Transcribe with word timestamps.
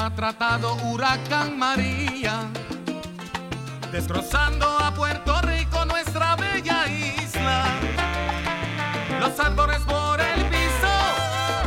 ha 0.00 0.10
tratado, 0.14 0.76
huracán 0.84 1.58
María, 1.58 2.48
destrozando 3.92 4.66
a 4.66 4.94
Puerto 4.94 5.38
Rico, 5.42 5.84
nuestra 5.84 6.36
bella 6.36 6.86
isla. 6.88 7.66
Los 9.20 9.38
árboles 9.38 9.80
por 9.80 10.18
el 10.18 10.46
piso, 10.46 10.94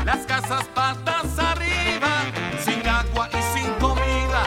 las 0.03 0.25
casas 0.25 0.66
patas 0.73 1.38
arriba, 1.38 2.09
sin 2.66 2.88
agua 2.88 3.30
y 3.31 3.58
sin 3.58 3.72
comida, 3.75 4.44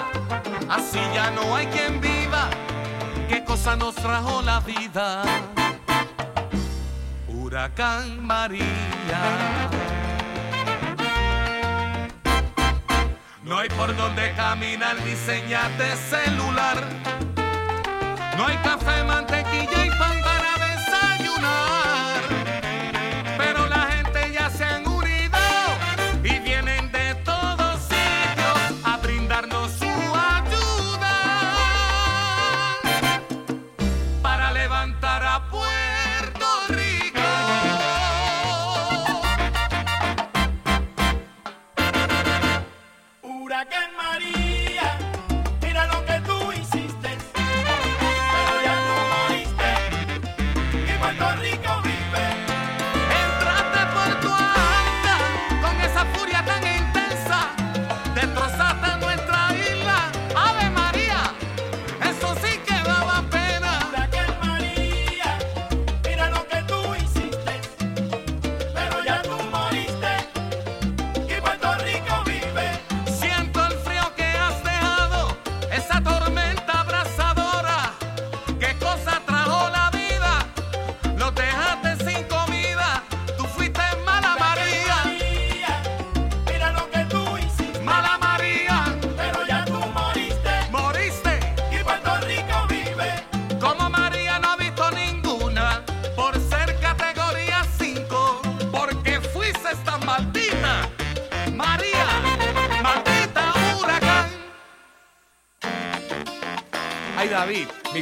así 0.68 0.98
ya 1.14 1.30
no 1.30 1.54
hay 1.54 1.66
quien 1.66 2.00
viva. 2.00 2.50
¿Qué 3.28 3.44
cosa 3.44 3.76
nos 3.76 3.94
trajo 3.94 4.42
la 4.42 4.58
vida? 4.60 5.22
Huracán 7.28 8.26
María. 8.26 9.95
No 13.56 13.62
hay 13.62 13.70
por 13.70 13.96
donde 13.96 14.32
caminar, 14.32 15.02
diseñate 15.02 15.96
celular. 15.96 16.76
No 18.36 18.46
hay 18.46 18.58
café, 18.58 19.02
mantequilla 19.02 19.86
y 19.86 19.88
pan 19.98 20.05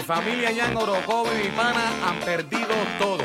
familia 0.04 0.50
allá 0.50 0.66
en 0.66 0.76
Orocobo 0.76 1.32
y 1.32 1.44
mi 1.44 1.48
pana 1.56 1.80
han 2.06 2.20
perdido 2.20 2.68
todo. 2.98 3.24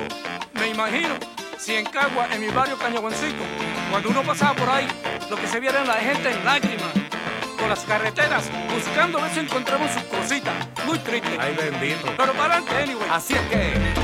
Me 0.54 0.70
imagino, 0.70 1.16
si 1.58 1.76
en 1.76 1.86
Cagua, 1.86 2.28
en 2.32 2.40
mi 2.40 2.48
barrio 2.48 2.78
Cañaguancico, 2.78 3.44
cuando 3.92 4.10
uno 4.10 4.24
pasaba 4.24 4.54
por 4.54 4.70
ahí, 4.70 4.88
lo 5.30 5.36
que 5.36 5.48
se 5.48 5.60
viera 5.60 5.84
era 5.84 5.94
la 5.94 6.00
gente 6.00 6.32
en 6.32 6.46
lágrimas, 6.46 6.92
por 7.58 7.68
las 7.68 7.82
carreteras, 7.82 8.50
buscando 8.74 9.20
a 9.20 9.24
ver 9.24 9.34
si 9.34 9.40
encontramos 9.42 9.92
sus 9.92 10.04
cositas. 10.04 10.54
Muy 10.86 10.98
triste. 11.00 11.38
Ay, 11.38 11.54
bendito. 11.56 12.14
Pero 12.16 12.34
para 12.34 12.56
adelante, 12.56 12.84
anyway. 12.84 13.08
Así 13.12 13.34
es 13.34 13.42
que. 13.42 13.99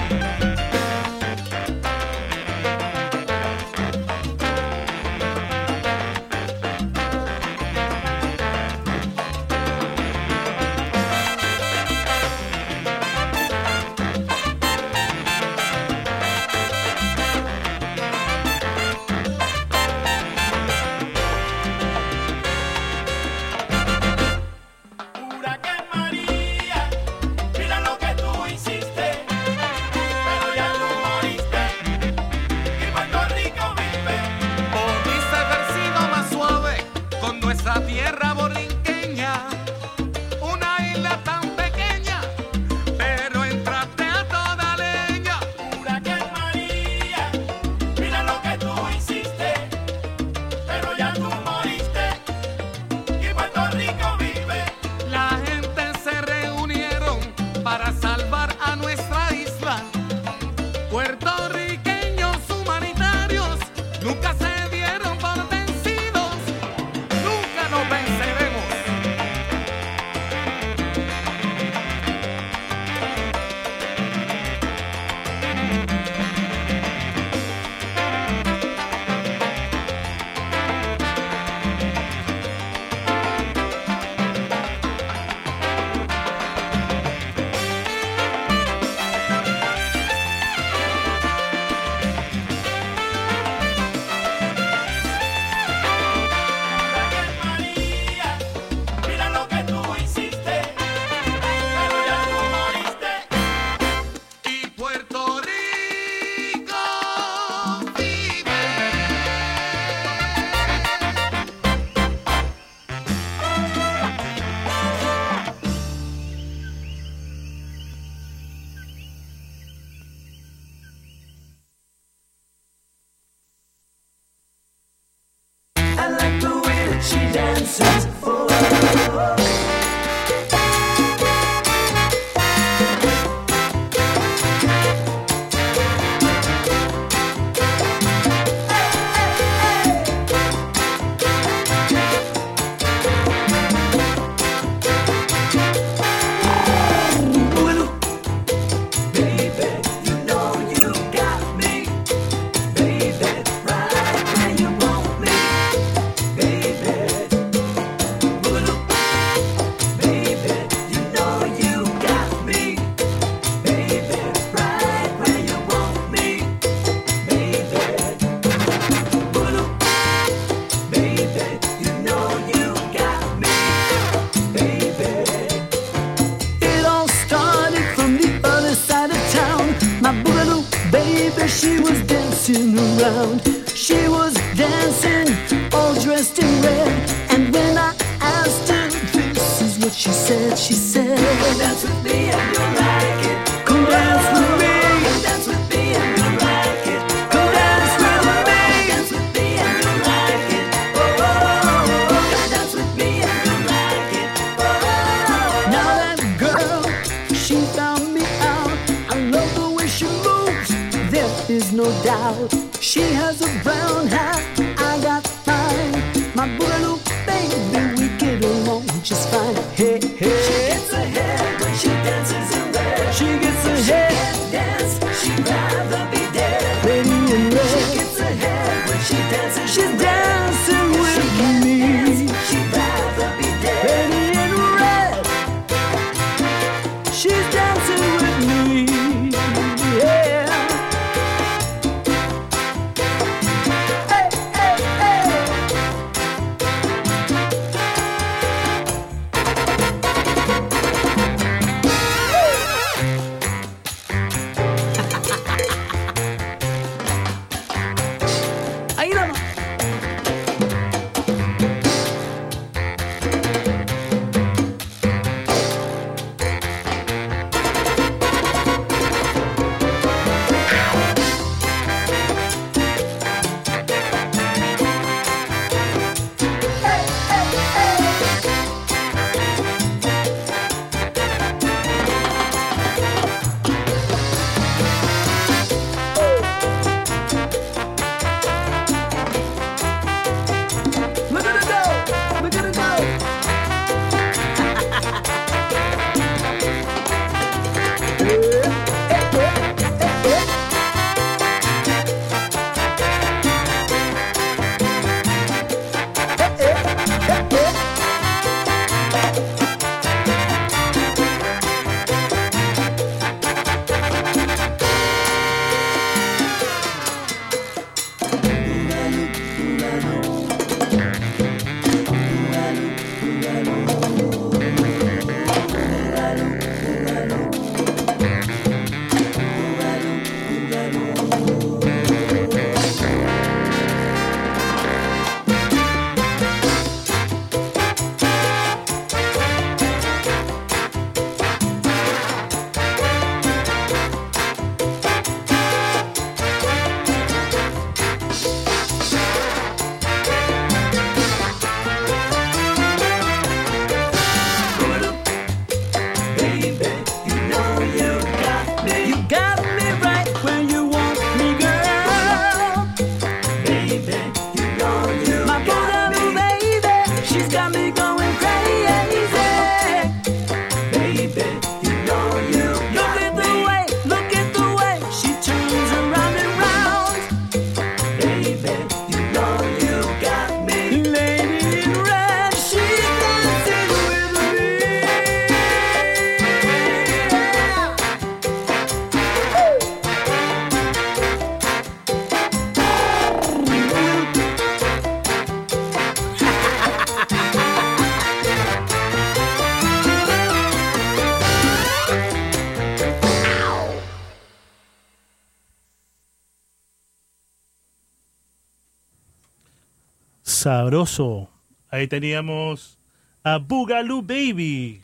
Ahí 411.90 412.08
teníamos 412.08 412.98
a 413.44 413.58
Boogaloo 413.60 414.24
Baby. 414.24 415.02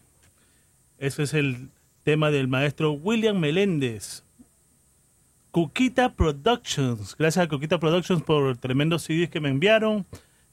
Ese 0.97 1.23
es 1.23 1.33
el 1.35 1.69
tema 2.03 2.31
del 2.31 2.47
maestro 2.47 2.91
William 2.93 3.37
Meléndez. 3.37 4.23
Cuquita 5.51 6.15
Productions. 6.15 7.15
Gracias 7.15 7.45
a 7.45 7.47
Cuquita 7.47 7.79
Productions 7.79 8.23
por 8.23 8.57
tremendos 8.57 9.03
CDs 9.03 9.29
que 9.29 9.39
me 9.39 9.49
enviaron. 9.49 10.07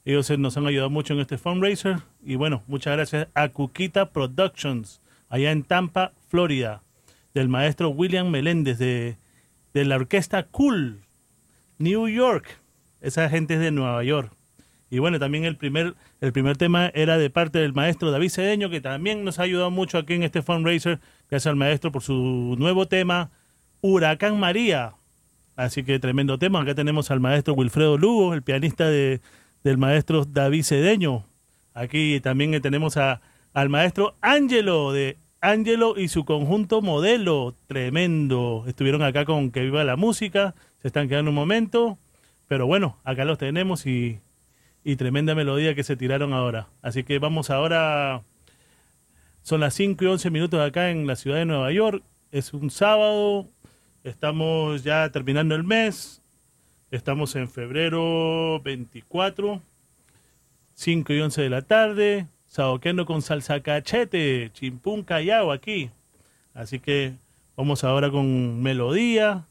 Ellos 0.05 0.29
nos 0.37 0.55
han 0.55 0.67
ayudado 0.67 0.91
mucho 0.91 1.15
en 1.15 1.21
este 1.21 1.39
fundraiser. 1.39 1.97
Y 2.23 2.35
bueno, 2.35 2.61
muchas 2.67 2.95
gracias 2.95 3.27
a 3.33 3.49
Cuquita 3.49 4.11
Productions, 4.11 5.01
allá 5.29 5.51
en 5.51 5.63
Tampa, 5.63 6.13
Florida, 6.27 6.83
del 7.33 7.49
maestro 7.49 7.89
William 7.89 8.29
Meléndez 8.29 8.77
de, 8.77 9.17
de 9.73 9.85
la 9.85 9.95
orquesta 9.95 10.43
Cool, 10.43 11.01
New 11.79 12.07
York. 12.07 12.61
Esa 13.01 13.29
gente 13.29 13.55
es 13.55 13.61
de 13.61 13.71
Nueva 13.71 14.03
York. 14.03 14.38
Y 14.89 14.99
bueno, 14.99 15.19
también 15.19 15.45
el 15.45 15.55
primer, 15.55 15.95
el 16.19 16.31
primer 16.31 16.57
tema 16.57 16.91
era 16.93 17.17
de 17.17 17.29
parte 17.29 17.59
del 17.59 17.73
maestro 17.73 18.11
David 18.11 18.29
Cedeño, 18.29 18.69
que 18.69 18.81
también 18.81 19.23
nos 19.23 19.39
ha 19.39 19.43
ayudado 19.43 19.69
mucho 19.69 19.97
aquí 19.99 20.13
en 20.13 20.23
este 20.23 20.41
fundraiser. 20.41 20.99
Gracias 21.29 21.47
al 21.47 21.55
maestro 21.55 21.91
por 21.91 22.01
su 22.01 22.55
nuevo 22.57 22.87
tema, 22.87 23.29
Huracán 23.81 24.39
María. 24.39 24.93
Así 25.55 25.83
que 25.83 25.99
tremendo 25.99 26.39
tema. 26.39 26.61
Acá 26.61 26.73
tenemos 26.73 27.11
al 27.11 27.19
maestro 27.19 27.53
Wilfredo 27.53 27.97
Lugo, 27.97 28.33
el 28.33 28.41
pianista 28.41 28.87
de, 28.87 29.21
del 29.63 29.77
maestro 29.77 30.25
David 30.25 30.63
Cedeño. 30.63 31.25
Aquí 31.73 32.19
también 32.21 32.59
tenemos 32.61 32.97
a, 32.97 33.21
al 33.53 33.69
maestro 33.69 34.15
Ángelo 34.21 34.91
de 34.91 35.17
Ángelo 35.41 35.99
y 35.99 36.07
su 36.07 36.25
conjunto 36.25 36.81
modelo. 36.81 37.55
Tremendo. 37.67 38.63
Estuvieron 38.67 39.03
acá 39.03 39.25
con 39.25 39.51
Que 39.51 39.61
Viva 39.61 39.83
la 39.83 39.95
Música. 39.97 40.55
Se 40.81 40.87
están 40.87 41.09
quedando 41.09 41.29
un 41.29 41.35
momento. 41.35 41.97
Pero 42.47 42.65
bueno, 42.65 42.97
acá 43.03 43.25
los 43.25 43.37
tenemos 43.37 43.85
y, 43.85 44.19
y 44.83 44.95
tremenda 44.95 45.35
melodía 45.35 45.75
que 45.75 45.83
se 45.83 45.95
tiraron 45.95 46.33
ahora. 46.33 46.69
Así 46.81 47.03
que 47.03 47.19
vamos 47.19 47.49
ahora. 47.49 48.23
Son 49.41 49.59
las 49.59 49.73
5 49.73 50.03
y 50.03 50.07
11 50.07 50.29
minutos 50.31 50.59
acá 50.59 50.89
en 50.89 51.07
la 51.07 51.15
ciudad 51.15 51.37
de 51.37 51.45
Nueva 51.45 51.71
York. 51.71 52.03
Es 52.31 52.53
un 52.53 52.69
sábado. 52.69 53.49
Estamos 54.03 54.83
ya 54.83 55.11
terminando 55.11 55.55
el 55.55 55.63
mes. 55.63 56.21
Estamos 56.91 57.35
en 57.35 57.49
febrero 57.49 58.59
24, 58.63 59.61
5 60.73 61.13
y 61.13 61.19
11 61.21 61.41
de 61.41 61.49
la 61.49 61.61
tarde. 61.61 62.27
Saboqueando 62.47 63.05
con 63.05 63.21
salsa 63.21 63.61
cachete, 63.61 64.49
chimpún 64.53 65.03
callao 65.03 65.51
aquí. 65.51 65.91
Así 66.53 66.79
que 66.79 67.13
vamos 67.55 67.83
ahora 67.83 68.09
con 68.09 68.61
melodía. 68.61 69.45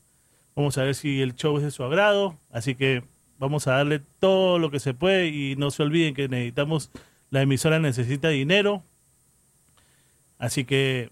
Vamos 0.56 0.76
a 0.78 0.82
ver 0.82 0.97
si 0.97 1.23
el 1.23 1.37
show 1.37 1.56
es 1.58 1.62
de 1.62 1.70
su 1.70 1.85
agrado. 1.85 2.37
Así 2.50 2.75
que 2.75 3.04
vamos 3.38 3.66
a 3.66 3.73
darle 3.73 4.00
todo 4.18 4.59
lo 4.59 4.71
que 4.71 4.80
se 4.80 4.95
puede 4.95 5.28
y 5.28 5.57
no 5.57 5.71
se 5.71 5.83
olviden 5.83 6.14
que 6.14 6.28
necesitamos, 6.28 6.90
la 7.30 7.42
emisora 7.42 7.78
necesita 7.78 8.28
dinero. 8.28 8.83
Así 10.38 10.64
que 10.64 11.11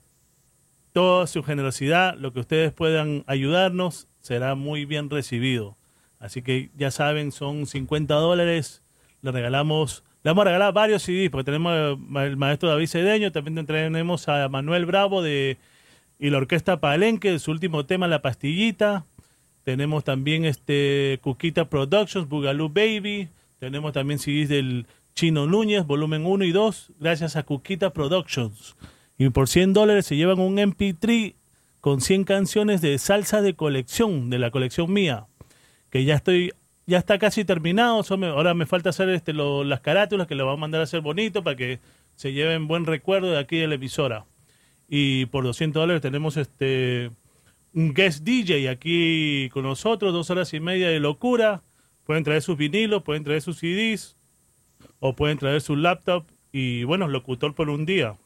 toda 0.92 1.26
su 1.26 1.42
generosidad, 1.42 2.16
lo 2.16 2.32
que 2.32 2.40
ustedes 2.40 2.72
puedan 2.72 3.24
ayudarnos, 3.26 4.08
será 4.20 4.54
muy 4.54 4.84
bien 4.84 5.10
recibido. 5.10 5.76
Así 6.18 6.42
que 6.42 6.70
ya 6.76 6.90
saben, 6.90 7.32
son 7.32 7.66
50 7.66 8.14
dólares. 8.14 8.82
Le 9.22 9.32
regalamos, 9.32 10.04
le 10.22 10.30
vamos 10.30 10.42
a 10.42 10.46
regalar 10.46 10.72
varios 10.72 11.02
CDs, 11.02 11.30
porque 11.30 11.44
tenemos 11.44 11.98
al 12.14 12.36
maestro 12.36 12.68
David 12.68 12.86
Cedeño, 12.86 13.32
también 13.32 13.66
tenemos 13.66 14.28
a 14.28 14.48
Manuel 14.48 14.86
Bravo 14.86 15.22
de 15.22 15.58
y 16.18 16.30
la 16.30 16.38
Orquesta 16.38 16.80
Palenque, 16.80 17.38
su 17.38 17.50
último 17.50 17.84
tema, 17.84 18.08
La 18.08 18.22
Pastillita. 18.22 19.04
Tenemos 19.66 20.04
también 20.04 20.44
este 20.44 21.18
Cuquita 21.22 21.68
Productions, 21.68 22.28
Boogaloo 22.28 22.68
Baby. 22.68 23.30
Tenemos 23.58 23.92
también 23.92 24.20
CDs 24.20 24.48
del 24.48 24.86
Chino 25.12 25.48
Núñez, 25.48 25.84
volumen 25.84 26.24
1 26.24 26.44
y 26.44 26.52
2, 26.52 26.92
gracias 27.00 27.34
a 27.34 27.42
Cuquita 27.42 27.90
Productions. 27.92 28.76
Y 29.18 29.28
por 29.30 29.48
100 29.48 29.72
dólares 29.72 30.06
se 30.06 30.14
llevan 30.14 30.38
un 30.38 30.58
MP3 30.58 31.34
con 31.80 32.00
100 32.00 32.22
canciones 32.22 32.80
de 32.80 32.96
salsa 32.98 33.42
de 33.42 33.54
colección, 33.54 34.30
de 34.30 34.38
la 34.38 34.52
colección 34.52 34.92
mía, 34.92 35.26
que 35.90 36.04
ya 36.04 36.14
estoy, 36.14 36.52
ya 36.86 36.98
está 36.98 37.18
casi 37.18 37.44
terminado. 37.44 38.04
ahora 38.08 38.54
me 38.54 38.66
falta 38.66 38.90
hacer 38.90 39.08
este, 39.08 39.32
las 39.32 39.80
carátulas 39.80 40.28
que 40.28 40.36
le 40.36 40.44
vamos 40.44 40.58
a 40.58 40.60
mandar 40.60 40.80
a 40.80 40.84
hacer 40.84 41.00
bonito 41.00 41.42
para 41.42 41.56
que 41.56 41.80
se 42.14 42.32
lleven 42.32 42.68
buen 42.68 42.86
recuerdo 42.86 43.32
de 43.32 43.40
aquí 43.40 43.56
de 43.56 43.66
la 43.66 43.74
emisora. 43.74 44.26
Y 44.88 45.26
por 45.26 45.42
200 45.42 45.80
dólares 45.80 46.02
tenemos 46.02 46.36
este 46.36 47.10
un 47.76 47.92
guest 47.92 48.24
DJ 48.24 48.70
aquí 48.70 49.50
con 49.52 49.64
nosotros, 49.64 50.10
dos 50.14 50.30
horas 50.30 50.54
y 50.54 50.60
media 50.60 50.88
de 50.88 50.98
locura. 50.98 51.62
Pueden 52.04 52.24
traer 52.24 52.40
sus 52.40 52.56
vinilos, 52.56 53.02
pueden 53.02 53.22
traer 53.22 53.42
sus 53.42 53.58
CDs 53.58 54.16
o 54.98 55.14
pueden 55.14 55.36
traer 55.36 55.60
su 55.60 55.76
laptop 55.76 56.24
y 56.52 56.84
bueno, 56.84 57.06
locutor 57.06 57.54
por 57.54 57.68
un 57.68 57.84
día. 57.84 58.16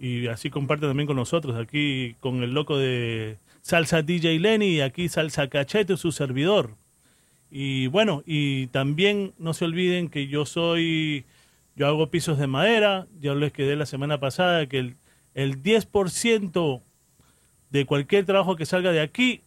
Y 0.00 0.26
así 0.26 0.50
comparte 0.50 0.88
también 0.88 1.06
con 1.06 1.14
nosotros 1.14 1.56
aquí 1.56 2.16
con 2.18 2.42
el 2.42 2.52
loco 2.52 2.76
de 2.76 3.38
Salsa 3.62 4.02
DJ 4.02 4.40
Lenny 4.40 4.66
y 4.66 4.80
aquí 4.80 5.08
Salsa 5.08 5.48
Cachete, 5.48 5.96
su 5.96 6.10
servidor. 6.10 6.74
Y 7.52 7.86
bueno, 7.86 8.24
y 8.26 8.66
también 8.68 9.34
no 9.38 9.54
se 9.54 9.66
olviden 9.66 10.08
que 10.08 10.26
yo 10.26 10.46
soy, 10.46 11.26
yo 11.76 11.86
hago 11.86 12.10
pisos 12.10 12.38
de 12.38 12.48
madera, 12.48 13.06
ya 13.20 13.34
les 13.34 13.52
quedé 13.52 13.76
la 13.76 13.86
semana 13.86 14.18
pasada 14.18 14.66
que 14.66 14.80
el, 14.80 14.96
el 15.34 15.62
10% 15.62 16.82
de 17.70 17.86
cualquier 17.86 18.24
trabajo 18.24 18.56
que 18.56 18.66
salga 18.66 18.92
de 18.92 19.00
aquí, 19.00 19.42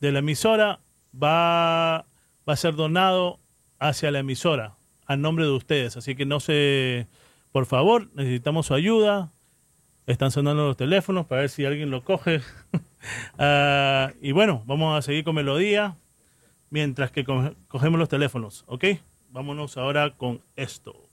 de 0.00 0.12
la 0.12 0.20
emisora, 0.20 0.80
va, 1.14 1.98
a 1.98 2.56
ser 2.56 2.74
donado 2.74 3.40
hacia 3.78 4.10
la 4.10 4.20
emisora, 4.20 4.76
a 5.06 5.16
nombre 5.16 5.44
de 5.44 5.50
ustedes. 5.52 5.96
Así 5.96 6.14
que 6.14 6.26
no 6.26 6.40
se, 6.40 7.08
por 7.52 7.66
favor, 7.66 8.08
necesitamos 8.14 8.66
su 8.66 8.74
ayuda. 8.74 9.32
Están 10.06 10.30
sonando 10.30 10.66
los 10.66 10.76
teléfonos 10.76 11.26
para 11.26 11.42
ver 11.42 11.50
si 11.50 11.64
alguien 11.64 11.90
lo 11.90 12.04
coge. 12.04 12.40
Ah, 13.38 14.10
y 14.20 14.32
bueno, 14.32 14.64
vamos 14.66 14.98
a 14.98 15.02
seguir 15.02 15.22
con 15.22 15.36
melodía 15.36 15.96
mientras 16.68 17.12
que 17.12 17.24
cogemos 17.24 17.96
los 17.96 18.08
teléfonos, 18.08 18.64
¿ok? 18.66 18.84
Vámonos 19.30 19.76
ahora 19.76 20.16
con 20.16 20.42
esto. 20.56 21.07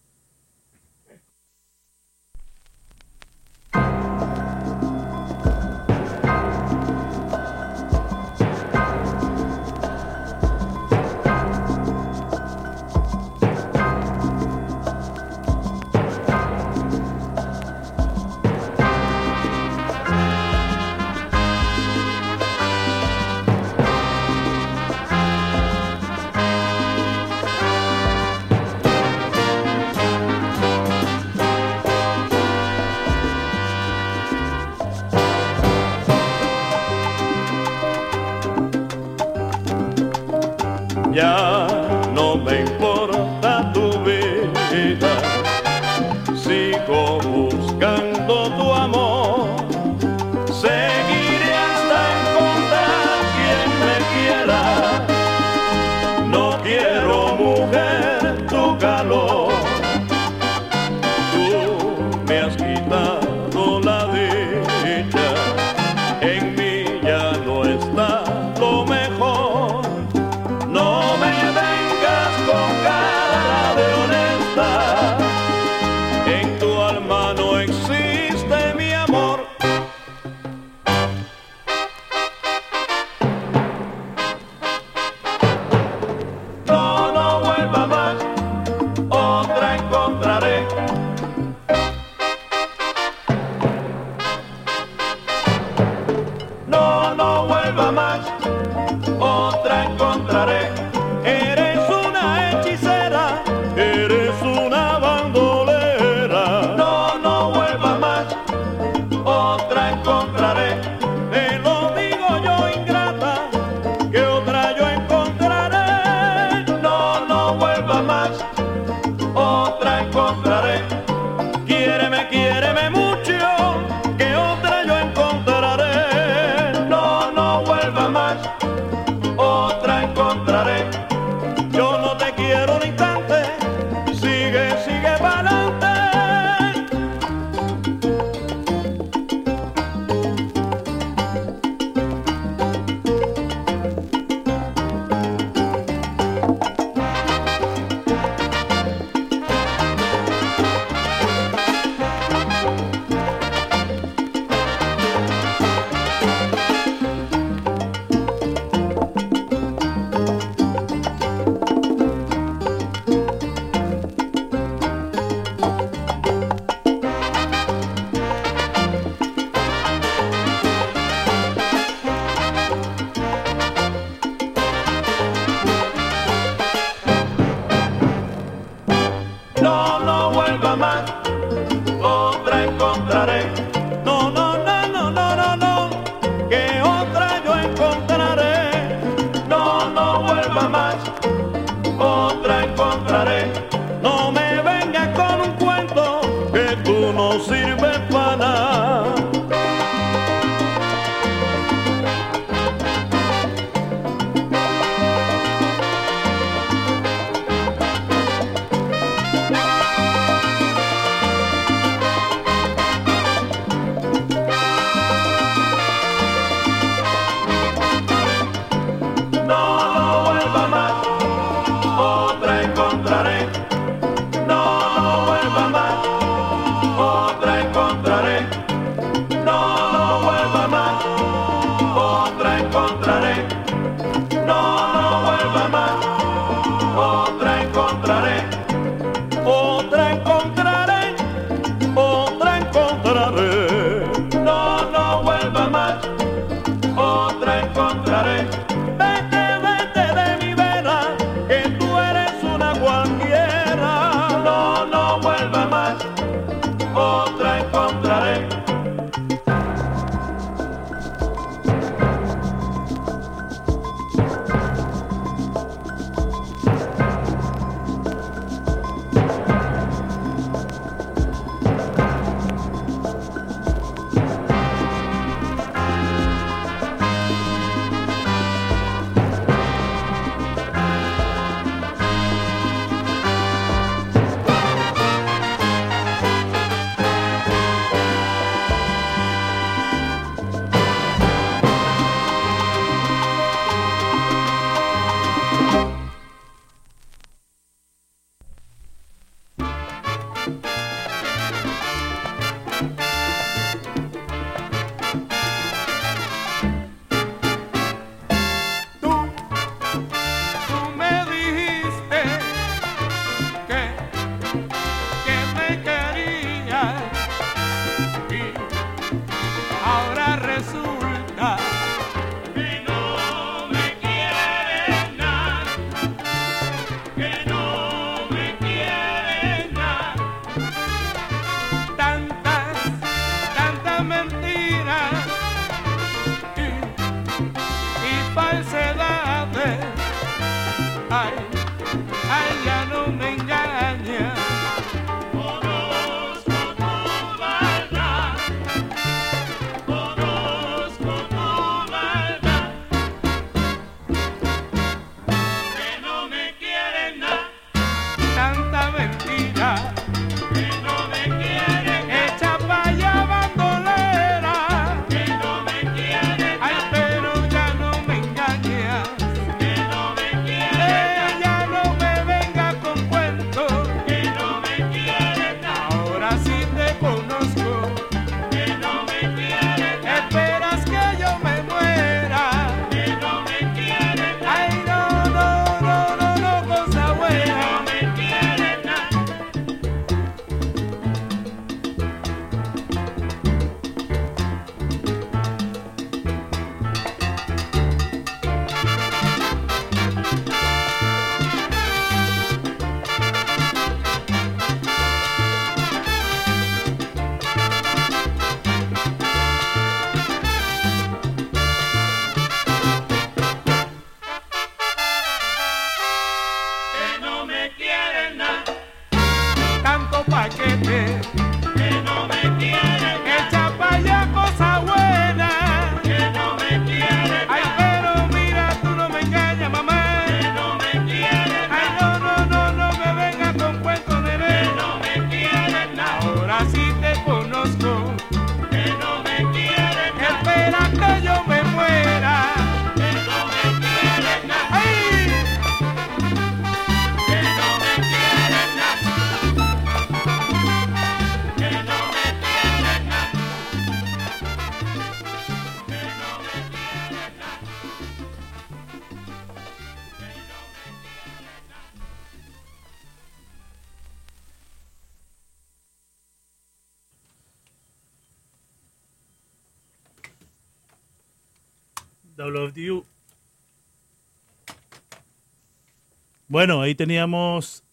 Bueno, 476.55 476.81
ahí 476.81 476.95
teníamos 476.95 477.83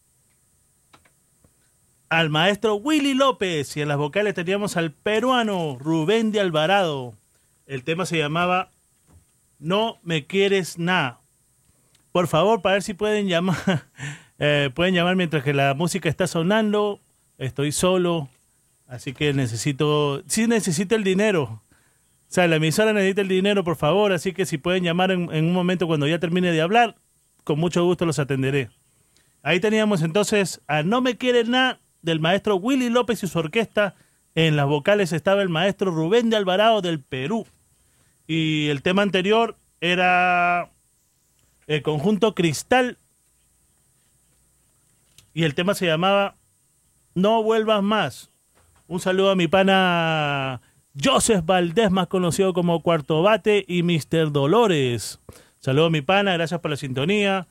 al 2.07 2.29
maestro 2.29 2.75
Willy 2.75 3.13
López 3.13 3.75
y 3.75 3.81
en 3.81 3.89
las 3.89 3.97
vocales 3.97 4.35
teníamos 4.35 4.77
al 4.77 4.93
peruano 4.93 5.77
Rubén 5.77 6.31
de 6.31 6.39
Alvarado. 6.39 7.13
El 7.67 7.83
tema 7.83 8.05
se 8.05 8.17
llamaba 8.17 8.71
No 9.59 9.97
me 10.01 10.27
quieres 10.27 10.79
nada. 10.79 11.19
Por 12.13 12.29
favor, 12.29 12.61
para 12.61 12.75
ver 12.75 12.83
si 12.83 12.93
pueden 12.93 13.27
llamar, 13.27 13.57
eh, 14.39 14.69
pueden 14.73 14.95
llamar 14.95 15.17
mientras 15.17 15.43
que 15.43 15.53
la 15.53 15.73
música 15.73 16.07
está 16.07 16.25
sonando. 16.25 17.01
Estoy 17.37 17.73
solo, 17.73 18.29
así 18.87 19.11
que 19.11 19.33
necesito, 19.33 20.23
sí 20.25 20.47
necesito 20.47 20.95
el 20.95 21.03
dinero. 21.03 21.61
O 22.29 22.33
sea, 22.33 22.47
la 22.47 22.55
emisora 22.55 22.93
necesita 22.93 23.19
el 23.19 23.27
dinero, 23.27 23.65
por 23.65 23.75
favor, 23.75 24.13
así 24.13 24.31
que 24.31 24.45
si 24.45 24.57
pueden 24.57 24.85
llamar 24.85 25.11
en, 25.11 25.29
en 25.33 25.47
un 25.47 25.53
momento 25.53 25.85
cuando 25.85 26.07
ya 26.07 26.19
termine 26.19 26.53
de 26.53 26.61
hablar, 26.61 26.95
con 27.43 27.59
mucho 27.59 27.83
gusto 27.83 28.05
los 28.05 28.19
atenderé. 28.19 28.69
Ahí 29.41 29.59
teníamos 29.59 30.01
entonces 30.01 30.61
a 30.67 30.83
No 30.83 31.01
me 31.01 31.17
quieren 31.17 31.51
nada 31.51 31.79
del 32.01 32.19
maestro 32.19 32.55
Willy 32.55 32.89
López 32.89 33.23
y 33.23 33.27
su 33.27 33.39
orquesta. 33.39 33.95
En 34.35 34.55
las 34.55 34.67
vocales 34.67 35.11
estaba 35.11 35.41
el 35.41 35.49
maestro 35.49 35.91
Rubén 35.91 36.29
de 36.29 36.37
Alvarado 36.37 36.81
del 36.81 36.99
Perú. 36.99 37.45
Y 38.25 38.69
el 38.69 38.81
tema 38.81 39.01
anterior 39.01 39.57
era 39.81 40.71
el 41.67 41.81
conjunto 41.81 42.33
Cristal. 42.35 42.97
Y 45.33 45.43
el 45.43 45.55
tema 45.55 45.73
se 45.73 45.85
llamaba 45.85 46.35
No 47.15 47.43
vuelvas 47.43 47.83
más. 47.83 48.29
Un 48.87 48.99
saludo 48.99 49.31
a 49.31 49.35
mi 49.35 49.47
pana 49.47 50.61
Joseph 51.01 51.45
Valdés, 51.45 51.89
más 51.89 52.07
conocido 52.07 52.53
como 52.53 52.81
Cuarto 52.81 53.21
Bate, 53.23 53.65
y 53.67 53.83
Mr. 53.83 54.31
Dolores. 54.31 55.19
Saludo 55.63 55.85
a 55.85 55.89
mi 55.89 56.01
pana, 56.01 56.33
gracias 56.33 56.59
por 56.59 56.71
la 56.71 56.75
sintonía. 56.75 57.47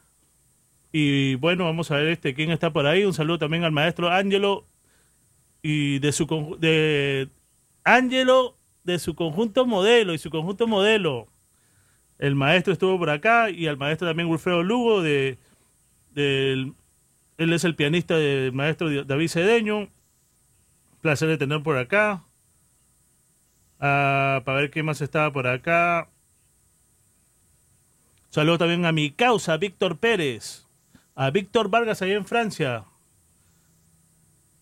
Y 0.92 1.36
bueno, 1.36 1.64
vamos 1.64 1.90
a 1.90 1.96
ver 1.96 2.08
este 2.08 2.34
quién 2.34 2.50
está 2.50 2.70
por 2.70 2.84
ahí. 2.84 3.06
Un 3.06 3.14
saludo 3.14 3.38
también 3.38 3.64
al 3.64 3.72
maestro 3.72 4.10
Ángelo 4.10 4.66
y 5.62 5.98
de 5.98 6.12
su 6.12 6.26
de 6.60 7.30
Ángelo 7.84 8.58
de 8.84 8.98
su 8.98 9.14
conjunto 9.14 9.64
modelo 9.64 10.12
y 10.12 10.18
su 10.18 10.28
conjunto 10.28 10.66
modelo. 10.66 11.28
El 12.18 12.34
maestro 12.34 12.74
estuvo 12.74 12.98
por 12.98 13.08
acá 13.08 13.48
y 13.48 13.66
al 13.66 13.78
maestro 13.78 14.06
también 14.06 14.28
Wilfredo 14.28 14.62
Lugo 14.62 15.00
de 15.00 15.38
él 16.14 16.74
es 17.38 17.64
el 17.64 17.74
pianista 17.76 18.18
del 18.18 18.52
maestro 18.52 19.04
David 19.04 19.28
Cedeño. 19.28 19.88
Placer 21.00 21.30
de 21.30 21.38
tener 21.38 21.62
por 21.62 21.78
acá. 21.78 22.24
Ah, 23.80 24.42
para 24.44 24.60
ver 24.60 24.70
qué 24.70 24.82
más 24.82 25.00
estaba 25.00 25.32
por 25.32 25.46
acá. 25.46 26.11
Saludo 28.32 28.56
también 28.56 28.86
a 28.86 28.92
mi 28.92 29.10
causa, 29.10 29.58
Víctor 29.58 29.98
Pérez. 29.98 30.66
A 31.14 31.28
Víctor 31.28 31.68
Vargas, 31.68 32.00
allá 32.00 32.14
en 32.14 32.24
Francia. 32.24 32.86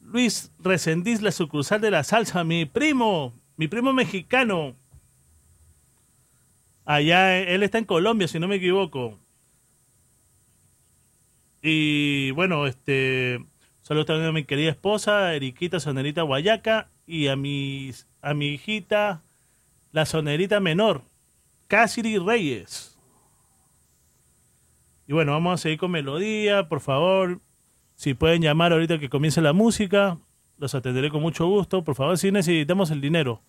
Luis 0.03 0.51
Resendiz, 0.59 1.23
la 1.23 1.31
sucursal 1.31 1.81
de 1.81 1.93
la 1.93 2.03
salsa. 2.03 2.43
Mi 2.43 2.65
primo, 2.65 3.33
mi 3.57 3.69
primo 3.69 3.93
mexicano. 3.93 4.75
Allá, 6.85 7.39
él 7.39 7.63
está 7.63 7.79
en 7.79 7.85
Colombia, 7.85 8.27
si 8.27 8.41
no 8.41 8.49
me 8.49 8.57
equivoco. 8.57 9.21
Y 11.63 12.33
bueno, 12.33 12.67
este. 12.67 13.39
Saludos 13.83 14.07
también 14.07 14.31
a 14.31 14.33
mi 14.33 14.43
querida 14.43 14.71
esposa, 14.71 15.33
Eriquita 15.33 15.79
Sonerita 15.79 16.23
Guayaca. 16.23 16.89
Y 17.07 17.29
a 17.29 17.37
mi, 17.37 17.93
hijita, 18.41 19.23
la 19.93 20.07
sonerita 20.07 20.59
menor, 20.59 21.03
Cassidy 21.69 22.19
Reyes. 22.19 22.90
Y 25.11 25.13
bueno, 25.13 25.33
vamos 25.33 25.55
a 25.55 25.57
seguir 25.57 25.77
con 25.77 25.91
melodía, 25.91 26.69
por 26.69 26.79
favor. 26.79 27.41
Si 27.97 28.15
pueden 28.15 28.43
llamar 28.43 28.73
ahorita 28.73 29.01
que 29.01 29.09
comience 29.09 29.43
la 29.43 29.53
música, 29.53 30.21
los 30.57 30.77
atenderé 30.77 31.11
con 31.11 31.21
mucho 31.21 31.49
gusto. 31.49 31.83
Por 31.83 31.97
favor, 31.97 32.17
si 32.17 32.31
necesitamos 32.31 32.93
el 32.93 33.01
dinero. 33.01 33.43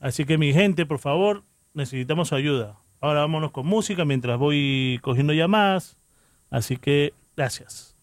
Así 0.00 0.24
que 0.24 0.38
mi 0.38 0.52
gente, 0.52 0.86
por 0.86 0.98
favor, 0.98 1.44
necesitamos 1.72 2.32
ayuda. 2.32 2.80
Ahora 3.00 3.20
vámonos 3.20 3.52
con 3.52 3.64
música 3.64 4.04
mientras 4.04 4.40
voy 4.40 4.98
cogiendo 5.00 5.32
llamadas. 5.32 5.96
Así 6.50 6.76
que, 6.76 7.14
gracias. 7.36 7.96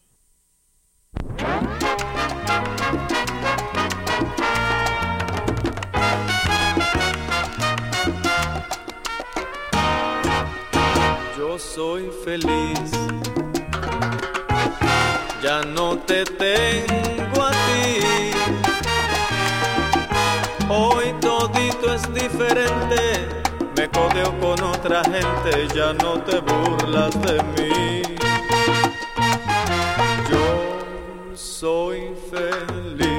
yo 11.56 11.60
soy 11.60 12.12
feliz. 12.26 12.91
Ya 15.41 15.62
no 15.63 15.98
te 16.00 16.26
tengo 16.26 17.44
a 17.44 17.52
ti. 17.52 18.32
Hoy 20.68 21.13
todito 21.22 21.94
es 21.94 22.13
diferente. 22.13 23.02
Me 23.78 23.89
codeo 23.89 24.38
con 24.41 24.62
otra 24.63 25.02
gente, 25.04 25.68
ya 25.74 25.94
no 25.94 26.20
te 26.24 26.39
burlas 26.39 27.13
de 27.22 27.41
mí. 27.56 28.02
Yo 30.30 31.36
soy 31.36 32.12
feliz. 32.32 33.14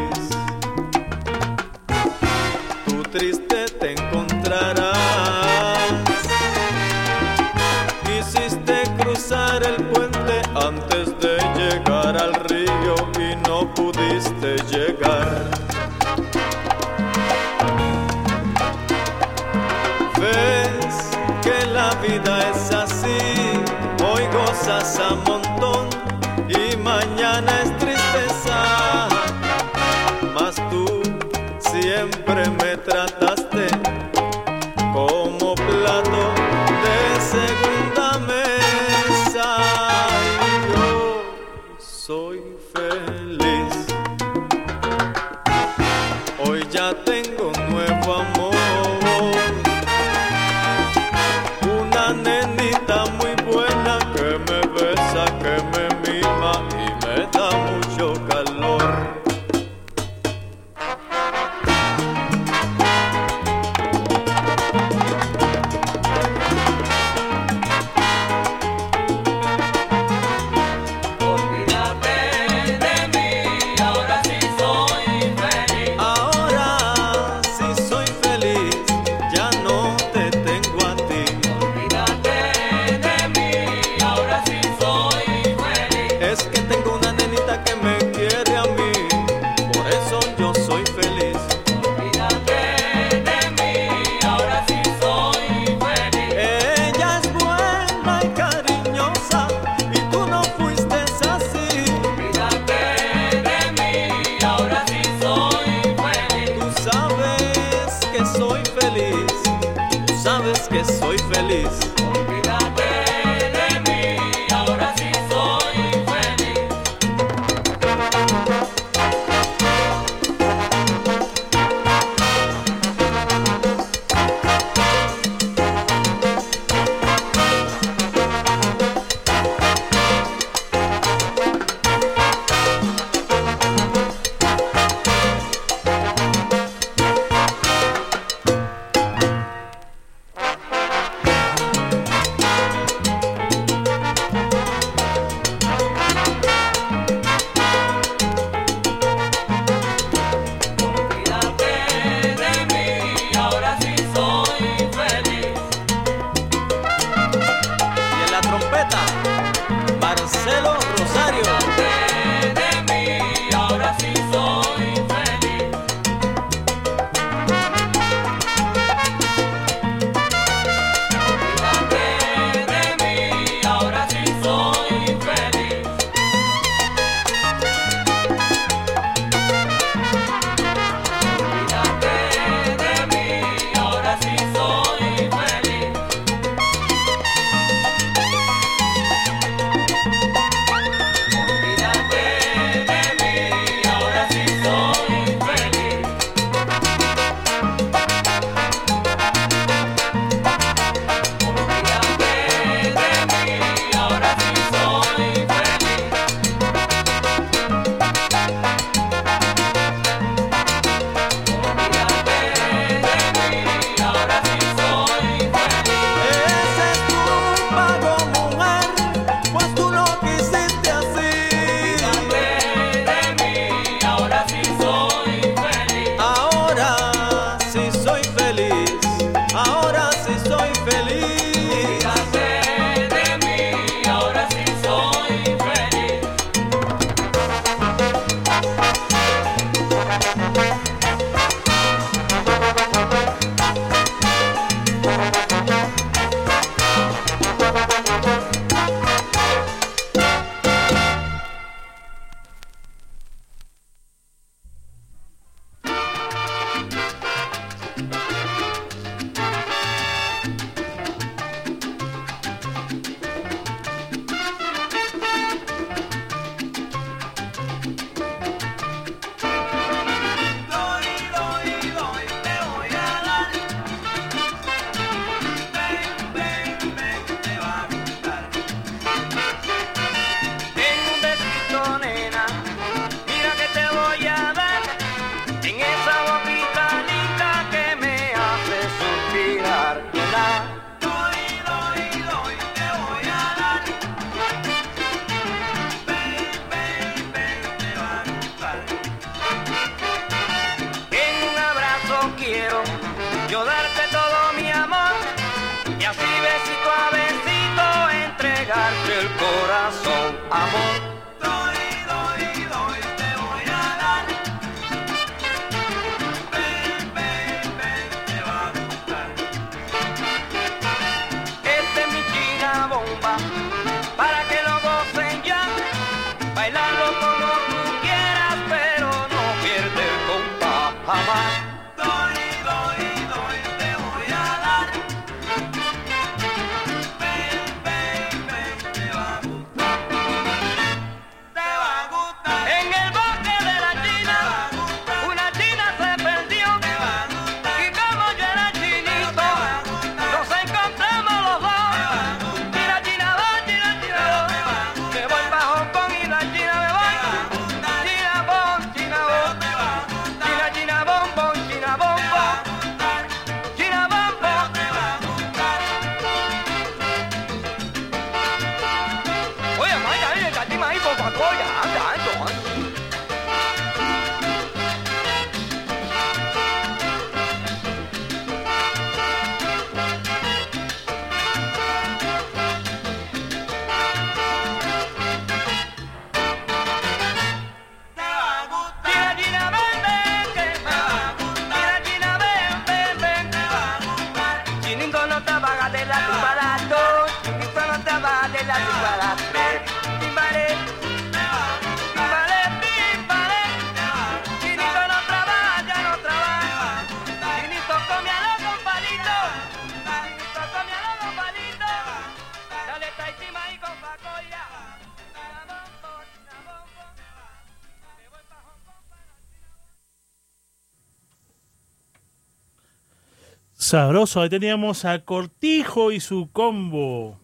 Sabroso, 423.96 424.42
ahí 424.42 424.50
teníamos 424.50 425.06
a 425.06 425.24
Cortijo 425.24 426.12
y 426.12 426.20
su 426.20 426.50
combo. 426.52 427.40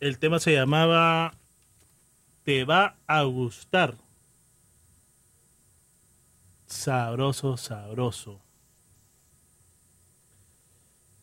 El 0.00 0.18
tema 0.18 0.38
se 0.38 0.54
llamaba 0.54 1.34
Te 2.42 2.64
va 2.64 2.96
a 3.06 3.22
gustar. 3.24 3.96
Sabroso, 6.64 7.58
sabroso. 7.58 8.40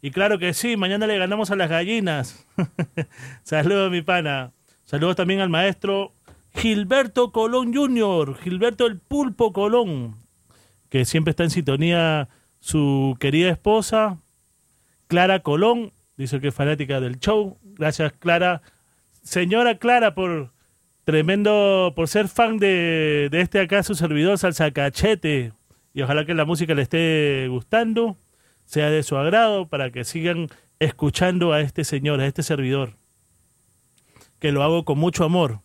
Y 0.00 0.10
claro 0.10 0.38
que 0.38 0.54
sí, 0.54 0.78
mañana 0.78 1.06
le 1.06 1.18
ganamos 1.18 1.50
a 1.50 1.56
las 1.56 1.68
gallinas. 1.68 2.46
Saludos, 3.42 3.90
mi 3.90 4.00
pana. 4.00 4.52
Saludos 4.86 5.16
también 5.16 5.40
al 5.40 5.50
maestro 5.50 6.13
Gilberto 6.54 7.32
Colón 7.32 7.74
Jr., 7.74 8.36
Gilberto 8.38 8.86
el 8.86 8.98
Pulpo 8.98 9.52
Colón, 9.52 10.16
que 10.88 11.04
siempre 11.04 11.30
está 11.30 11.44
en 11.44 11.50
sintonía 11.50 12.28
su 12.60 13.16
querida 13.18 13.50
esposa, 13.50 14.20
Clara 15.08 15.40
Colón, 15.40 15.92
dice 16.16 16.40
que 16.40 16.48
es 16.48 16.54
fanática 16.54 17.00
del 17.00 17.18
show. 17.18 17.58
Gracias, 17.62 18.12
Clara. 18.12 18.62
Señora 19.22 19.78
Clara, 19.78 20.14
por 20.14 20.52
tremendo, 21.04 21.92
por 21.94 22.08
ser 22.08 22.28
fan 22.28 22.58
de, 22.58 23.28
de 23.30 23.40
este 23.40 23.60
acá, 23.60 23.82
su 23.82 23.94
servidor 23.94 24.38
Salsacachete. 24.38 25.52
Y 25.92 26.02
ojalá 26.02 26.24
que 26.24 26.34
la 26.34 26.44
música 26.44 26.74
le 26.74 26.82
esté 26.82 27.46
gustando, 27.48 28.16
sea 28.64 28.90
de 28.90 29.02
su 29.02 29.16
agrado, 29.16 29.68
para 29.68 29.90
que 29.90 30.04
sigan 30.04 30.48
escuchando 30.78 31.52
a 31.52 31.60
este 31.60 31.84
señor, 31.84 32.20
a 32.20 32.26
este 32.26 32.42
servidor. 32.42 32.96
Que 34.38 34.52
lo 34.52 34.62
hago 34.62 34.84
con 34.84 34.98
mucho 34.98 35.24
amor. 35.24 35.60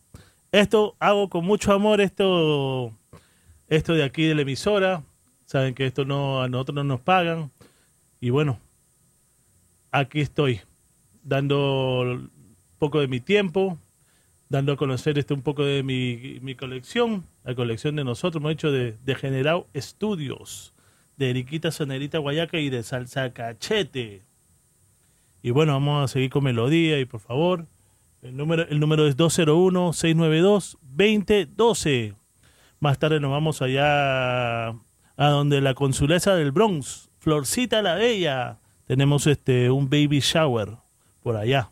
Esto 0.52 0.96
hago 1.00 1.30
con 1.30 1.46
mucho 1.46 1.74
amor, 1.74 2.02
esto, 2.02 2.92
esto 3.68 3.94
de 3.94 4.04
aquí 4.04 4.24
de 4.24 4.34
la 4.34 4.42
emisora. 4.42 5.04
Saben 5.46 5.76
que 5.76 5.86
esto 5.86 6.06
no, 6.06 6.42
a 6.42 6.50
nosotros 6.50 6.76
no 6.76 6.84
nos 6.84 7.02
pagan. 7.02 7.52
Y 8.20 8.32
bueno, 8.32 8.60
aquí 9.92 10.22
estoy, 10.22 10.62
dando 11.24 12.02
un 12.02 12.32
poco 12.80 13.00
de 13.00 13.08
mi 13.08 13.20
tiempo, 13.20 13.78
dando 14.50 14.74
a 14.74 14.78
conocer 14.78 15.20
este 15.20 15.36
un 15.36 15.44
poco 15.44 15.64
de 15.64 15.84
mi, 15.84 16.40
mi 16.42 16.56
colección, 16.56 17.26
la 17.44 17.54
colección 17.54 17.96
de 17.96 18.04
nosotros, 18.04 18.42
hemos 18.42 18.54
hecho 18.54 18.72
de, 18.72 18.98
de 19.06 19.16
General 19.16 19.66
Estudios, 19.74 20.74
de 21.18 21.30
Eriquita 21.30 21.70
Sonerita 21.70 22.18
Guayaca 22.18 22.58
y 22.58 22.70
de 22.70 22.82
Salsa 22.82 23.34
Cachete. 23.34 24.24
Y 25.44 25.52
bueno, 25.52 25.74
vamos 25.74 26.04
a 26.04 26.12
seguir 26.12 26.32
con 26.32 26.44
melodía 26.44 27.00
y 27.00 27.06
por 27.06 27.20
favor, 27.20 27.68
el 28.22 28.36
número, 28.36 28.68
el 28.68 28.80
número 28.80 29.08
es 29.08 29.16
201-692-2012. 29.18 32.16
Más 32.80 33.00
tarde 33.00 33.20
nos 33.20 33.32
vamos 33.32 33.62
allá 33.62 34.70
a 34.70 34.76
donde 35.18 35.60
la 35.62 35.74
consulesa 35.74 36.36
del 36.36 36.52
Bronx, 36.52 37.10
Florcita 37.20 37.82
la 37.82 37.96
Bella. 37.96 38.60
Tenemos 38.86 39.28
este 39.28 39.70
un 39.70 39.90
baby 39.90 40.20
shower 40.20 40.78
por 41.22 41.36
allá. 41.36 41.72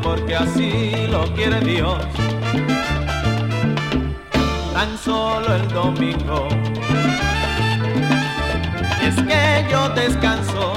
Porque 0.01 0.35
así 0.35 1.07
lo 1.09 1.23
quiere 1.33 1.59
Dios. 1.61 1.97
Tan 4.73 4.97
solo 4.97 5.55
el 5.55 5.67
domingo 5.69 6.47
es 9.01 9.15
que 9.15 9.65
yo 9.69 9.89
descanso 9.89 10.73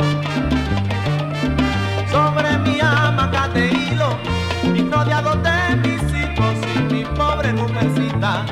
sobre 2.11 2.59
mi 2.59 2.81
hamaca 2.81 3.49
de 3.49 3.69
hilo 3.69 4.19
y 4.75 4.83
rodeado 4.91 5.37
de 5.37 5.77
mis 5.77 6.03
hijos 6.13 6.55
y 6.75 6.95
mi 6.95 7.05
pobre 7.05 7.53
mujercita 7.53 8.45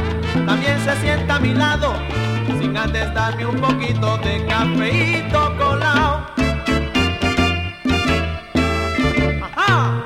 también 0.46 0.78
se 0.84 0.96
sienta 1.00 1.36
a 1.36 1.40
mi 1.40 1.54
lado 1.54 1.94
sin 2.60 2.76
antes 2.76 3.12
darme 3.14 3.46
un 3.46 3.56
poquito 3.60 4.18
de 4.18 4.46
cafeíto 4.46 5.56
colado. 5.56 6.26
¡Ajá! 9.56 10.04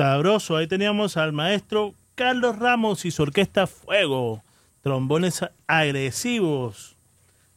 Sabroso, 0.00 0.56
ahí 0.56 0.66
teníamos 0.66 1.18
al 1.18 1.34
maestro 1.34 1.94
Carlos 2.14 2.58
Ramos 2.58 3.04
y 3.04 3.10
su 3.10 3.20
orquesta 3.20 3.66
Fuego, 3.66 4.42
trombones 4.80 5.44
agresivos 5.66 6.96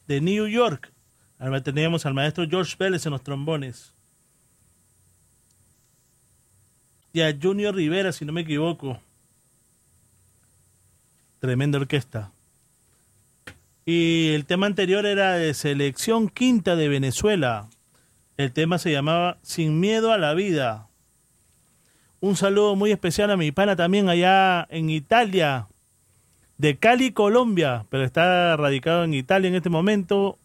de 0.06 0.20
New 0.20 0.46
York. 0.46 0.92
Ahora 1.38 1.62
teníamos 1.62 2.04
al 2.04 2.12
maestro 2.12 2.46
George 2.46 2.76
Vélez 2.78 3.06
en 3.06 3.12
los 3.12 3.22
trombones. 3.22 3.94
Y 7.14 7.22
a 7.22 7.34
Junior 7.34 7.74
Rivera, 7.74 8.12
si 8.12 8.26
no 8.26 8.32
me 8.34 8.42
equivoco. 8.42 9.00
Tremenda 11.40 11.78
orquesta. 11.78 12.30
Y 13.86 14.34
el 14.34 14.44
tema 14.44 14.66
anterior 14.66 15.06
era 15.06 15.32
de 15.32 15.54
Selección 15.54 16.28
Quinta 16.28 16.76
de 16.76 16.88
Venezuela. 16.90 17.70
El 18.36 18.52
tema 18.52 18.76
se 18.76 18.92
llamaba 18.92 19.38
Sin 19.40 19.80
Miedo 19.80 20.12
a 20.12 20.18
la 20.18 20.34
Vida. 20.34 20.88
Un 22.24 22.36
saludo 22.36 22.74
muy 22.74 22.90
especial 22.90 23.30
a 23.30 23.36
mi 23.36 23.52
pana 23.52 23.76
también 23.76 24.08
allá 24.08 24.66
en 24.70 24.88
Italia, 24.88 25.68
de 26.56 26.78
Cali, 26.78 27.12
Colombia, 27.12 27.84
pero 27.90 28.02
está 28.02 28.56
radicado 28.56 29.04
en 29.04 29.12
Italia 29.12 29.48
en 29.48 29.56
este 29.56 29.68
momento, 29.68 30.38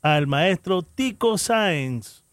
al 0.00 0.26
maestro 0.26 0.80
Tico 0.80 1.36
Sáenz, 1.36 2.24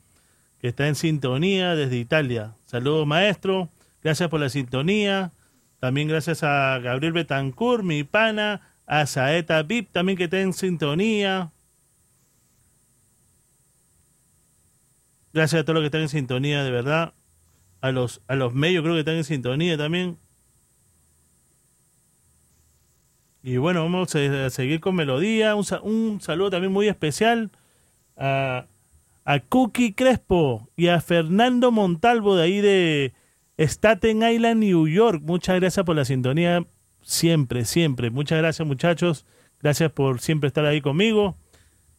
que 0.58 0.70
está 0.70 0.88
en 0.88 0.95
sintonía 0.95 1.76
desde 1.76 1.97
Italia. 1.97 2.56
Saludos 2.66 3.06
maestro, 3.06 3.68
gracias 4.01 4.30
por 4.30 4.39
la 4.39 4.47
sintonía. 4.47 5.34
También 5.82 6.08
gracias 6.08 6.41
a 6.41 6.80
Gabriel 6.80 7.12
Betancourt, 7.12 7.84
mi 7.84 8.06
pana, 8.06 8.62
a 8.86 9.06
Saeta 9.06 9.64
Vip 9.64 9.91
también 9.91 10.18
que 10.18 10.24
está 10.24 10.39
en 10.39 10.54
sintonía. 10.54 11.51
Gracias 15.34 15.60
a 15.60 15.66
todos 15.66 15.74
los 15.74 15.82
que 15.82 15.88
están 15.88 16.04
en 16.04 16.08
sintonía, 16.08 16.64
de 16.64 16.72
verdad 16.72 17.14
a 17.84 17.92
los, 17.92 18.22
a 18.30 18.36
los 18.36 18.54
medios 18.54 18.82
creo 18.82 18.96
que 18.96 19.02
están 19.02 19.16
en 19.16 19.26
sintonía 19.26 19.78
también. 19.78 20.18
Y 23.44 23.58
bueno, 23.58 23.84
vamos 23.84 24.16
a, 24.16 24.50
seguir 24.50 24.80
con 24.80 24.96
melodía. 24.96 25.54
Un, 25.54 25.66
un 25.82 26.22
saludo 26.22 26.52
también 26.52 26.72
muy 26.72 26.88
especial 26.88 27.52
a, 28.16 28.68
a 29.26 29.40
Cookie 29.42 29.92
Crespo 29.92 30.70
y 30.78 30.88
a 30.88 31.02
Fernando 31.02 31.74
Montalvo 31.74 32.38
de 32.38 32.44
ahí 32.44 32.62
de 32.62 33.14
Staten 33.58 34.24
Island, 34.24 34.62
New 34.62 34.88
York. 34.88 35.22
Muchas 35.22 35.60
gracias 35.60 35.86
por 35.86 35.98
la 35.98 36.06
sintonía. 36.06 36.66
Siempre, 37.02 37.66
siempre. 37.66 38.12
Muchas 38.12 38.38
gracias 38.38 38.66
muchachos. 38.66 39.26
Gracias 39.62 39.92
por 39.92 40.22
siempre 40.22 40.48
estar 40.48 40.64
ahí 40.64 40.80
conmigo. 40.80 41.36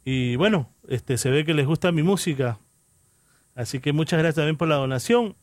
Y 0.02 0.36
bueno, 0.36 0.70
este 0.88 1.18
se 1.18 1.28
ve 1.28 1.44
que 1.44 1.52
les 1.52 1.66
gusta 1.66 1.92
mi 1.92 2.02
música. 2.02 2.58
Así 3.54 3.80
que 3.80 3.92
muchas 3.92 4.18
gracias 4.18 4.36
también 4.36 4.56
por 4.56 4.68
la 4.68 4.76
donación. 4.76 5.36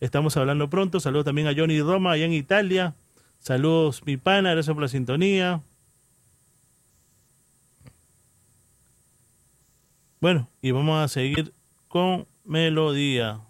Estamos 0.00 0.36
hablando 0.36 0.68
pronto. 0.68 1.00
Saludos 1.00 1.24
también 1.24 1.48
a 1.48 1.54
Johnny 1.56 1.80
Roma 1.80 2.12
allá 2.12 2.24
en 2.24 2.32
Italia. 2.32 2.94
Saludos 3.38 4.02
mi 4.06 4.16
pana, 4.16 4.52
gracias 4.52 4.72
por 4.74 4.82
la 4.82 4.88
sintonía. 4.88 5.60
Bueno, 10.20 10.48
y 10.62 10.70
vamos 10.70 11.04
a 11.04 11.08
seguir 11.08 11.52
con 11.88 12.26
melodía. 12.44 13.40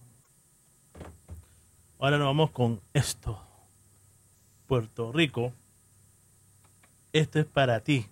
Ahora 1.98 2.18
nos 2.18 2.26
vamos 2.26 2.50
con 2.50 2.80
esto. 2.92 3.40
Puerto 4.66 5.12
Rico. 5.12 5.52
Esto 7.12 7.38
es 7.38 7.46
para 7.46 7.78
ti. 7.80 8.06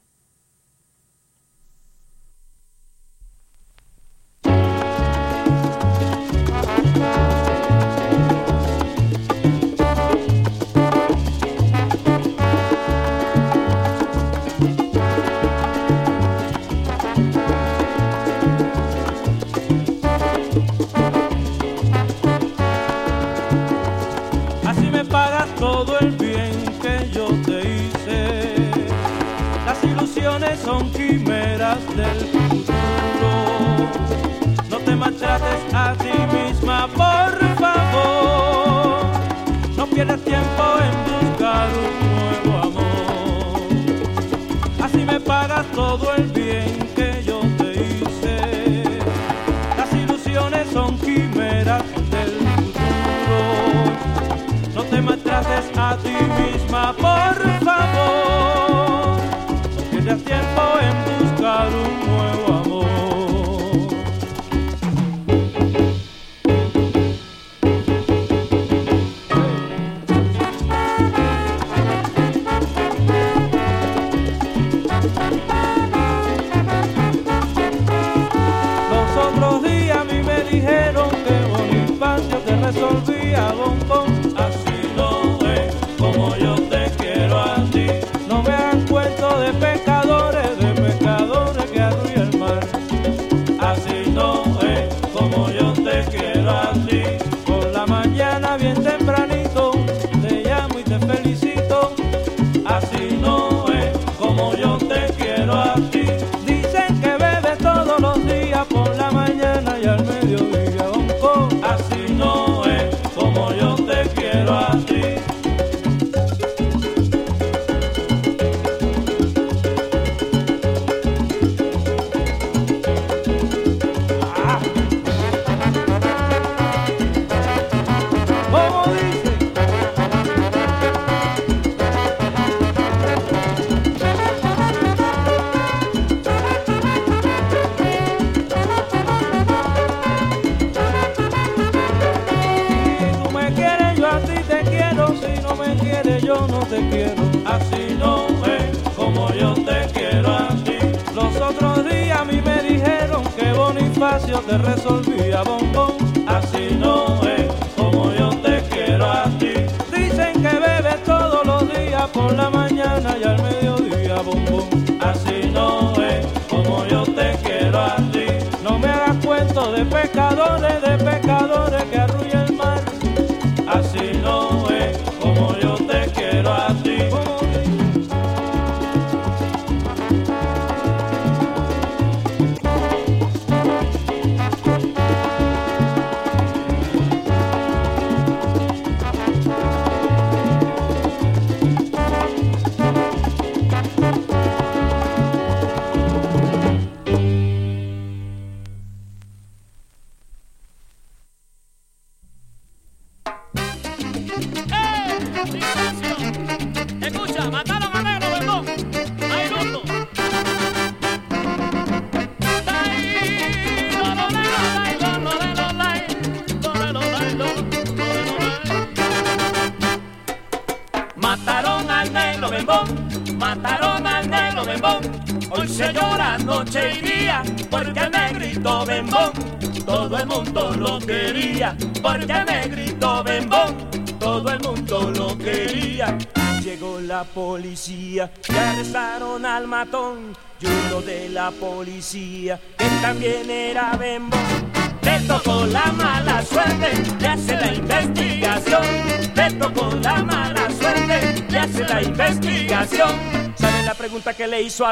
hizo 254.73 254.87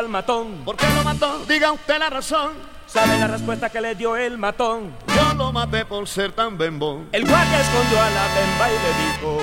¿Por 0.65 0.77
qué 0.77 0.87
lo 0.95 1.03
mató? 1.03 1.45
Diga 1.49 1.73
usted 1.73 1.99
la 1.99 2.11
razón. 2.11 2.53
¿Sabe 2.87 3.19
la 3.19 3.29
respuesta 3.29 3.71
que 3.71 3.81
le 3.81 3.95
dio 3.95 4.15
el 4.15 4.37
matón? 4.37 4.93
Yo 5.17 5.35
lo 5.35 5.53
maté 5.53 5.87
por 5.87 6.07
ser 6.07 6.33
tan 6.33 6.59
bembón. 6.59 7.09
El 7.13 7.27
guardia 7.27 7.61
escondió 7.61 8.03
a 8.03 8.11
la 8.11 8.27
bemba 8.35 8.69
y 8.69 8.77
le 8.85 8.93
dijo: 9.07 9.39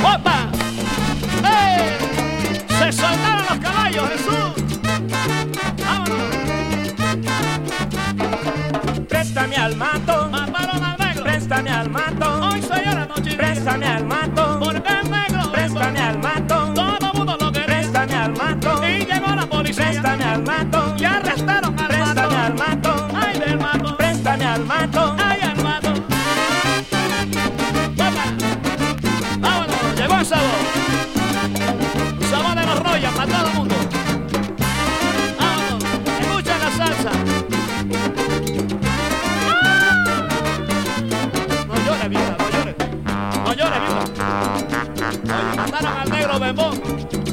¡Opa! 0.00 0.50
¡Eh! 1.44 1.98
¡Se 2.78 2.92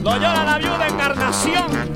Doyola 0.10 0.44
la 0.44 0.58
viuda 0.58 0.88
encarnación. 0.88 1.89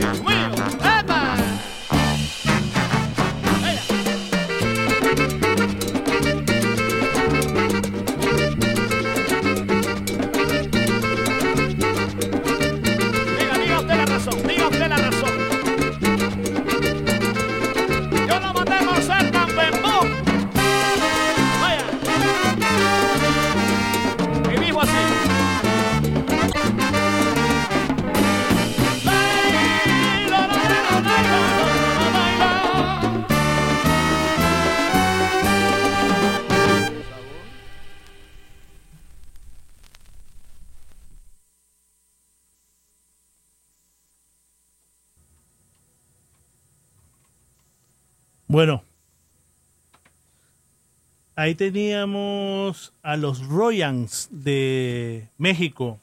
Ahí 51.44 51.56
teníamos 51.56 52.94
a 53.04 53.18
los 53.18 53.46
Royals 53.46 54.30
de 54.32 55.28
México 55.38 56.00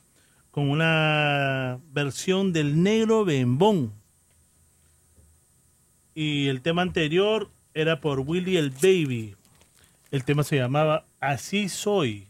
con 0.51 0.69
una 0.69 1.79
versión 1.93 2.53
del 2.53 2.83
negro 2.83 3.25
bembón. 3.25 3.91
Y 6.15 6.49
el 6.49 6.61
tema 6.61 6.83
anterior 6.83 7.49
era 7.73 8.03
por 8.03 8.21
Willy 8.21 8.59
el 8.59 8.69
Baby. 8.69 9.35
El 10.11 10.25
tema 10.25 10.43
se 10.43 10.57
llamaba 10.57 11.07
Así 11.21 11.71
Soy. 11.71 12.29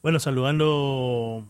Bueno, 0.00 0.18
saludando 0.18 1.46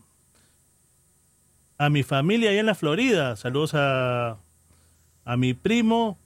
a 1.77 1.89
mi 1.89 2.03
familia 2.03 2.49
allá 2.49 2.59
en 2.59 2.65
la 2.65 2.75
Florida. 2.75 3.37
Saludos 3.37 3.75
a, 3.75 4.39
a 5.23 5.37
mi 5.37 5.53
primo 5.53 6.17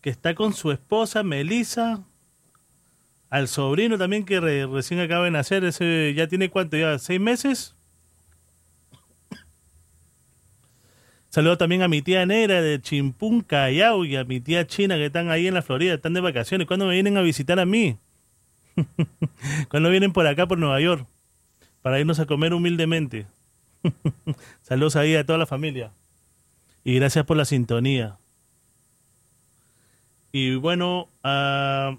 que 0.00 0.10
está 0.10 0.34
con 0.34 0.52
su 0.52 0.70
esposa 0.70 1.22
Melissa. 1.22 2.04
Al 3.30 3.48
sobrino 3.48 3.98
también 3.98 4.24
que 4.24 4.40
re- 4.40 4.66
recién 4.66 5.00
acaba 5.00 5.24
de 5.26 5.30
nacer. 5.30 5.64
Ese 5.64 6.14
ya 6.16 6.28
tiene 6.28 6.50
cuánto, 6.50 6.76
ya 6.76 6.98
seis 6.98 7.20
meses. 7.20 7.74
Saludo 11.30 11.58
también 11.58 11.82
a 11.82 11.88
mi 11.88 12.00
tía 12.00 12.24
negra 12.24 12.62
de 12.62 12.80
Chimpún, 12.80 13.42
Callao 13.42 14.04
y 14.04 14.16
a 14.16 14.24
mi 14.24 14.40
tía 14.40 14.66
china 14.66 14.96
que 14.96 15.06
están 15.06 15.30
ahí 15.30 15.46
en 15.46 15.54
la 15.54 15.62
Florida, 15.62 15.94
están 15.94 16.14
de 16.14 16.20
vacaciones. 16.22 16.66
¿Cuándo 16.66 16.86
me 16.86 16.94
vienen 16.94 17.18
a 17.18 17.22
visitar 17.22 17.60
a 17.60 17.66
mí? 17.66 17.98
¿Cuándo 19.68 19.90
vienen 19.90 20.12
por 20.12 20.26
acá, 20.26 20.46
por 20.46 20.58
Nueva 20.58 20.80
York? 20.80 21.06
Para 21.82 22.00
irnos 22.00 22.18
a 22.18 22.26
comer 22.26 22.54
humildemente. 22.54 23.26
Saludos 24.62 24.96
ahí 24.96 25.16
a 25.16 25.26
toda 25.26 25.38
la 25.38 25.46
familia. 25.46 25.92
Y 26.82 26.94
gracias 26.94 27.26
por 27.26 27.36
la 27.36 27.44
sintonía. 27.44 28.16
Y 30.32 30.56
bueno, 30.56 31.08
ah, 31.22 31.96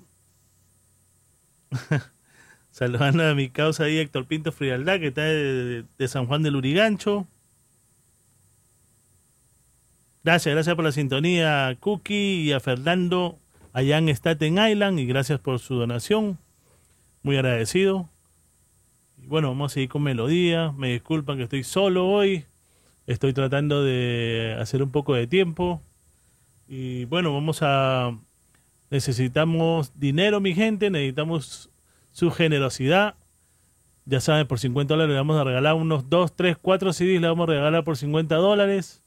saludando 2.72 3.28
a 3.28 3.36
mi 3.36 3.50
causa 3.50 3.86
ahí, 3.86 3.98
Héctor 3.98 4.26
Pinto 4.26 4.52
Frialdad, 4.52 5.00
que 5.00 5.08
está 5.08 5.24
de, 5.24 5.86
de 5.98 6.08
San 6.08 6.26
Juan 6.26 6.44
del 6.44 6.56
Urigancho. 6.56 7.28
Gracias, 10.24 10.54
gracias 10.54 10.76
por 10.76 10.86
la 10.86 10.92
sintonía 10.92 11.68
a 11.68 11.76
Cookie 11.76 12.44
y 12.44 12.52
a 12.52 12.60
Fernando 12.60 13.40
allá 13.74 13.98
en 13.98 14.10
Staten 14.10 14.58
Island 14.58 15.00
y 15.00 15.06
gracias 15.06 15.40
por 15.40 15.60
su 15.60 15.76
donación. 15.76 16.38
Muy 17.24 17.36
agradecido. 17.38 18.10
Y 19.18 19.28
bueno, 19.28 19.50
vamos 19.50 19.72
a 19.72 19.74
seguir 19.74 19.90
con 19.90 20.04
melodía. 20.04 20.72
Me 20.72 20.92
disculpan 20.92 21.38
que 21.38 21.44
estoy 21.44 21.64
solo 21.64 22.08
hoy. 22.08 22.46
Estoy 23.08 23.34
tratando 23.34 23.84
de 23.84 24.56
hacer 24.60 24.84
un 24.84 24.92
poco 24.92 25.14
de 25.16 25.28
tiempo. 25.28 25.82
Y 26.70 27.06
bueno, 27.06 27.34
vamos 27.34 27.60
a... 27.64 28.16
Necesitamos 28.92 29.92
dinero, 30.00 30.40
mi 30.40 30.54
gente. 30.54 30.92
Necesitamos 30.92 31.72
su 32.12 32.30
generosidad. 32.30 33.16
Ya 34.06 34.22
saben, 34.22 34.48
por 34.48 34.60
50 34.60 34.94
dólares 34.94 35.14
le 35.14 35.18
vamos 35.18 35.38
a 35.38 35.44
regalar 35.44 35.74
unos 35.74 36.10
2, 36.10 36.36
3, 36.36 36.58
4 36.62 36.94
CDs. 36.94 37.20
Le 37.20 37.28
vamos 37.28 37.50
a 37.50 37.54
regalar 37.54 37.84
por 37.84 37.98
50 37.98 38.36
dólares. 38.36 39.04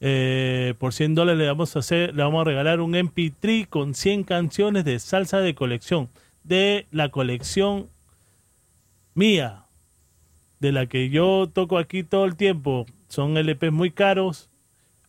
Eh, 0.00 0.74
por 0.78 0.92
100 0.92 1.14
dólares 1.14 1.38
le 1.38 1.46
vamos 1.46 1.74
a 1.74 1.80
hacer, 1.80 2.14
le 2.14 2.22
vamos 2.22 2.42
a 2.42 2.44
regalar 2.44 2.80
un 2.80 2.94
MP3 2.94 3.68
con 3.68 3.94
100 3.94 4.24
canciones 4.24 4.84
de 4.84 4.98
salsa 5.00 5.40
de 5.40 5.56
colección, 5.56 6.08
de 6.44 6.86
la 6.92 7.08
colección 7.08 7.88
mía, 9.14 9.64
de 10.60 10.70
la 10.70 10.86
que 10.86 11.10
yo 11.10 11.50
toco 11.52 11.78
aquí 11.78 12.04
todo 12.04 12.24
el 12.26 12.36
tiempo. 12.36 12.86
Son 13.08 13.36
LPs 13.36 13.72
muy 13.72 13.90
caros, 13.90 14.47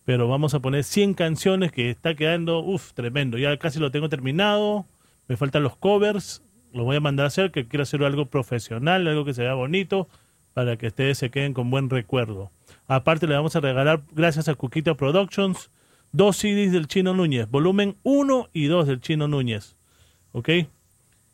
pero 0.05 0.27
vamos 0.27 0.53
a 0.53 0.59
poner 0.59 0.83
100 0.83 1.13
canciones 1.13 1.71
que 1.71 1.89
está 1.89 2.15
quedando, 2.15 2.59
uff, 2.59 2.93
tremendo. 2.93 3.37
Ya 3.37 3.55
casi 3.57 3.79
lo 3.79 3.91
tengo 3.91 4.09
terminado, 4.09 4.85
me 5.27 5.37
faltan 5.37 5.63
los 5.63 5.75
covers, 5.77 6.43
lo 6.73 6.83
voy 6.83 6.95
a 6.95 6.99
mandar 6.99 7.25
a 7.25 7.27
hacer, 7.27 7.51
que 7.51 7.67
quiero 7.67 7.83
hacer 7.83 8.03
algo 8.03 8.25
profesional, 8.25 9.07
algo 9.07 9.25
que 9.25 9.33
se 9.33 9.43
vea 9.43 9.53
bonito, 9.53 10.07
para 10.53 10.77
que 10.77 10.87
ustedes 10.87 11.17
se 11.17 11.29
queden 11.29 11.53
con 11.53 11.69
buen 11.69 11.89
recuerdo. 11.89 12.51
Aparte 12.87 13.27
le 13.27 13.35
vamos 13.35 13.55
a 13.55 13.59
regalar, 13.59 14.01
gracias 14.11 14.49
a 14.49 14.55
Cuquita 14.55 14.95
Productions, 14.95 15.69
dos 16.11 16.37
CDs 16.37 16.71
del 16.71 16.87
Chino 16.87 17.13
Núñez, 17.13 17.49
volumen 17.49 17.97
1 18.03 18.49
y 18.53 18.65
2 18.65 18.87
del 18.87 19.01
Chino 19.01 19.27
Núñez. 19.27 19.75
¿Ok? 20.31 20.49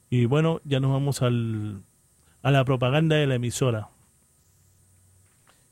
Y 0.09 0.25
bueno, 0.25 0.61
ya 0.63 0.79
nos 0.79 0.91
vamos 0.91 1.21
al, 1.21 1.81
a 2.41 2.51
la 2.51 2.63
propaganda 2.63 3.15
de 3.15 3.27
la 3.27 3.35
emisora, 3.35 3.89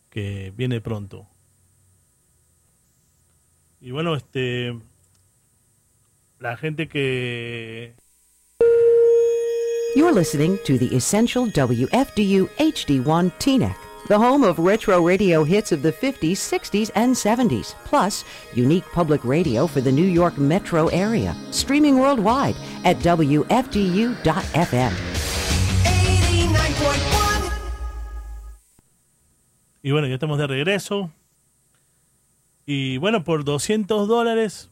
que 0.10 0.54
viene 0.56 0.82
pronto. 0.82 1.28
Y 3.84 3.92
bueno, 3.92 4.16
este, 4.16 4.74
la 6.40 6.56
gente 6.56 6.88
que 6.88 7.94
You're 9.94 10.14
listening 10.14 10.58
to 10.66 10.78
the 10.78 10.96
Essential 10.96 11.48
WFDU 11.48 12.48
HD1 12.58 13.34
TNEC, 13.40 13.76
the 14.08 14.18
home 14.18 14.46
of 14.46 14.58
retro 14.58 15.06
radio 15.06 15.44
hits 15.44 15.74
of 15.74 15.82
the 15.82 15.92
50s, 15.92 16.38
60s, 16.38 16.92
and 16.96 17.14
70s, 17.14 17.76
plus 17.84 18.24
unique 18.56 18.86
public 18.94 19.26
radio 19.26 19.68
for 19.68 19.82
the 19.82 19.92
New 19.92 20.08
York 20.08 20.38
metro 20.38 20.88
area, 20.88 21.36
streaming 21.52 22.00
worldwide 22.00 22.56
at 22.86 23.00
WFDU.FM. 23.00 24.24
89.1 25.84 27.52
Y 29.84 29.92
bueno, 29.92 30.08
ya 30.08 30.14
estamos 30.14 30.38
de 30.38 30.48
regreso. 30.48 31.12
Y 32.66 32.98
bueno, 32.98 33.24
por 33.24 33.44
200 33.44 34.08
dólares, 34.08 34.72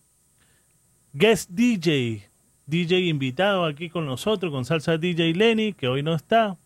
guest 1.13 1.49
DJ, 1.51 2.29
DJ 2.65 3.07
invitado 3.07 3.65
aquí 3.65 3.89
con 3.89 4.05
nosotros, 4.05 4.51
con 4.51 4.63
Salsa 4.63 4.97
DJ 4.97 5.33
Lenny, 5.33 5.73
que 5.73 5.87
hoy 5.87 6.03
no 6.03 6.15
está. 6.15 6.57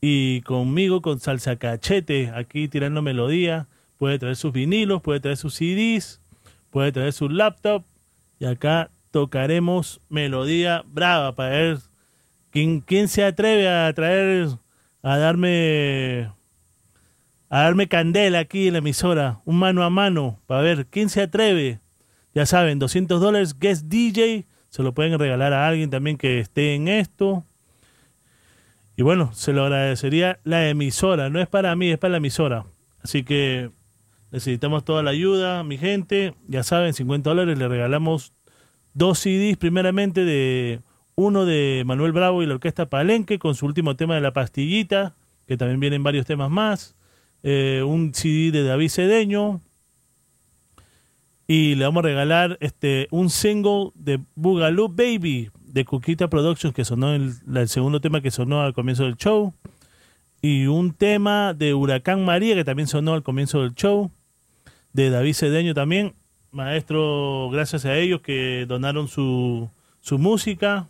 Y 0.00 0.42
conmigo 0.42 1.02
con 1.02 1.18
Salsa 1.18 1.56
Cachete, 1.56 2.30
aquí 2.34 2.68
tirando 2.68 3.02
melodía. 3.02 3.68
Puede 3.98 4.18
traer 4.18 4.36
sus 4.36 4.52
vinilos, 4.52 5.02
puede 5.02 5.20
traer 5.20 5.36
sus 5.36 5.54
CDs, 5.54 6.20
puede 6.70 6.92
traer 6.92 7.12
su 7.12 7.28
laptop. 7.28 7.84
Y 8.38 8.44
acá 8.44 8.90
tocaremos 9.10 10.00
melodía 10.08 10.84
brava 10.86 11.34
para 11.34 11.50
ver 11.50 11.78
quién, 12.50 12.80
quién 12.80 13.08
se 13.08 13.24
atreve 13.24 13.68
a 13.68 13.92
traer, 13.94 14.48
a 15.02 15.16
darme 15.16 16.30
a 17.54 17.62
darme 17.62 17.86
candela 17.86 18.40
aquí 18.40 18.66
en 18.66 18.72
la 18.72 18.78
emisora, 18.80 19.40
un 19.44 19.60
mano 19.60 19.84
a 19.84 19.90
mano, 19.90 20.40
para 20.46 20.60
ver 20.60 20.86
quién 20.86 21.08
se 21.08 21.22
atreve. 21.22 21.78
Ya 22.34 22.46
saben, 22.46 22.80
200 22.80 23.20
dólares, 23.20 23.56
guest 23.60 23.84
DJ, 23.86 24.48
se 24.70 24.82
lo 24.82 24.92
pueden 24.92 25.16
regalar 25.20 25.52
a 25.52 25.68
alguien 25.68 25.88
también 25.88 26.16
que 26.16 26.40
esté 26.40 26.74
en 26.74 26.88
esto. 26.88 27.44
Y 28.96 29.02
bueno, 29.02 29.32
se 29.34 29.52
lo 29.52 29.62
agradecería 29.62 30.40
la 30.42 30.68
emisora, 30.68 31.30
no 31.30 31.40
es 31.40 31.46
para 31.46 31.76
mí, 31.76 31.92
es 31.92 31.98
para 31.98 32.10
la 32.10 32.16
emisora. 32.16 32.66
Así 33.04 33.22
que 33.22 33.70
necesitamos 34.32 34.84
toda 34.84 35.04
la 35.04 35.12
ayuda, 35.12 35.62
mi 35.62 35.78
gente. 35.78 36.34
Ya 36.48 36.64
saben, 36.64 36.92
50 36.92 37.30
dólares 37.30 37.56
le 37.56 37.68
regalamos 37.68 38.32
dos 38.94 39.20
CDs, 39.20 39.58
primeramente 39.58 40.24
de 40.24 40.80
uno 41.14 41.44
de 41.44 41.84
Manuel 41.86 42.10
Bravo 42.10 42.42
y 42.42 42.46
la 42.46 42.54
Orquesta 42.54 42.90
Palenque 42.90 43.38
con 43.38 43.54
su 43.54 43.64
último 43.64 43.94
tema 43.94 44.16
de 44.16 44.22
La 44.22 44.32
Pastillita, 44.32 45.14
que 45.46 45.56
también 45.56 45.78
vienen 45.78 46.02
varios 46.02 46.26
temas 46.26 46.50
más 46.50 46.96
eh, 47.44 47.82
un 47.86 48.14
CD 48.14 48.50
de 48.50 48.64
David 48.64 48.88
Cedeño. 48.88 49.60
Y 51.46 51.74
le 51.74 51.84
vamos 51.84 52.02
a 52.02 52.06
regalar 52.08 52.56
este 52.62 53.06
un 53.10 53.28
single 53.28 53.90
de 53.94 54.18
Boogaloo 54.34 54.88
Baby 54.88 55.50
de 55.60 55.84
Cuquita 55.84 56.28
Productions 56.28 56.74
que 56.74 56.86
sonó 56.86 57.14
el, 57.14 57.68
segundo 57.68 58.00
tema 58.00 58.22
que 58.22 58.30
sonó 58.30 58.62
al 58.62 58.72
comienzo 58.72 59.04
del 59.04 59.16
show. 59.16 59.52
Y 60.40 60.66
un 60.66 60.94
tema 60.94 61.52
de 61.52 61.74
Huracán 61.74 62.24
María 62.24 62.54
que 62.54 62.64
también 62.64 62.88
sonó 62.88 63.12
al 63.12 63.22
comienzo 63.22 63.60
del 63.60 63.74
show 63.74 64.10
de 64.94 65.10
David 65.10 65.34
Cedeño 65.34 65.74
también. 65.74 66.14
Maestro 66.50 67.50
gracias 67.52 67.84
a 67.84 67.94
ellos 67.98 68.22
que 68.22 68.64
donaron 68.66 69.06
su, 69.06 69.68
su 70.00 70.18
música. 70.18 70.88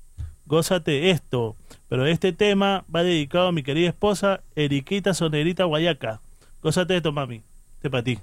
gózate 0.46 1.10
esto. 1.10 1.56
Pero 1.88 2.06
este 2.06 2.32
tema 2.32 2.84
va 2.94 3.02
dedicado 3.02 3.48
a 3.48 3.52
mi 3.52 3.64
querida 3.64 3.88
esposa, 3.88 4.44
Eriquita 4.54 5.12
Sonerita 5.12 5.64
Guayaca. 5.64 6.20
Gózate 6.62 6.96
esto, 6.96 7.10
mami. 7.10 7.42
Este 7.74 7.90
para 7.90 8.04
ti. 8.04 8.20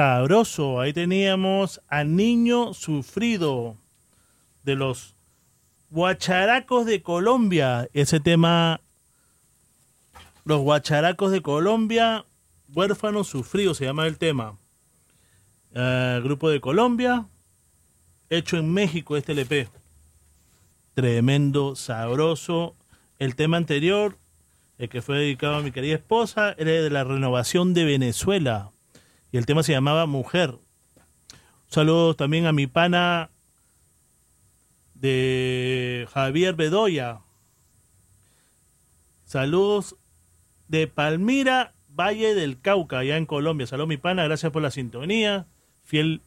Sabroso, 0.00 0.80
ahí 0.80 0.94
teníamos 0.94 1.82
a 1.86 2.04
Niño 2.04 2.72
Sufrido 2.72 3.76
de 4.62 4.74
los 4.74 5.14
Guacharacos 5.90 6.86
de 6.86 7.02
Colombia. 7.02 7.86
Ese 7.92 8.18
tema, 8.18 8.80
los 10.46 10.62
Guacharacos 10.62 11.32
de 11.32 11.42
Colombia, 11.42 12.24
Huérfano 12.74 13.24
Sufrido 13.24 13.74
se 13.74 13.84
llama 13.84 14.06
el 14.06 14.16
tema. 14.16 14.56
Eh, 15.74 16.20
grupo 16.24 16.48
de 16.48 16.62
Colombia, 16.62 17.26
hecho 18.30 18.56
en 18.56 18.72
México 18.72 19.18
este 19.18 19.32
LP. 19.32 19.68
Tremendo, 20.94 21.76
sabroso. 21.76 22.74
El 23.18 23.36
tema 23.36 23.58
anterior, 23.58 24.16
el 24.78 24.88
que 24.88 25.02
fue 25.02 25.18
dedicado 25.18 25.56
a 25.56 25.60
mi 25.60 25.72
querida 25.72 25.96
esposa, 25.96 26.54
era 26.56 26.70
de 26.70 26.88
la 26.88 27.04
renovación 27.04 27.74
de 27.74 27.84
Venezuela. 27.84 28.70
Y 29.32 29.38
el 29.38 29.46
tema 29.46 29.62
se 29.62 29.72
llamaba 29.72 30.06
Mujer. 30.06 30.58
Saludos 31.68 32.16
también 32.16 32.46
a 32.46 32.52
mi 32.52 32.66
pana 32.66 33.30
de 34.94 36.08
Javier 36.12 36.54
Bedoya. 36.54 37.20
Saludos 39.24 39.96
de 40.68 40.88
Palmira, 40.88 41.72
Valle 41.88 42.34
del 42.34 42.60
Cauca, 42.60 42.98
allá 42.98 43.16
en 43.16 43.26
Colombia. 43.26 43.66
Saludos 43.66 43.88
mi 43.88 43.96
pana, 43.96 44.24
gracias 44.24 44.50
por 44.50 44.62
la 44.62 44.70
sintonía. 44.70 45.46
Fiel 45.84 46.20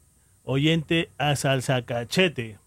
oyente 0.44 1.10
a 1.18 1.36
Salsa 1.36 1.82
Cachete. 1.84 2.58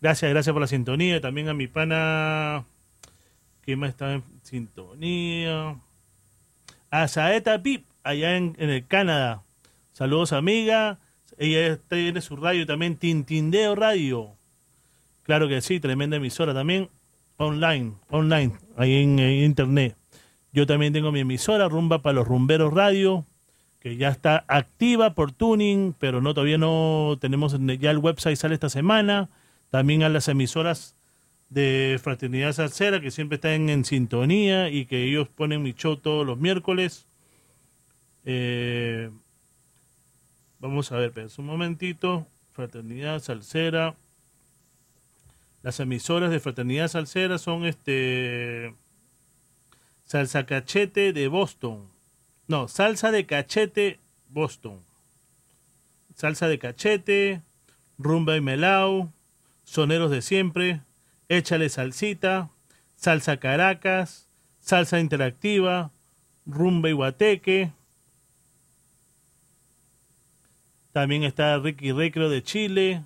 Gracias, 0.00 0.30
gracias 0.30 0.52
por 0.52 0.60
la 0.60 0.68
sintonía. 0.68 1.20
También 1.20 1.48
a 1.48 1.54
mi 1.54 1.66
pana 1.66 2.64
que 3.62 3.76
más 3.76 3.90
está 3.90 4.12
en 4.12 4.24
sintonía. 4.42 5.76
A 6.90 7.08
Saeta 7.08 7.62
Pip, 7.62 7.86
allá 8.04 8.36
en, 8.36 8.54
en 8.58 8.70
el 8.70 8.86
Canadá. 8.86 9.42
Saludos 9.92 10.32
amiga. 10.32 11.00
Ella 11.36 11.78
tiene 11.88 12.20
su 12.20 12.36
radio 12.36 12.66
también, 12.66 12.96
Tintindeo 12.96 13.74
Radio. 13.74 14.36
Claro 15.24 15.48
que 15.48 15.60
sí, 15.60 15.80
tremenda 15.80 16.16
emisora 16.16 16.54
también. 16.54 16.90
Online, 17.36 17.94
online, 18.10 18.52
ahí 18.76 19.02
en, 19.02 19.18
en 19.18 19.44
internet. 19.44 19.96
Yo 20.52 20.66
también 20.66 20.92
tengo 20.92 21.10
mi 21.10 21.20
emisora, 21.20 21.68
Rumba 21.68 22.02
para 22.02 22.14
los 22.14 22.28
Rumberos 22.28 22.72
Radio, 22.72 23.26
que 23.80 23.96
ya 23.96 24.10
está 24.10 24.44
activa 24.46 25.14
por 25.14 25.32
tuning, 25.32 25.94
pero 25.98 26.20
no 26.20 26.32
todavía 26.32 26.58
no 26.58 27.18
tenemos, 27.20 27.58
ya 27.80 27.90
el 27.90 27.98
website 27.98 28.36
sale 28.36 28.54
esta 28.54 28.68
semana. 28.68 29.30
También 29.70 30.04
a 30.04 30.08
las 30.08 30.28
emisoras 30.28 30.94
de 31.48 31.98
Fraternidad 32.00 32.52
Salsera, 32.52 33.00
que 33.00 33.10
siempre 33.10 33.36
están 33.36 33.68
en 33.68 33.84
sintonía 33.84 34.68
y 34.68 34.86
que 34.86 35.02
ellos 35.02 35.28
ponen 35.28 35.62
mi 35.62 35.72
show 35.72 35.96
todos 35.96 36.24
los 36.24 36.38
miércoles. 36.38 37.08
Eh, 38.24 39.10
vamos 40.58 40.90
a 40.92 40.96
ver, 40.96 41.08
espérense 41.08 41.40
un 41.40 41.46
momentito. 41.46 42.26
Fraternidad 42.52 43.20
Salsera. 43.20 43.96
Las 45.62 45.80
emisoras 45.80 46.30
de 46.30 46.40
Fraternidad 46.40 46.88
Salsera 46.88 47.38
son 47.38 47.64
este 47.64 48.74
Salsa 50.04 50.46
Cachete 50.46 51.12
de 51.12 51.28
Boston. 51.28 51.88
No, 52.46 52.68
Salsa 52.68 53.10
de 53.10 53.26
Cachete 53.26 53.98
Boston. 54.28 54.80
Salsa 56.14 56.46
de 56.46 56.58
Cachete, 56.58 57.42
Rumba 57.98 58.36
y 58.36 58.40
Melao, 58.40 59.12
Soneros 59.64 60.10
de 60.10 60.22
Siempre, 60.22 60.82
Échale 61.28 61.68
Salsita, 61.68 62.50
Salsa 62.94 63.38
Caracas, 63.38 64.28
Salsa 64.60 65.00
Interactiva, 65.00 65.90
Rumba 66.46 66.90
y 66.90 66.92
Guateque. 66.92 67.72
También 70.94 71.24
está 71.24 71.58
Ricky 71.58 71.90
Recreo 71.90 72.28
de 72.28 72.40
Chile 72.44 73.02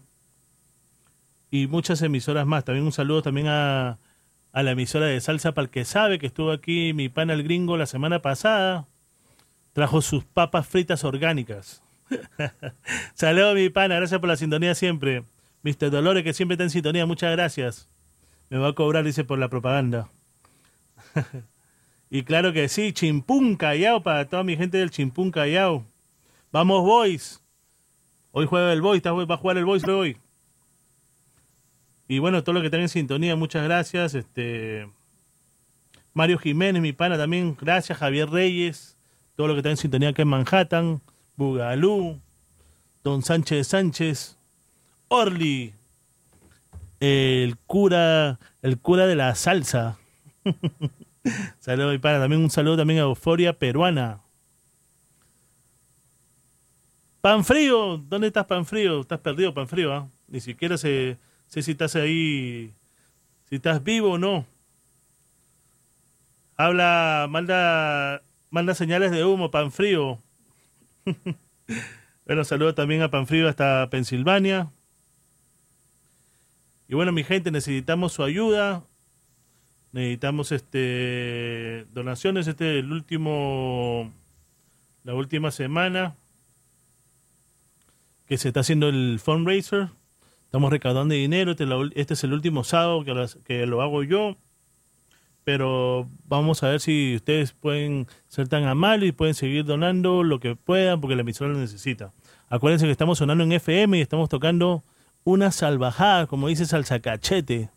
y 1.51 1.69
muchas 1.69 2.03
emisoras 2.03 2.47
más. 2.47 2.63
También 2.63 2.85
un 2.85 2.93
saludo 2.93 3.23
también 3.23 3.47
a, 3.49 3.99
a 4.53 4.63
la 4.63 4.73
emisora 4.73 5.07
de 5.07 5.19
Salsa 5.23 5.53
para 5.53 5.65
el 5.65 5.71
que 5.71 5.87
sabe 5.87 6.19
que 6.19 6.27
estuvo 6.27 6.51
aquí 6.51 6.93
mi 6.93 7.09
pana 7.09 7.33
el 7.33 7.45
gringo 7.45 7.79
la 7.79 7.87
semana 7.87 8.21
pasada. 8.21 8.87
Trajo 9.73 10.03
sus 10.03 10.23
papas 10.23 10.69
fritas 10.69 11.03
orgánicas. 11.03 11.83
Saludos 13.15 13.55
mi 13.55 13.71
pana, 13.71 13.97
gracias 13.97 14.21
por 14.21 14.29
la 14.29 14.37
sintonía 14.37 14.75
siempre. 14.75 15.25
Mr. 15.63 15.91
Dolores 15.91 16.25
que 16.25 16.35
siempre 16.35 16.57
está 16.57 16.65
en 16.65 16.71
sintonía, 16.71 17.07
muchas 17.07 17.33
gracias. 17.33 17.89
Me 18.51 18.59
va 18.59 18.69
a 18.69 18.75
cobrar, 18.75 19.03
dice, 19.03 19.25
por 19.25 19.39
la 19.39 19.49
propaganda. 19.49 20.11
y 22.11 22.23
claro 22.23 22.53
que 22.53 22.69
sí, 22.69 22.93
Chimpún 22.93 23.57
Callao 23.57 24.03
para 24.03 24.29
toda 24.29 24.45
mi 24.45 24.59
gente 24.59 24.77
del 24.77 24.91
Chimpún 24.91 25.31
Callao. 25.31 25.87
Vamos, 26.53 26.83
boys. 26.83 27.48
Hoy 28.33 28.47
juega 28.47 28.73
el 28.73 28.83
Boys, 28.83 29.03
va 29.05 29.35
a 29.35 29.37
jugar 29.37 29.57
el 29.59 29.65
Boys 29.65 29.83
de 29.83 29.93
hoy. 29.93 30.17
Y 32.09 32.19
bueno, 32.21 32.43
todo 32.43 32.55
lo 32.55 32.61
que 32.61 32.67
están 32.67 32.81
en 32.81 32.89
sintonía, 32.89 33.37
muchas 33.37 33.65
gracias. 33.65 34.15
Este 34.15 34.89
Mario 36.15 36.39
Jiménez, 36.39 36.83
mi 36.83 36.93
pana 36.93 37.17
también, 37.19 37.57
gracias. 37.61 37.99
Javier 37.99 38.31
Reyes, 38.31 38.97
todo 39.37 39.47
lo 39.47 39.55
que 39.55 39.59
está 39.59 39.71
en 39.71 39.77
sintonía 39.77 40.09
acá 40.09 40.23
en 40.23 40.29
Manhattan. 40.29 41.01
Bugalú, 41.37 42.21
Don 43.05 43.23
Sánchez 43.23 43.69
Sánchez, 43.69 44.37
Orly, 45.07 45.73
el 46.99 47.57
cura, 47.59 48.41
el 48.63 48.79
cura 48.79 49.07
de 49.07 49.15
la 49.15 49.35
salsa. 49.37 49.99
saludos 51.61 51.93
mi 51.93 51.99
pana, 51.99 52.19
también 52.19 52.43
un 52.43 52.51
saludo 52.51 52.79
también 52.79 52.99
a 52.99 53.03
Euforia 53.03 53.53
Peruana. 53.53 54.21
Pan 57.21 57.45
frío, 57.45 57.99
¿dónde 57.99 58.29
estás 58.29 58.47
pan 58.47 58.65
frío? 58.65 59.01
Estás 59.01 59.19
perdido 59.19 59.53
pan 59.53 59.67
frío, 59.67 59.93
¿ah? 59.93 60.09
Ni 60.29 60.41
siquiera 60.41 60.79
sé, 60.79 61.19
sé 61.49 61.63
si 61.63 61.73
estás 61.73 61.97
ahí, 61.97 62.73
si 63.49 63.57
estás 63.57 63.83
vivo 63.83 64.13
o 64.13 64.19
no. 64.19 64.47
Habla, 66.57 67.27
manda, 67.29 68.23
manda 68.51 68.75
señales 68.75 69.11
de 69.11 69.25
humo, 69.25 69.51
pan 69.51 69.73
frío. 69.73 70.21
bueno, 72.27 72.45
saludo 72.45 72.75
también 72.75 73.03
a 73.03 73.11
pan 73.11 73.27
frío 73.27 73.49
hasta 73.49 73.91
Pensilvania. 73.91 74.71
Y 76.87 76.95
bueno, 76.95 77.11
mi 77.11 77.25
gente, 77.25 77.51
necesitamos 77.51 78.13
su 78.13 78.23
ayuda. 78.23 78.85
Necesitamos 79.91 80.53
este 80.53 81.87
donaciones. 81.93 82.47
Este 82.47 82.79
es 82.79 82.85
el 82.85 82.93
último, 82.93 84.13
la 85.03 85.15
última 85.15 85.51
semana 85.51 86.15
que 88.29 88.37
se 88.37 88.49
está 88.49 88.61
haciendo 88.61 88.89
el 88.89 89.19
fundraiser. 89.19 89.89
Estamos 90.45 90.71
recaudando 90.71 91.15
dinero. 91.15 91.53
Este, 91.53 91.65
es 91.65 91.71
este 91.95 92.15
es 92.15 92.25
el 92.25 92.35
último 92.35 92.63
sábado 92.63 93.05
que, 93.05 93.27
que 93.45 93.67
lo 93.67 93.81
hago 93.81 94.03
yo. 94.03 94.37
Pero 95.45 96.07
vamos 96.27 96.63
a 96.63 96.69
ver 96.69 96.81
si 96.81 97.17
ustedes 97.17 97.53
pueden 97.53 98.07
ser 98.29 98.49
tan 98.49 98.65
amables 98.65 99.09
y 99.09 99.13
pueden 99.13 99.35
seguir 99.35 99.65
donando 99.65 100.23
lo 100.23 100.41
que 100.41 100.57
puedan 100.57 101.01
porque 101.01 101.17
la 101.17 101.23
emisora 101.23 101.53
lo 101.53 101.59
necesita. 101.59 102.13
Acuérdense 102.51 102.85
que 102.85 102.93
estamos 102.93 103.17
sonando 103.19 103.45
en 103.45 103.53
FM 103.53 103.97
y 103.97 104.03
estamos 104.03 104.29
tocando 104.29 104.85
una 105.25 105.51
salvajada, 105.51 106.27
como 106.27 106.49
dice 106.49 106.67
Salsa 106.67 107.01
Cachete. 107.01 107.71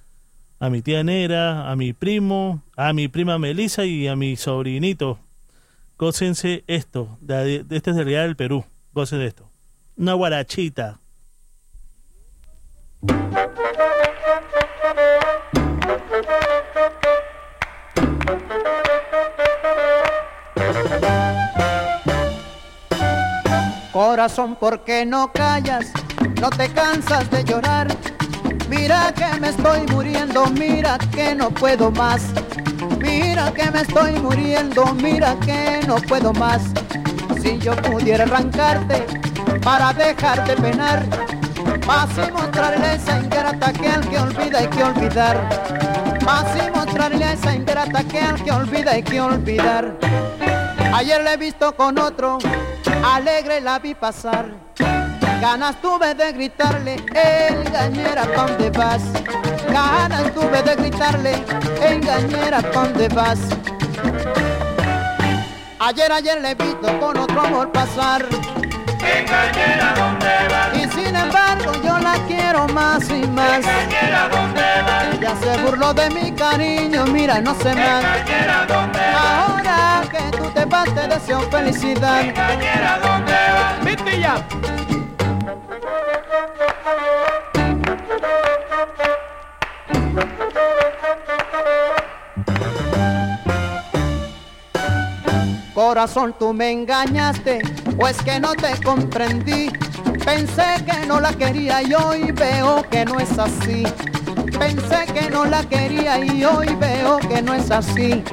a 0.59 0.71
mi 0.71 0.81
tía 0.81 1.05
Nera, 1.05 1.71
a 1.71 1.77
mi 1.77 1.93
primo, 1.93 2.63
a 2.75 2.95
mi 2.95 3.09
prima 3.09 3.39
Melissa 3.39 3.85
y 3.85 4.09
a 4.09 4.17
mi 4.17 4.37
sobrinito. 4.37 5.19
Gócense 5.99 6.65
esto, 6.69 7.19
de, 7.21 7.67
este 7.69 7.91
es 7.91 7.97
de 7.97 8.03
Real 8.03 8.29
del 8.29 8.37
Perú. 8.37 8.65
Gocen 8.95 9.19
de 9.19 9.27
esto. 9.27 9.47
Una 9.99 10.15
guarachita. 10.15 11.01
Corazón, 23.93 24.57
¿por 24.57 24.85
qué 24.85 25.05
no 25.05 25.31
callas? 25.33 25.93
No 26.41 26.49
te 26.49 26.71
cansas 26.71 27.31
de 27.31 27.45
llorar. 27.45 27.89
Mira 28.71 29.13
que 29.13 29.39
me 29.39 29.51
estoy 29.51 29.83
muriendo, 29.89 30.47
mira 30.47 30.97
que 31.15 31.35
no 31.35 31.51
puedo 31.51 31.91
más. 31.91 32.23
Mira 32.99 33.53
que 33.53 33.71
me 33.71 33.83
estoy 33.83 34.13
muriendo, 34.13 34.87
mira 34.95 35.37
que 35.45 35.81
no 35.87 35.97
puedo 35.97 36.33
más. 36.33 36.63
Si 37.43 37.59
yo 37.59 37.77
pudiera 37.77 38.25
arrancarte 38.25 39.05
para 39.63 39.93
dejarte 39.93 40.57
penar, 40.57 41.05
más 41.87 42.09
y 42.17 42.33
mostrarle 42.33 42.87
a 42.87 42.95
esa 42.95 43.19
ingrata 43.21 43.75
que 43.75 43.89
al 43.89 44.09
que 44.09 44.19
olvida 44.19 44.59
hay 44.61 44.69
que 44.69 44.85
olvidar. 44.85 46.19
Más 46.25 46.47
y 46.57 46.71
mostrarle 46.71 47.25
a 47.27 47.33
esa 47.35 47.55
ingrata 47.55 48.05
que 48.05 48.21
al 48.21 48.43
que 48.43 48.53
olvida 48.53 48.93
hay 48.93 49.03
que 49.03 49.21
olvidar. 49.21 49.99
Ayer 50.95 51.23
la 51.23 51.35
he 51.35 51.37
visto 51.37 51.77
con 51.77 51.99
otro, 51.99 52.39
alegre 53.05 53.61
la 53.61 53.79
vi 53.79 53.95
pasar. 53.95 54.47
Ganas 55.41 55.81
tuve 55.83 56.15
de 56.15 56.33
gritarle, 56.33 56.97
engañera, 57.15 58.23
¿pa' 58.35 58.47
dónde 58.47 58.71
vas? 58.71 59.03
Ganas 59.69 60.33
tuve 60.35 60.63
de 60.63 60.77
gritarle, 60.77 61.35
engañera, 61.81 62.63
¿pa' 62.63 62.85
dónde 62.85 63.09
vas? 63.09 63.41
Ayer, 65.81 66.13
ayer 66.13 66.41
le 66.41 66.51
he 66.51 66.55
visto 66.55 67.01
con 67.01 67.19
otro 67.19 67.41
amor 67.41 67.73
pasar. 67.73 68.25
Engañera, 69.03 69.95
¿dónde 69.97 70.49
vas? 70.51 70.77
Y 70.77 70.89
sin 70.91 71.17
embargo 71.17 71.73
yo 71.83 71.99
la 71.99 72.15
quiero 72.27 72.69
más 72.69 73.09
y 73.11 73.27
más. 73.27 73.59
Engañera, 73.59 74.29
¿dónde 74.29 74.63
vas? 74.87 75.15
Ella 75.15 75.35
se 75.43 75.63
burló 75.63 75.95
de 75.95 76.11
mi 76.11 76.33
cariño, 76.33 77.07
mira, 77.07 77.41
no 77.41 77.55
se 77.55 77.75
más. 77.75 78.05
Engañera, 78.05 78.67
¿dónde 78.67 78.99
vas? 78.99 79.49
Ahora 79.49 80.03
que 80.11 80.37
tú 80.37 80.45
te 80.51 80.65
vas 80.65 80.95
te 80.95 81.09
deseo 81.09 81.41
felicidad. 81.51 82.21
Engañera, 82.21 82.99
¿dónde 83.03 83.33
vas? 83.33 83.85
¿Viste 83.85 84.21
ya? 84.21 84.47
Corazón, 95.75 96.35
tú 96.39 96.53
me 96.53 96.71
engañaste, 96.71 97.63
pues 98.03 98.21
que 98.25 98.41
no 98.41 98.53
te 98.55 98.77
comprendí. 98.83 99.71
Pensé 100.25 100.85
que 100.85 101.07
no 101.07 101.21
la 101.21 101.33
quería 101.35 101.83
y 101.83 101.95
hoy 101.95 102.33
veo 102.33 102.83
que 102.91 103.05
no 103.05 103.21
es 103.21 103.39
así. 103.39 103.85
Pensé 104.59 105.07
que 105.15 105.31
no 105.31 105.45
la 105.45 105.63
quería 105.63 106.19
y 106.19 106.45
hoy 106.45 106.67
veo 106.81 107.19
que 107.19 107.41
no 107.41 107.55
es 107.55 107.71
así. 107.71 108.25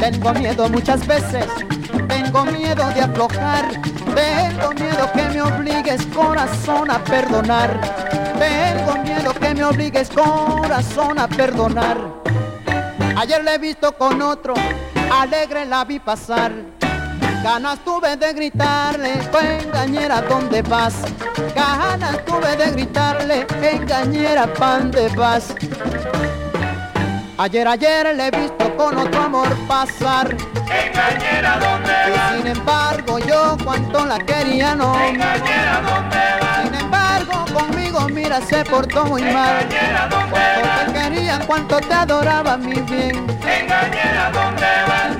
Tengo 0.00 0.32
miedo 0.32 0.70
muchas 0.70 1.06
veces, 1.06 1.44
tengo 2.08 2.46
miedo 2.46 2.88
de 2.94 3.02
aflojar. 3.02 3.68
Tengo 4.14 4.72
miedo 4.72 5.12
que 5.12 5.28
me 5.34 5.42
obligues 5.42 6.06
corazón 6.06 6.90
a 6.90 7.04
perdonar. 7.04 7.78
Tengo 8.38 9.02
miedo 9.02 9.34
que 9.34 9.54
me 9.54 9.64
obligues 9.64 10.08
corazón 10.08 11.18
a 11.18 11.28
perdonar. 11.28 11.98
Ayer 13.18 13.44
la 13.44 13.56
he 13.56 13.58
visto 13.58 13.92
con 13.92 14.22
otro, 14.22 14.54
alegre 15.10 15.66
la 15.66 15.84
vi 15.84 15.98
pasar. 15.98 16.79
Ganas 17.42 17.78
tuve 17.84 18.16
de 18.16 18.32
gritarle, 18.34 19.14
engañera, 19.62 20.20
¿dónde 20.22 20.62
vas? 20.62 20.94
Ganas 21.54 22.24
tuve 22.26 22.54
de 22.56 22.70
gritarle, 22.72 23.46
engañera, 23.62 24.46
¿pan 24.54 24.90
de 24.90 25.08
vas? 25.10 25.54
Ayer, 27.38 27.66
ayer 27.66 28.14
le 28.14 28.26
he 28.26 28.30
visto 28.30 28.76
con 28.76 28.98
otro 28.98 29.22
amor 29.22 29.48
pasar. 29.66 30.36
Engañera, 30.68 31.58
¿dónde 31.58 31.92
vas? 32.14 32.32
Y 32.32 32.36
sin 32.36 32.46
embargo 32.48 33.18
yo 33.20 33.56
cuanto 33.64 34.04
la 34.04 34.18
quería 34.18 34.74
no. 34.74 34.94
Engañera, 35.00 35.80
¿dónde 35.80 36.18
vas? 36.42 36.62
Sin 36.64 36.74
embargo 36.74 37.44
conmigo 37.54 38.06
mira 38.10 38.40
se 38.42 38.62
portó 38.66 39.06
muy 39.06 39.22
mal. 39.22 39.62
Engañera, 39.62 40.08
¿dónde 40.10 40.30
Cuánto 40.30 40.68
vas? 40.68 40.86
te 40.86 40.92
quería, 40.92 41.38
cuánto 41.46 41.80
te 41.80 41.94
adoraba 41.94 42.56
mi 42.58 42.74
bien. 42.82 43.16
Engañera, 43.40 44.30
¿dónde 44.30 44.66
vas? 44.86 45.19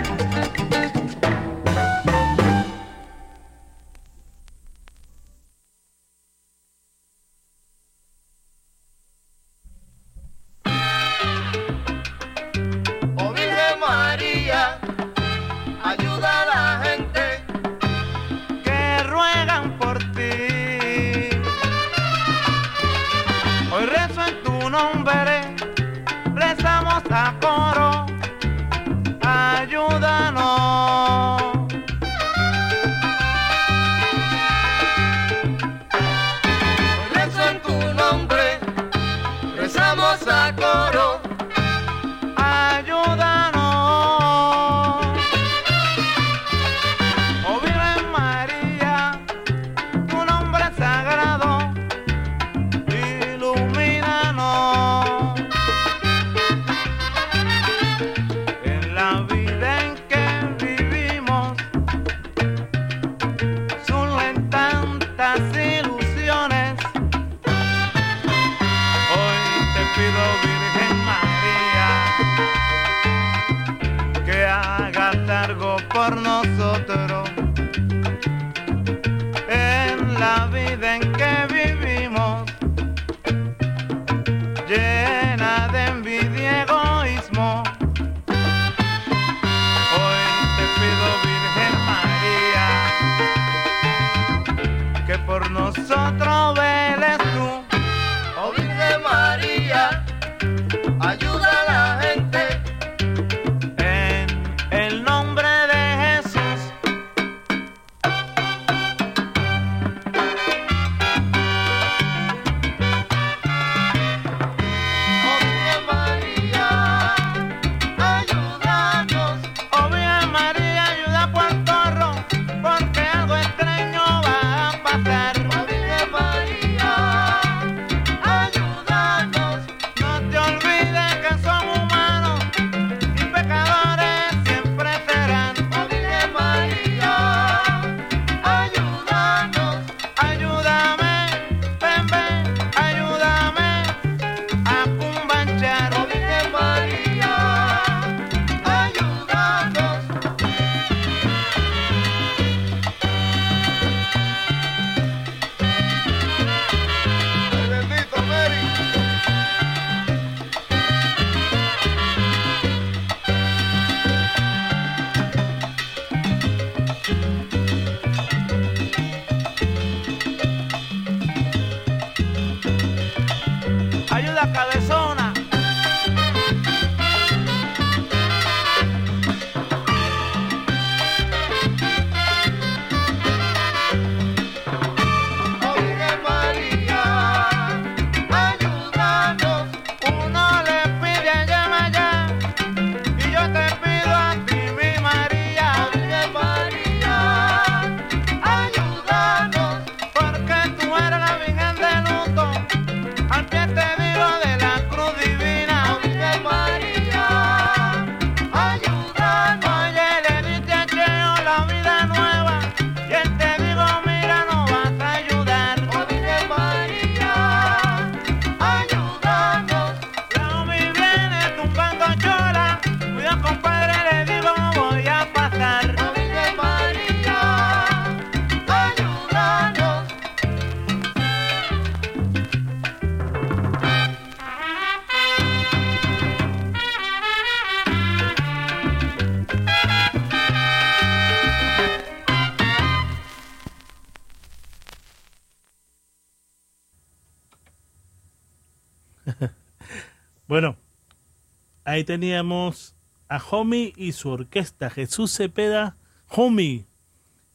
Ahí 251.90 252.04
teníamos 252.04 252.94
a 253.28 253.38
Homie 253.50 253.92
y 253.96 254.12
su 254.12 254.30
orquesta. 254.30 254.90
Jesús 254.90 255.34
Cepeda, 255.36 255.96
Homie 256.28 256.86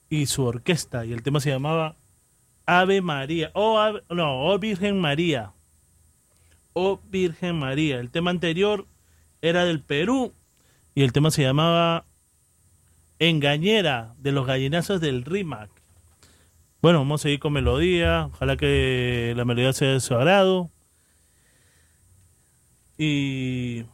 y 0.10 0.26
su 0.28 0.44
orquesta. 0.44 1.06
Y 1.06 1.14
el 1.14 1.24
tema 1.24 1.40
se 1.40 1.50
llamaba 1.50 1.96
Ave 2.66 3.02
María. 3.02 3.52
Ave- 3.56 4.04
no, 4.10 4.46
Oh 4.48 4.60
Virgen 4.60 5.00
María. 5.00 5.52
Oh 6.74 7.00
Virgen 7.10 7.58
María. 7.60 8.00
El 8.00 8.10
tema 8.10 8.32
anterior 8.32 8.86
era 9.42 9.66
del 9.66 9.82
Perú 9.82 10.34
y 10.94 11.04
el 11.04 11.12
tema 11.14 11.32
se 11.32 11.44
llamaba 11.44 12.06
Engañera 13.20 14.14
de 14.20 14.32
los 14.32 14.46
gallinazos 14.46 15.00
del 15.02 15.24
RIMAC. 15.24 15.70
Bueno, 16.82 17.00
vamos 17.00 17.22
a 17.22 17.24
seguir 17.24 17.40
con 17.40 17.54
melodía. 17.54 18.26
Ojalá 18.34 18.58
que 18.58 19.34
la 19.36 19.46
melodía 19.46 19.74
sea 19.74 19.92
de 19.92 20.00
su 20.00 20.14
agrado. 20.16 20.70
Y. 22.98 23.86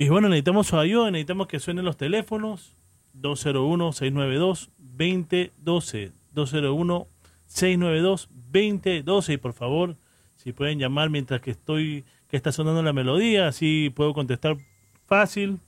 Y 0.00 0.08
bueno, 0.08 0.28
necesitamos 0.30 0.66
su 0.68 0.78
ayuda. 0.78 1.10
Necesitamos 1.10 1.46
que 1.46 1.60
suenen 1.60 1.84
los 1.84 1.98
teléfonos. 1.98 2.74
201-692-2012. 3.20 6.12
201-692-2012. 6.34 9.34
Y 9.34 9.36
por 9.36 9.52
favor, 9.52 9.98
si 10.36 10.54
pueden 10.54 10.78
llamar 10.78 11.10
mientras 11.10 11.42
que 11.42 11.50
estoy. 11.50 12.06
que 12.28 12.38
está 12.38 12.50
sonando 12.50 12.82
la 12.82 12.94
melodía. 12.94 13.48
Así 13.48 13.92
puedo 13.94 14.14
contestar 14.14 14.56
fácil. 15.04 15.60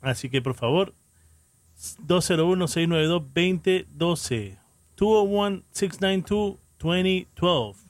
Así 0.00 0.30
que 0.30 0.40
por 0.40 0.54
favor, 0.54 0.94
201-692-2012. 2.06 4.56
201-692-2012. 4.96 7.81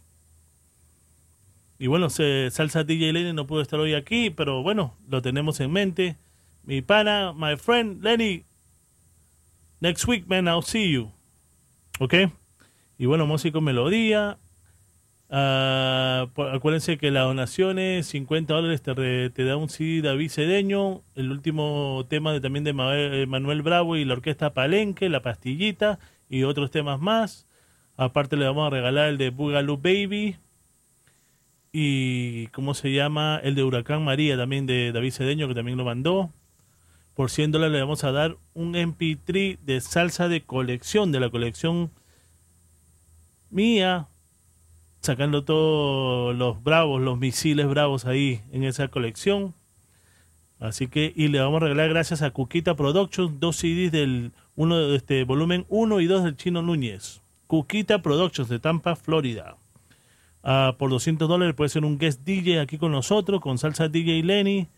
Y 1.83 1.89
bueno, 1.89 2.11
se- 2.11 2.49
Salsa 2.53 2.85
DJ 2.85 3.13
Lenny 3.13 3.33
no 3.33 3.49
pudo 3.49 3.61
estar 3.61 3.81
hoy 3.81 3.95
aquí, 3.95 4.31
pero 4.31 4.63
bueno, 4.63 4.97
lo 5.09 5.21
tenemos 5.21 5.59
en 5.59 5.73
mente. 5.73 6.17
Mi 6.63 6.81
pana, 6.81 7.33
my 7.37 7.57
friend 7.57 8.05
Lenny. 8.05 8.45
Next 9.81 10.07
week, 10.07 10.29
man, 10.29 10.47
I'll 10.47 10.63
see 10.63 10.93
you. 10.93 11.11
¿Ok? 11.99 12.15
Y 12.99 13.07
bueno, 13.07 13.27
músico 13.27 13.61
melodía. 13.61 14.39
Ah, 15.29 16.29
acuérdense 16.53 16.99
que 16.99 17.11
la 17.11 17.23
donación 17.23 17.81
es 17.81 18.07
50 18.07 18.55
dólares, 18.55 18.81
te, 18.81 19.45
da 19.45 19.57
un 19.57 19.69
CD 19.69 20.03
David 20.03 20.31
Cedeño, 20.31 21.03
el 21.17 21.33
último 21.33 22.07
tema 22.09 22.33
de, 22.33 22.41
también 22.41 22.63
de 22.63 22.71
eh, 22.71 23.27
Manuel 23.27 23.63
Bravo 23.63 23.97
y 23.97 24.05
la 24.05 24.13
orquesta 24.13 24.55
Palenque, 24.55 25.09
La 25.09 25.23
Pastillita 25.23 25.99
y 26.31 26.45
otros 26.45 26.71
temas 26.71 27.01
más. 27.01 27.49
Aparte 27.97 28.37
le 28.37 28.47
vamos 28.47 28.69
a 28.69 28.71
regalar 28.71 29.09
el 29.09 29.19
de 29.19 29.31
Boogaloo 29.31 29.79
Baby 29.79 30.37
y 31.73 32.49
¿cómo 32.49 32.75
se 32.75 32.93
llama? 32.93 33.41
El 33.43 33.55
de 33.55 33.65
Huracán 33.65 34.05
María 34.05 34.37
también 34.37 34.67
de 34.67 34.93
David 34.93 35.13
Cedeño 35.13 35.49
que 35.49 35.55
también 35.55 35.79
lo 35.79 35.85
mandó. 35.85 36.31
Por 37.15 37.31
100 37.31 37.53
dólares 37.53 37.73
le 37.73 37.81
vamos 37.81 38.05
a 38.05 38.13
dar 38.13 38.37
un 38.55 38.75
MP3 38.75 39.59
de 39.59 39.81
salsa 39.81 40.29
de 40.29 40.43
colección, 40.43 41.13
de 41.13 41.21
la 41.21 41.31
colección 41.31 41.91
mía, 43.51 44.09
sacando 45.01 45.45
todos 45.45 46.37
los 46.37 46.63
bravos, 46.63 47.01
los 47.01 47.19
misiles 47.19 47.67
bravos 47.69 48.07
ahí 48.07 48.43
en 48.53 48.65
esa 48.65 48.89
colección. 48.89 49.55
Así 50.59 50.87
que, 50.89 51.13
y 51.17 51.29
le 51.29 51.41
vamos 51.41 51.61
a 51.61 51.65
regalar 51.65 51.89
gracias 51.89 52.23
a 52.23 52.31
Cuquita 52.31 52.77
Productions, 52.77 53.41
dos 53.41 53.57
CDs 53.57 53.91
del 53.91 54.33
uno 54.55 54.95
este 54.95 55.25
volumen 55.25 55.67
1 55.69 56.01
y 56.01 56.07
2 56.07 56.25
del 56.25 56.37
Chino 56.37 56.63
Núñez. 56.63 57.21
Cuquita 57.47 58.01
Productions 58.01 58.49
de 58.49 58.59
Tampa, 58.59 58.95
Florida. 58.95 59.57
Ah, 60.43 60.75
por 60.79 60.91
200 60.91 61.29
dólares 61.29 61.55
puede 61.55 61.69
ser 61.69 61.85
un 61.85 61.99
guest 61.99 62.23
DJ 62.25 62.61
aquí 62.61 62.79
con 62.79 62.93
nosotros, 62.93 63.41
con 63.41 63.59
salsa 63.59 63.89
DJ 63.89 64.23
Lenny 64.23 64.69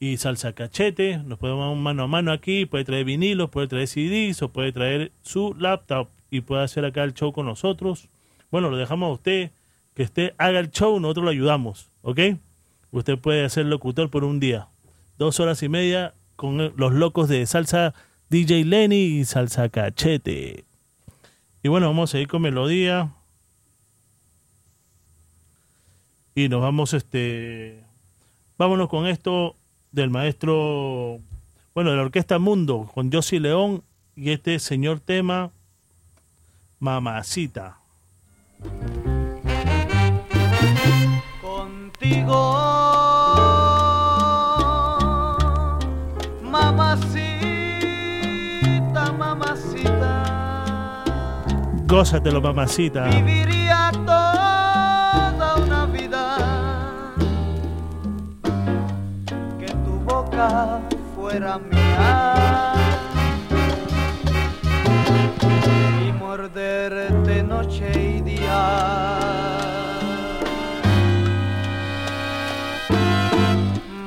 y 0.00 0.16
salsa 0.16 0.52
cachete. 0.52 1.18
Nos 1.18 1.38
podemos 1.38 1.72
un 1.72 1.82
mano 1.82 2.04
a 2.04 2.06
mano 2.06 2.32
aquí, 2.32 2.66
puede 2.66 2.84
traer 2.84 3.04
vinilos, 3.04 3.50
puede 3.50 3.68
traer 3.68 3.88
CDs 3.88 4.42
o 4.42 4.48
puede 4.48 4.72
traer 4.72 5.12
su 5.22 5.54
laptop 5.58 6.08
y 6.30 6.40
puede 6.40 6.62
hacer 6.62 6.84
acá 6.84 7.04
el 7.04 7.14
show 7.14 7.32
con 7.32 7.46
nosotros. 7.46 8.08
Bueno, 8.50 8.70
lo 8.70 8.76
dejamos 8.76 9.10
a 9.10 9.12
usted, 9.12 9.50
que 9.94 10.04
usted 10.04 10.34
haga 10.38 10.60
el 10.60 10.70
show, 10.70 10.98
nosotros 11.00 11.24
lo 11.24 11.30
ayudamos, 11.30 11.90
¿ok? 12.02 12.20
Usted 12.90 13.18
puede 13.18 13.48
ser 13.50 13.66
locutor 13.66 14.10
por 14.10 14.24
un 14.24 14.40
día. 14.40 14.68
Dos 15.18 15.40
horas 15.40 15.62
y 15.62 15.68
media 15.68 16.14
con 16.36 16.72
los 16.76 16.92
locos 16.92 17.28
de 17.28 17.44
salsa 17.46 17.92
DJ 18.30 18.64
Lenny 18.64 19.18
y 19.18 19.24
salsa 19.24 19.68
cachete. 19.68 20.64
Y 21.62 21.68
bueno, 21.68 21.88
vamos 21.88 22.14
a 22.14 22.20
ir 22.20 22.28
con 22.28 22.40
melodía. 22.42 23.12
Y 26.38 26.48
nos 26.48 26.62
vamos, 26.62 26.94
este. 26.94 27.82
Vámonos 28.58 28.88
con 28.88 29.08
esto 29.08 29.56
del 29.90 30.08
maestro. 30.08 31.18
Bueno, 31.74 31.90
de 31.90 31.96
la 31.96 32.02
Orquesta 32.02 32.38
Mundo, 32.38 32.88
con 32.94 33.10
Josie 33.12 33.40
León 33.40 33.82
y 34.14 34.30
este 34.30 34.60
señor 34.60 35.00
tema, 35.00 35.50
Mamacita. 36.78 37.80
Contigo, 41.42 42.54
mamacita, 46.44 47.42
mamacita, 49.18 51.04
Gózatelo, 51.88 52.40
mamacita. 52.40 53.10
Fuera 61.14 61.58
mía 61.58 62.72
y 66.06 66.12
morderte 66.12 67.42
noche 67.42 67.90
y 68.16 68.20
día. 68.20 69.18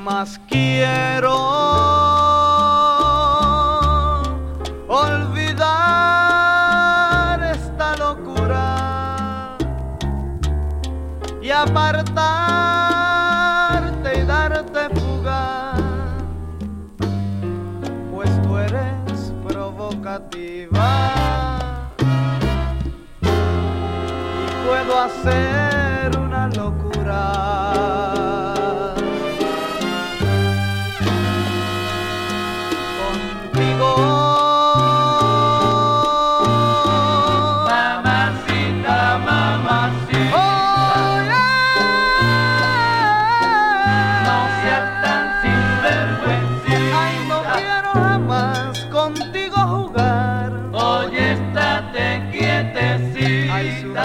Más 0.04 0.40
quiero 0.48 1.36
olvidar 4.88 6.02
puedo 25.02 25.06
hacer 25.06 25.71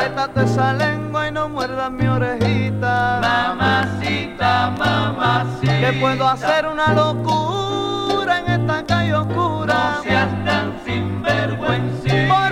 Ay, 0.07 0.13
sujétate 0.13 0.45
esa 0.45 0.73
lengua 0.73 1.29
y 1.29 1.33
no 1.33 1.49
muerdas 1.49 1.91
mi 1.91 2.07
orejita. 2.07 3.19
Mamacita, 3.21 4.71
mamacita. 4.79 5.81
Que 5.81 5.93
puedo 6.01 6.29
hacer 6.29 6.67
una 6.67 6.95
locura 6.95 8.39
en 8.39 8.61
esta 8.61 8.85
calle 8.87 9.15
oscura. 9.15 9.97
No 9.97 10.03
seas 10.05 10.45
tan 10.45 10.81
sinvergüencita. 10.85 12.46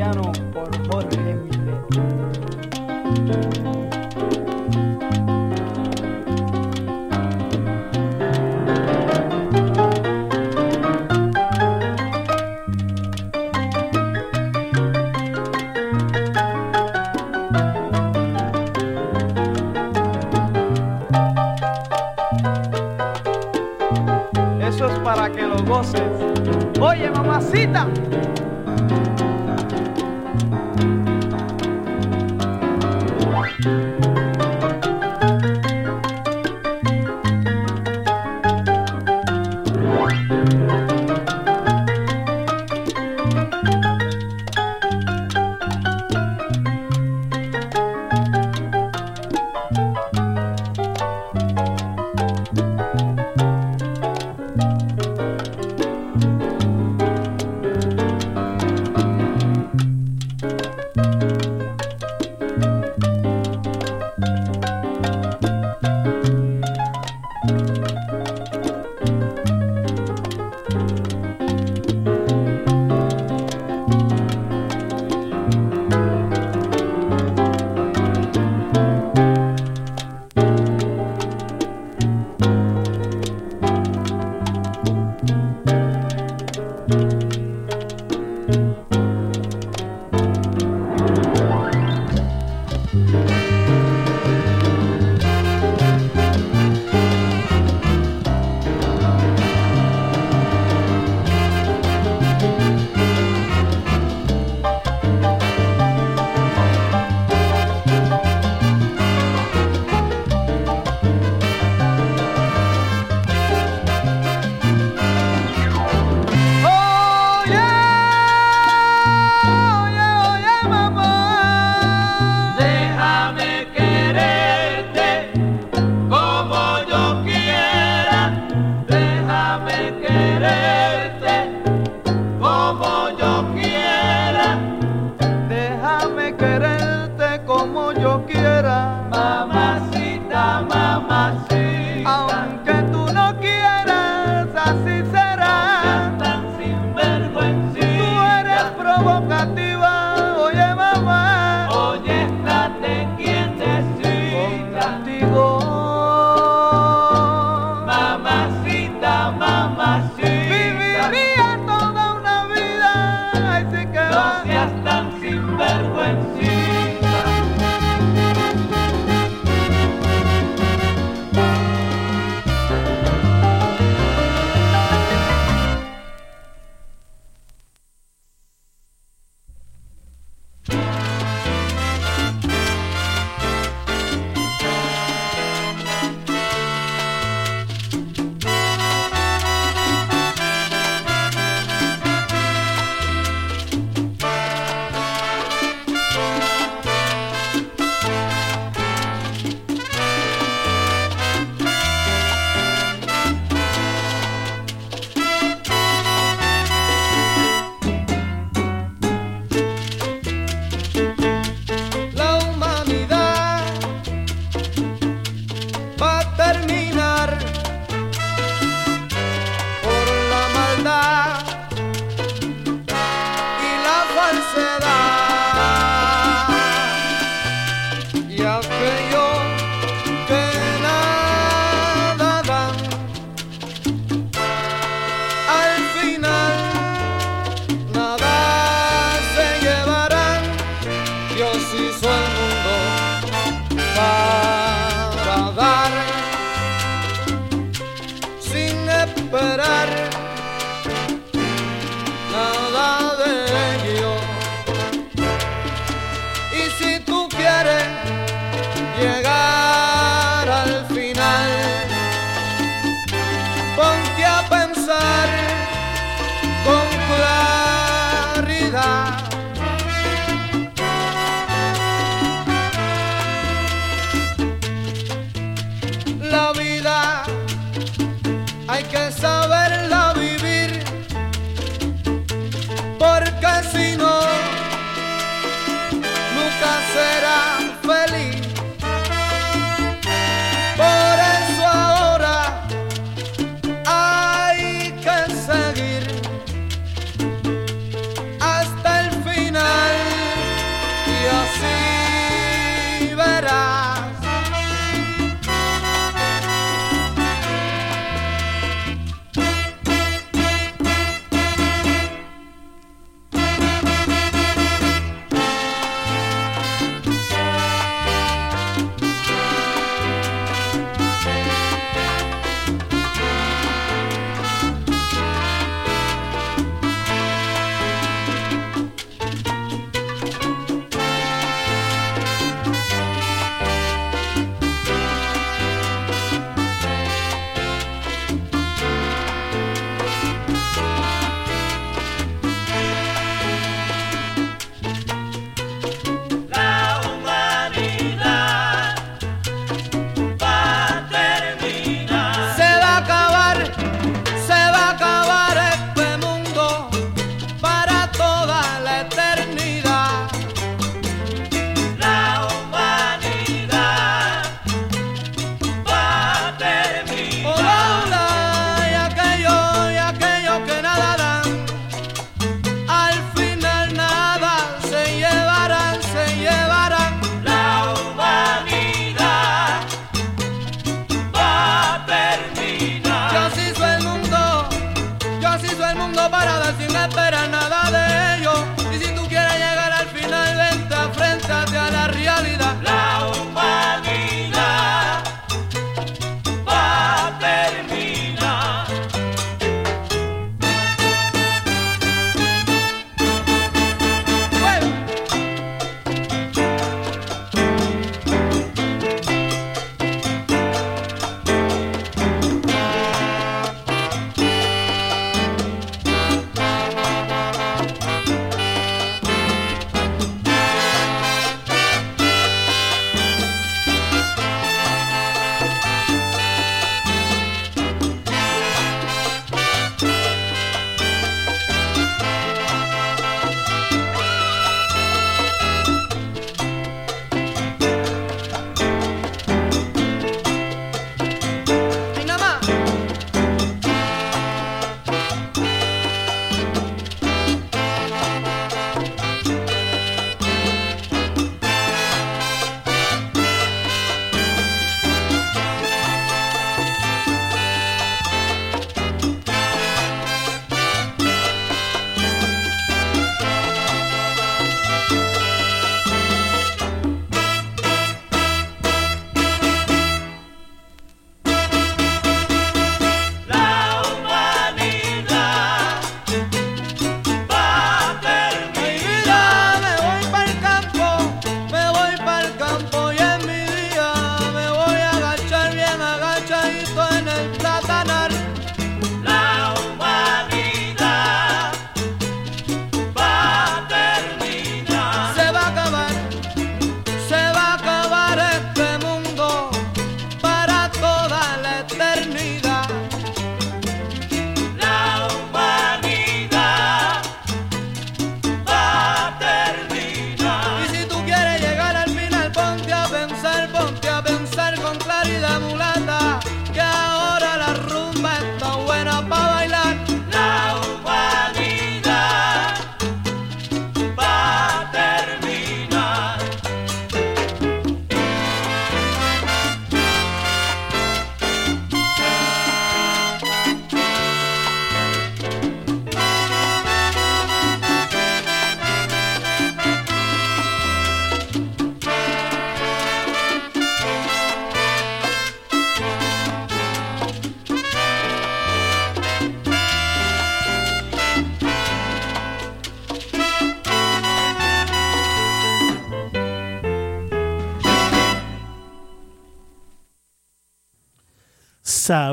Piano 0.00 0.49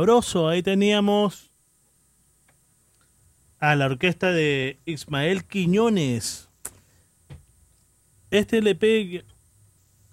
Ahí 0.07 0.63
teníamos 0.63 1.51
a 3.59 3.75
la 3.75 3.87
orquesta 3.87 4.31
de 4.31 4.77
Ismael 4.85 5.43
Quiñones. 5.43 6.47
Este 8.31 8.59
LP 8.59 9.25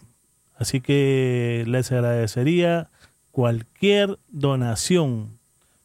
Así 0.57 0.81
que 0.81 1.65
les 1.67 1.91
agradecería 1.93 2.91
cualquier 3.31 4.19
donación. 4.29 5.39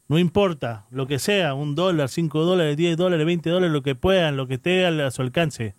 No 0.08 0.18
importa, 0.18 0.86
lo 0.90 1.06
que 1.06 1.18
sea, 1.18 1.54
un 1.54 1.74
dólar, 1.74 2.08
cinco 2.08 2.44
dólares, 2.44 2.76
diez 2.76 2.96
dólares, 2.96 3.26
veinte 3.26 3.50
dólares, 3.50 3.72
lo 3.72 3.82
que 3.82 3.94
puedan, 3.94 4.36
lo 4.36 4.46
que 4.46 4.54
esté 4.54 4.86
a 4.86 5.10
su 5.10 5.22
alcance. 5.22 5.74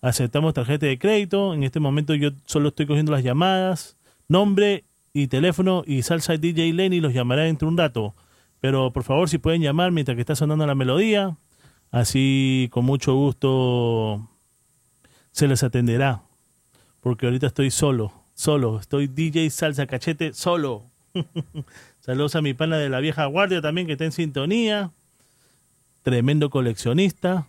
Aceptamos 0.00 0.54
tarjeta 0.54 0.86
de 0.86 0.98
crédito. 0.98 1.54
En 1.54 1.62
este 1.62 1.80
momento 1.80 2.14
yo 2.14 2.30
solo 2.46 2.68
estoy 2.68 2.86
cogiendo 2.86 3.12
las 3.12 3.22
llamadas, 3.22 3.96
nombre 4.28 4.84
y 5.12 5.26
teléfono 5.26 5.82
y 5.86 6.02
Salsa 6.02 6.36
DJ 6.36 6.72
Lenny 6.72 7.00
los 7.00 7.12
llamará 7.12 7.42
dentro 7.42 7.66
de 7.66 7.72
un 7.72 7.78
rato. 7.78 8.14
Pero 8.60 8.92
por 8.92 9.04
favor, 9.04 9.28
si 9.28 9.38
pueden 9.38 9.62
llamar 9.62 9.92
mientras 9.92 10.14
que 10.14 10.20
está 10.20 10.36
sonando 10.36 10.66
la 10.66 10.74
melodía, 10.74 11.36
así 11.90 12.68
con 12.70 12.84
mucho 12.84 13.14
gusto 13.14 14.28
se 15.40 15.48
les 15.48 15.62
atenderá. 15.62 16.22
Porque 17.00 17.24
ahorita 17.24 17.46
estoy 17.46 17.70
solo, 17.70 18.12
solo. 18.34 18.78
Estoy 18.78 19.06
DJ 19.06 19.48
Salsa 19.48 19.86
Cachete 19.86 20.34
solo. 20.34 20.84
Saludos 22.00 22.36
a 22.36 22.42
mi 22.42 22.52
pana 22.52 22.76
de 22.76 22.90
la 22.90 23.00
vieja 23.00 23.24
guardia 23.24 23.62
también 23.62 23.86
que 23.86 23.94
está 23.94 24.04
en 24.04 24.12
sintonía. 24.12 24.90
Tremendo 26.02 26.50
coleccionista. 26.50 27.46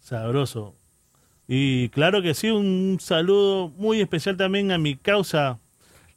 Sabroso. 0.00 0.74
Y 1.48 1.88
claro 1.88 2.20
que 2.20 2.34
sí, 2.34 2.50
un 2.50 2.98
saludo 3.00 3.68
muy 3.78 4.02
especial 4.02 4.36
también 4.36 4.70
a 4.70 4.76
mi 4.76 4.96
causa, 4.96 5.58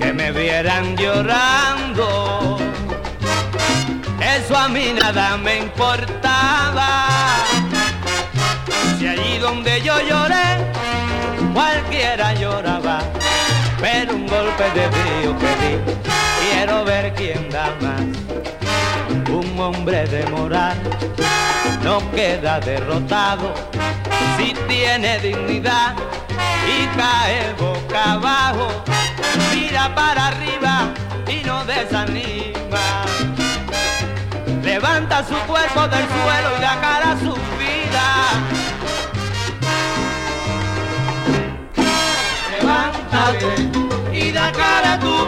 que 0.00 0.12
me 0.12 0.32
vieran 0.32 0.96
llorando, 0.96 2.19
eso 4.36 4.56
a 4.56 4.68
mí 4.68 4.92
nada 4.92 5.36
me 5.36 5.58
importaba. 5.58 7.06
Si 8.98 9.06
allí 9.06 9.38
donde 9.38 9.80
yo 9.82 10.00
lloré, 10.00 10.48
cualquiera 11.52 12.34
lloraba, 12.34 13.00
pero 13.80 14.14
un 14.14 14.26
golpe 14.26 14.64
de 14.74 14.88
frío 14.90 15.38
que 15.38 15.52
di, 15.60 15.94
quiero 16.40 16.84
ver 16.84 17.14
quién 17.14 17.48
da 17.50 17.74
más. 17.80 18.02
Un 19.28 19.58
hombre 19.60 20.06
de 20.06 20.26
moral 20.26 20.76
no 21.82 21.98
queda 22.12 22.60
derrotado 22.60 23.54
si 24.36 24.52
tiene 24.68 25.18
dignidad 25.18 25.94
y 26.66 26.86
cae 26.96 27.52
boca 27.58 28.12
abajo, 28.12 28.68
mira 29.54 29.94
para 29.94 30.28
arriba 30.28 30.92
y 31.26 31.44
no 31.44 31.64
desanima. 31.64 33.09
Levanta 34.72 35.24
su 35.24 35.34
cuerpo 35.48 35.88
del 35.88 36.06
suelo 36.06 36.56
y 36.56 36.60
da 36.60 36.80
cara 36.80 37.10
a 37.10 37.18
su 37.18 37.34
vida. 37.58 38.06
levántate 42.52 44.16
y 44.16 44.30
da 44.30 44.52
cara 44.52 44.92
a 44.92 45.00
tu 45.00 45.19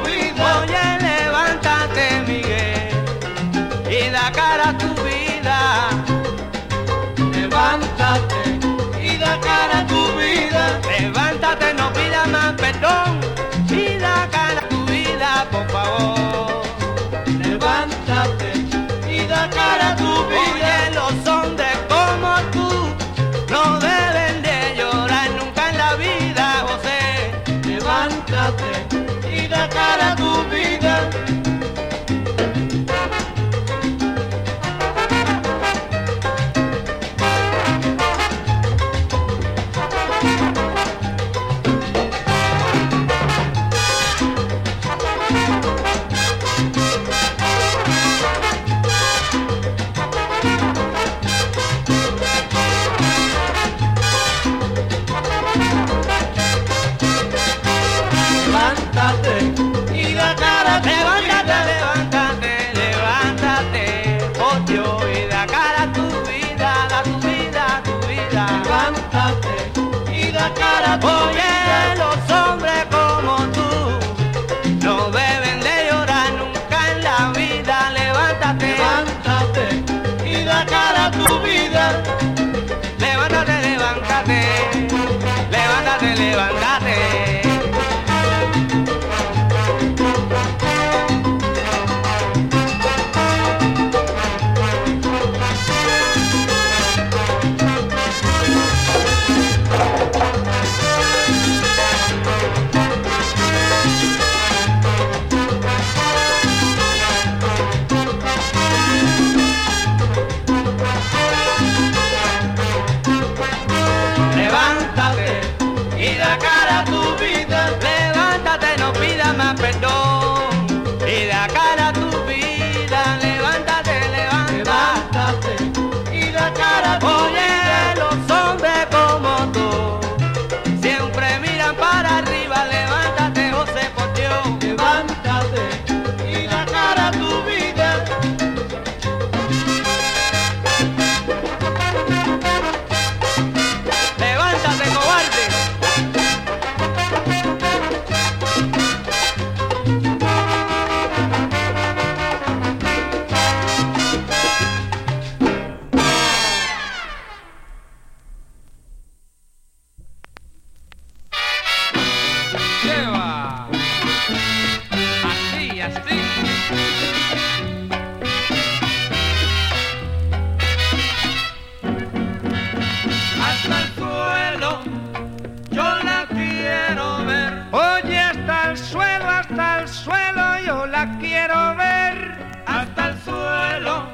Hasta 181.55 183.09
el 183.11 183.21
suelo, 183.21 184.05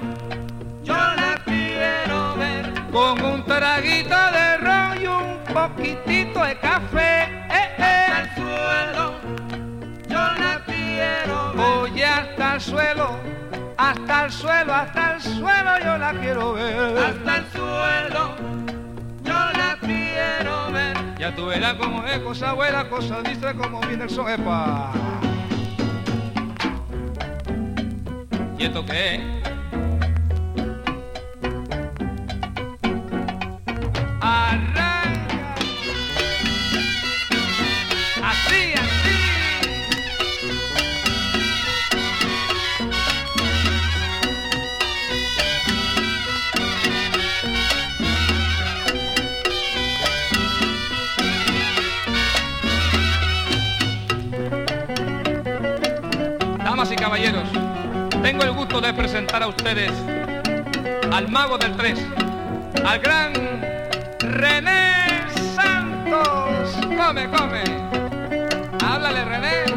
yo 0.83 0.95
la 0.95 1.41
quiero 1.45 2.37
ver. 2.37 2.73
Con 2.91 3.25
un 3.25 3.45
traguito 3.45 4.17
de 4.33 4.57
ron 4.59 5.01
y 5.01 5.07
un 5.07 5.39
poquitito 5.55 6.43
de 6.43 6.59
café. 6.59 7.23
Eh, 7.23 7.77
eh. 7.79 8.07
Hasta 8.11 8.23
el 8.23 8.35
suelo, 8.35 9.13
yo 10.09 10.19
la 10.19 10.63
quiero 10.67 11.53
ver. 11.55 11.79
Oye, 11.81 12.05
hasta 12.05 12.55
el 12.55 12.61
suelo, 12.61 13.19
hasta 13.77 14.25
el 14.25 14.33
suelo, 14.33 14.75
hasta 14.75 15.15
el 15.15 15.21
suelo, 15.21 15.79
yo 15.85 15.99
la 15.99 16.13
quiero 16.15 16.53
ver. 16.55 16.99
Hasta 16.99 17.37
el 17.37 17.47
suelo, 17.53 18.35
yo 19.23 19.33
la 19.33 19.79
quiero 19.81 20.73
ver. 20.73 20.97
Ya 21.19 21.35
tú 21.37 21.47
verás 21.47 21.75
cómo 21.75 22.05
es 22.05 22.19
cosa 22.19 22.53
buena, 22.55 22.89
cosa 22.89 23.23
dice 23.23 23.55
como 23.55 23.81
viene 23.83 24.05
el 24.05 24.11
son. 24.11 24.27
¡Epa! 28.59 28.63
¿Y 28.63 28.65
esto 28.65 28.85
qué 28.85 29.15
es? 29.15 29.21
Arranca. 34.21 35.55
Así, 38.23 38.75
así. 38.75 39.15
Damas 56.65 56.93
y 56.93 56.97
caballeros, 56.97 57.49
tengo 58.31 58.45
el 58.45 58.53
gusto 58.53 58.79
de 58.79 58.93
presentar 58.93 59.43
a 59.43 59.49
ustedes 59.49 59.91
al 61.11 61.29
mago 61.29 61.57
del 61.57 61.75
3, 61.79 61.99
al 62.85 62.99
gran 62.99 63.33
René 64.19 65.23
Santos. 65.55 66.77
Come, 66.95 67.27
come. 67.31 67.65
Háblale, 68.85 69.25
René. 69.25 69.68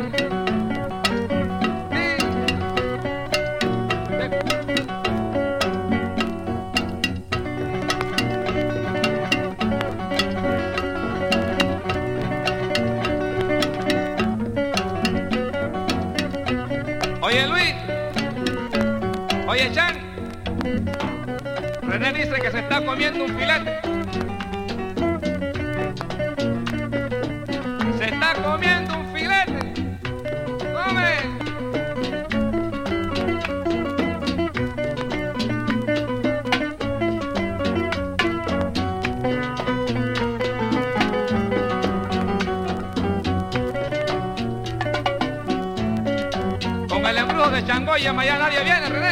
René 22.01 22.17
dice 22.17 22.41
que 22.41 22.49
se 22.49 22.59
está 22.59 22.83
comiendo 22.83 23.25
un 23.25 23.37
filete. 23.37 23.79
Se 27.99 28.05
está 28.05 28.33
comiendo 28.43 28.97
un 28.97 29.13
filete. 29.13 29.59
Come. 30.73 31.11
Con 46.89 47.05
el 47.05 47.17
embrujo 47.17 47.49
de 47.51 47.63
Changoya, 47.63 48.09
allá 48.09 48.39
nadie 48.39 48.63
viene, 48.63 48.89
René. 48.89 49.10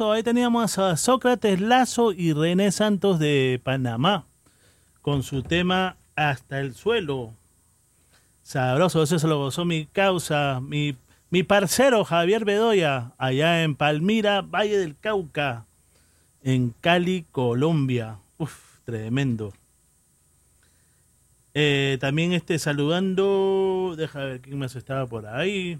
Ahí 0.00 0.24
teníamos 0.24 0.76
a 0.78 0.96
Sócrates 0.96 1.60
Lazo 1.60 2.10
y 2.10 2.32
René 2.32 2.72
Santos 2.72 3.20
de 3.20 3.60
Panamá 3.62 4.26
con 5.02 5.22
su 5.22 5.44
tema 5.44 5.96
Hasta 6.16 6.58
el 6.58 6.74
suelo. 6.74 7.32
Sabroso, 8.42 9.04
eso 9.04 9.20
se 9.20 9.28
lo 9.28 9.38
gozó 9.38 9.64
mi 9.64 9.86
causa, 9.86 10.60
mi, 10.60 10.96
mi 11.30 11.44
parcero 11.44 12.04
Javier 12.04 12.44
Bedoya, 12.44 13.12
allá 13.18 13.62
en 13.62 13.76
Palmira, 13.76 14.42
Valle 14.42 14.78
del 14.78 14.98
Cauca, 14.98 15.66
en 16.42 16.74
Cali, 16.80 17.24
Colombia. 17.30 18.18
Uf, 18.38 18.80
tremendo. 18.84 19.52
Eh, 21.54 21.98
también 22.00 22.32
este 22.32 22.58
saludando, 22.58 23.94
deja 23.96 24.24
ver 24.24 24.40
quién 24.40 24.58
más 24.58 24.74
estaba 24.74 25.06
por 25.06 25.26
ahí. 25.26 25.78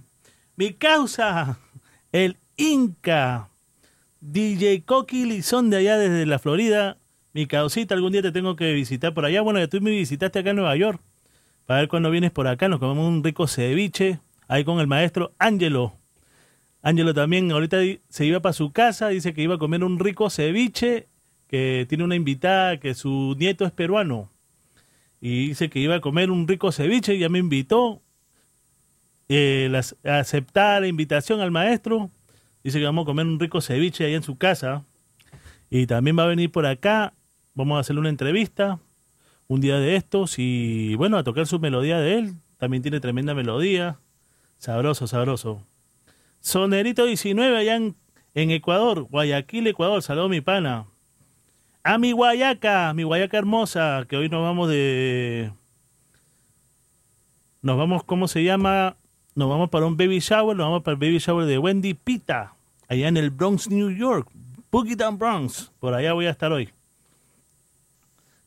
Mi 0.54 0.72
causa, 0.72 1.58
el 2.12 2.36
Inca, 2.56 3.48
DJ 4.26 4.84
Coqui 4.86 5.26
Lizón 5.26 5.68
de 5.68 5.76
allá 5.76 5.98
desde 5.98 6.24
la 6.24 6.38
Florida. 6.38 6.96
Mi 7.34 7.46
causita, 7.46 7.94
algún 7.94 8.12
día 8.12 8.22
te 8.22 8.32
tengo 8.32 8.56
que 8.56 8.72
visitar 8.72 9.12
por 9.12 9.26
allá. 9.26 9.42
Bueno, 9.42 9.68
tú 9.68 9.82
me 9.82 9.90
visitaste 9.90 10.38
acá 10.38 10.50
en 10.50 10.56
Nueva 10.56 10.74
York. 10.76 10.98
Para 11.66 11.80
ver 11.80 11.90
cuando 11.90 12.10
vienes 12.10 12.30
por 12.30 12.48
acá, 12.48 12.68
nos 12.68 12.80
comemos 12.80 13.06
un 13.06 13.22
rico 13.22 13.46
ceviche. 13.46 14.20
Ahí 14.48 14.64
con 14.64 14.80
el 14.80 14.86
maestro 14.86 15.34
Ángelo. 15.38 15.98
Ángelo 16.80 17.12
también 17.12 17.52
ahorita 17.52 17.76
se 18.08 18.24
iba 18.24 18.40
para 18.40 18.54
su 18.54 18.72
casa, 18.72 19.08
dice 19.08 19.34
que 19.34 19.42
iba 19.42 19.56
a 19.56 19.58
comer 19.58 19.84
un 19.84 19.98
rico 19.98 20.30
ceviche, 20.30 21.06
que 21.46 21.84
tiene 21.86 22.04
una 22.04 22.14
invitada, 22.16 22.80
que 22.80 22.94
su 22.94 23.36
nieto 23.38 23.66
es 23.66 23.72
peruano. 23.72 24.30
Y 25.20 25.48
dice 25.48 25.68
que 25.68 25.80
iba 25.80 25.96
a 25.96 26.00
comer 26.00 26.30
un 26.30 26.48
rico 26.48 26.72
ceviche, 26.72 27.18
ya 27.18 27.28
me 27.28 27.40
invitó. 27.40 28.00
Eh, 29.28 29.70
aceptar 30.02 30.80
la 30.80 30.88
invitación 30.88 31.42
al 31.42 31.50
maestro. 31.50 32.10
Dice 32.64 32.78
que 32.78 32.86
vamos 32.86 33.02
a 33.02 33.06
comer 33.06 33.26
un 33.26 33.38
rico 33.38 33.60
ceviche 33.60 34.06
ahí 34.06 34.14
en 34.14 34.22
su 34.22 34.38
casa. 34.38 34.84
Y 35.70 35.86
también 35.86 36.18
va 36.18 36.24
a 36.24 36.28
venir 36.28 36.50
por 36.50 36.64
acá. 36.66 37.12
Vamos 37.54 37.76
a 37.76 37.80
hacerle 37.80 38.00
una 38.00 38.08
entrevista 38.08 38.80
un 39.46 39.60
día 39.60 39.78
de 39.78 39.96
estos 39.96 40.38
y 40.38 40.94
bueno, 40.94 41.18
a 41.18 41.24
tocar 41.24 41.46
su 41.46 41.60
melodía 41.60 41.98
de 41.98 42.18
él. 42.18 42.34
También 42.56 42.82
tiene 42.82 43.00
tremenda 43.00 43.34
melodía. 43.34 43.98
Sabroso, 44.58 45.06
sabroso. 45.06 45.62
Sonerito 46.40 47.04
19 47.04 47.56
allá 47.56 47.76
en, 47.76 47.96
en 48.34 48.50
Ecuador, 48.50 49.02
Guayaquil, 49.02 49.66
Ecuador. 49.66 50.02
Saludos 50.02 50.30
mi 50.30 50.40
pana. 50.40 50.86
A 51.82 51.98
mi 51.98 52.12
Guayaca, 52.12 52.94
mi 52.94 53.02
Guayaca 53.02 53.36
hermosa, 53.36 54.06
que 54.08 54.16
hoy 54.16 54.30
nos 54.30 54.42
vamos 54.42 54.70
de... 54.70 55.52
Nos 57.60 57.76
vamos, 57.76 58.04
¿cómo 58.04 58.26
se 58.26 58.42
llama? 58.42 58.96
Nos 59.34 59.48
vamos 59.48 59.68
para 59.68 59.86
un 59.86 59.96
baby 59.96 60.20
shower, 60.20 60.56
nos 60.56 60.66
vamos 60.66 60.82
para 60.82 60.94
el 60.94 61.00
baby 61.00 61.18
shower 61.18 61.44
de 61.46 61.58
Wendy 61.58 61.94
Pita, 61.94 62.53
allá 62.88 63.08
en 63.08 63.16
el 63.16 63.30
Bronx, 63.30 63.68
New 63.68 63.90
York. 63.90 64.30
Boogie 64.70 64.96
Down 64.96 65.18
Bronx, 65.18 65.70
por 65.78 65.94
allá 65.94 66.12
voy 66.14 66.26
a 66.26 66.30
estar 66.30 66.50
hoy. 66.50 66.68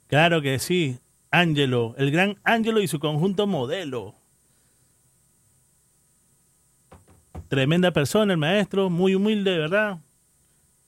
Claro 0.07 0.41
que 0.41 0.59
sí, 0.59 0.99
Angelo, 1.31 1.95
el 1.97 2.11
gran 2.11 2.37
Angelo 2.43 2.81
y 2.81 2.87
su 2.87 2.99
conjunto 2.99 3.47
modelo. 3.47 4.15
Tremenda 7.47 7.91
persona 7.91 8.33
el 8.33 8.39
maestro, 8.39 8.89
muy 8.89 9.15
humilde, 9.15 9.57
¿verdad? 9.57 9.99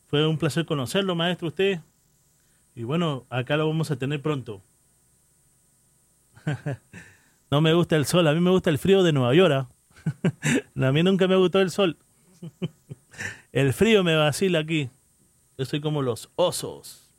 Fue 0.07 0.27
un 0.27 0.38
placer 0.38 0.65
conocerlo, 0.65 1.15
maestro, 1.15 1.47
usted. 1.47 1.80
Y 2.76 2.84
bueno, 2.84 3.26
acá 3.30 3.55
lo 3.55 3.67
vamos 3.67 3.91
a 3.91 3.95
tener 3.95 4.21
pronto. 4.21 4.61
no 7.51 7.61
me 7.61 7.73
gusta 7.73 7.95
el 7.95 8.05
sol, 8.05 8.27
a 8.27 8.34
mí 8.34 8.41
me 8.41 8.49
gusta 8.49 8.69
el 8.69 8.77
frío 8.77 9.03
de 9.03 9.13
Nueva 9.13 9.34
York. 9.34 9.53
¿ah? 9.53 9.69
a 10.88 10.91
mí 10.91 11.03
nunca 11.03 11.27
me 11.27 11.35
gustó 11.35 11.61
el 11.61 11.71
sol. 11.71 11.97
el 13.51 13.73
frío 13.73 14.03
me 14.03 14.15
vacila 14.15 14.59
aquí. 14.59 14.89
Yo 15.57 15.65
soy 15.65 15.81
como 15.81 16.01
los 16.01 16.30
osos. 16.35 17.11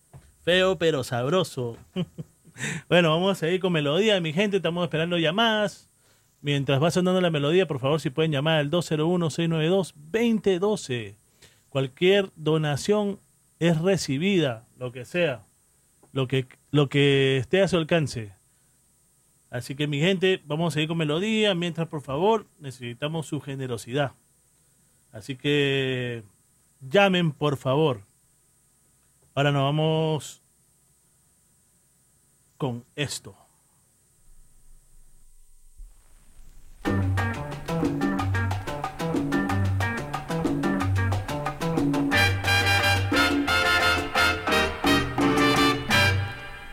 Feo 0.43 0.79
pero 0.79 1.05
sabroso. 1.05 1.77
bueno, 2.89 3.11
vamos 3.11 3.33
a 3.33 3.35
seguir 3.35 3.61
con 3.61 3.73
melodía, 3.73 4.19
mi 4.21 4.33
gente. 4.33 4.57
Estamos 4.59 4.85
esperando 4.85 5.19
llamadas. 5.19 5.91
Mientras 6.43 6.83
va 6.83 6.91
sonando 6.91 7.21
la 7.21 7.31
melodía, 7.31 7.69
por 7.69 7.81
favor, 7.81 8.01
si 8.01 8.09
pueden 8.09 8.33
llamar 8.33 8.61
al 8.61 8.71
201-692-2012. 8.71 11.17
Cualquier 11.69 12.31
donación 12.35 13.21
es 13.59 13.79
recibida, 13.81 14.67
lo 14.79 14.91
que 14.91 15.05
sea, 15.05 15.45
lo 16.13 16.27
que, 16.27 16.47
lo 16.71 16.89
que 16.89 17.37
esté 17.37 17.61
a 17.61 17.69
su 17.69 17.77
alcance. 17.77 18.33
Así 19.51 19.75
que 19.75 19.87
mi 19.87 20.01
gente, 20.01 20.41
vamos 20.47 20.73
a 20.73 20.75
seguir 20.75 20.89
con 20.89 20.97
melodía. 20.97 21.55
Mientras, 21.55 21.89
por 21.89 22.01
favor, 22.01 22.47
necesitamos 22.59 23.27
su 23.27 23.39
generosidad. 23.41 24.13
Así 25.13 25.37
que 25.37 26.23
llamen, 26.81 27.33
por 27.33 27.57
favor. 27.57 28.03
Ahora 29.35 29.51
nos 29.51 29.63
vamos 29.63 30.43
con 32.57 32.85
esto. 32.95 33.35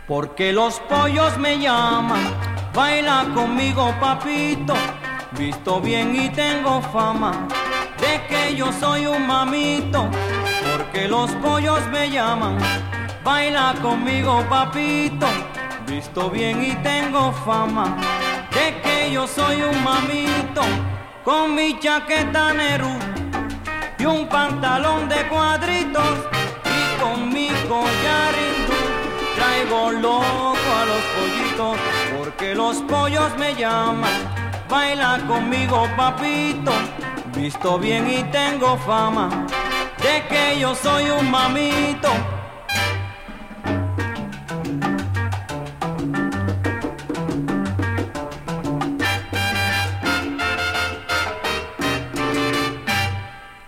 Porque 0.07 0.53
los 0.53 0.79
pollos 0.81 1.37
me 1.37 1.59
llaman, 1.59 2.33
baila 2.73 3.29
conmigo 3.35 3.93
papito, 3.99 4.73
visto 5.37 5.81
bien 5.81 6.15
y 6.15 6.29
tengo 6.29 6.81
fama 6.81 7.47
de 8.07 8.25
que 8.27 8.55
yo 8.55 8.71
soy 8.71 9.05
un 9.05 9.27
mamito. 9.27 10.09
Porque 10.71 11.07
los 11.07 11.31
pollos 11.43 11.81
me 11.91 12.09
llaman, 12.09 12.57
baila 13.23 13.75
conmigo 13.81 14.43
papito, 14.49 15.27
visto 15.85 16.29
bien 16.29 16.63
y 16.63 16.73
tengo 16.83 17.31
fama 17.45 17.97
de 18.51 18.81
que 18.81 19.11
yo 19.11 19.27
soy 19.27 19.61
un 19.61 19.83
mamito. 19.83 20.61
Con 21.23 21.55
mi 21.55 21.77
chaqueta 21.79 22.53
Nerú 22.53 22.95
y 23.99 24.05
un 24.05 24.27
pantalón 24.29 25.09
de 25.09 25.27
cuadritos 25.27 26.13
y 26.63 27.01
con 27.01 27.27
mi 27.33 27.49
collar 27.67 28.33
hindú 28.43 28.79
traigo 29.35 29.91
loco 29.91 30.69
a 30.81 30.85
los 30.91 31.03
pollitos 31.15 31.77
porque 32.17 32.55
los 32.55 32.77
pollos 32.83 33.37
me 33.37 33.53
llaman. 33.55 34.17
Baila 34.69 35.19
conmigo, 35.27 35.87
papito, 35.97 36.71
visto 37.37 37.77
bien 37.77 38.09
y 38.09 38.23
tengo 38.31 38.77
fama 38.77 39.45
de 40.01 40.27
que 40.27 40.59
yo 40.59 40.73
soy 40.75 41.09
un 41.09 41.29
mamito. 41.29 42.09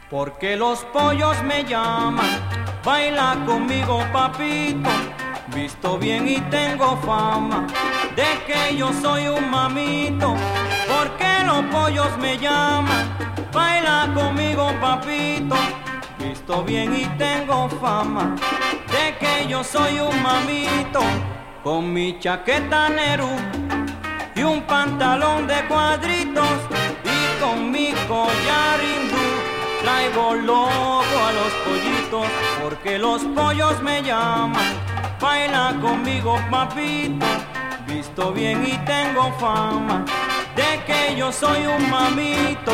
Porque 0.09 0.57
los 0.57 0.83
pollos 0.85 1.41
me 1.43 1.63
llaman, 1.63 2.27
baila 2.83 3.37
conmigo, 3.45 4.03
papito 4.11 4.89
visto 5.53 5.97
bien 5.97 6.27
y 6.27 6.39
tengo 6.49 6.97
fama 6.97 7.67
de 8.15 8.27
que 8.45 8.75
yo 8.77 8.91
soy 9.01 9.27
un 9.27 9.49
mamito, 9.49 10.35
los 11.49 11.63
pollos 11.65 12.17
me 12.19 12.37
llaman, 12.37 13.05
baila 13.51 14.07
conmigo 14.13 14.71
papito, 14.79 15.55
visto 16.19 16.63
bien 16.63 16.95
y 16.95 17.05
tengo 17.17 17.67
fama 17.81 18.35
de 18.93 19.17
que 19.17 19.47
yo 19.47 19.63
soy 19.63 19.99
un 19.99 20.15
mamito, 20.21 21.01
con 21.63 21.91
mi 21.91 22.19
chaqueta 22.19 22.89
Nerú 22.89 23.31
y 24.35 24.43
un 24.43 24.61
pantalón 24.61 25.47
de 25.47 25.65
cuadritos 25.67 26.57
y 27.15 27.41
con 27.41 27.71
mi 27.71 27.93
collar 28.07 28.79
hindú. 28.89 29.25
Traigo 29.81 30.35
loco 30.35 31.15
a 31.27 31.31
los 31.39 31.51
pollitos 31.65 32.27
porque 32.61 32.99
los 32.99 33.23
pollos 33.35 33.81
me 33.81 34.03
llaman. 34.03 34.69
Baila 35.19 35.75
conmigo 35.81 36.39
papito, 36.51 37.25
visto 37.87 38.31
bien 38.31 38.63
y 38.67 38.77
tengo 38.85 39.31
fama 39.39 40.05
que 40.89 41.15
yo 41.15 41.31
soy 41.31 41.67
un 41.67 41.89
mamito. 41.89 42.73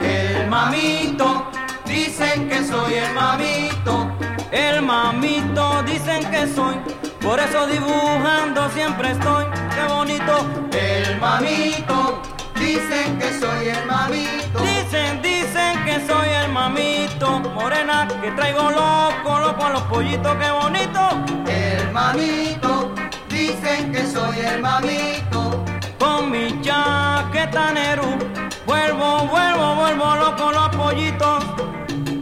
El 0.00 0.48
mamito, 0.48 1.50
dicen 1.84 2.48
que 2.48 2.64
soy 2.64 2.94
el 2.94 3.12
mamito. 3.12 4.10
El 4.50 4.80
mamito, 4.82 5.82
dicen 5.82 6.22
que 6.30 6.46
soy, 6.46 6.76
por 7.20 7.38
eso 7.38 7.66
dibujando 7.66 8.70
siempre 8.70 9.10
estoy, 9.10 9.44
qué 9.74 9.92
bonito. 9.92 10.34
El 10.72 11.18
mamito, 11.18 12.22
dicen 12.58 13.18
que 13.18 13.30
soy 13.40 13.68
el 13.68 13.84
mamito. 13.86 14.58
Dicen, 14.60 15.20
dicen 15.20 15.84
que 15.84 16.06
soy 16.06 16.28
el 16.42 16.50
mamito. 16.52 17.40
Morena, 17.54 18.08
que 18.22 18.30
traigo 18.30 18.70
loco, 18.70 19.38
loco 19.38 19.64
a 19.66 19.70
los 19.70 19.82
pollitos, 19.82 20.34
qué 20.36 20.50
bonito. 20.50 21.00
El 21.46 21.92
mamito, 21.92 22.94
dicen 23.28 23.92
que 23.92 24.06
soy 24.06 24.38
el 24.38 24.60
mamito 24.62 25.63
con 25.98 26.30
mi 26.30 26.60
chaqueta 26.60 27.72
Neru. 27.72 28.18
Vuelvo, 28.66 29.26
vuelvo, 29.26 29.74
vuelvo 29.74 30.16
loco 30.16 30.52
los 30.52 30.68
pollitos. 30.76 31.44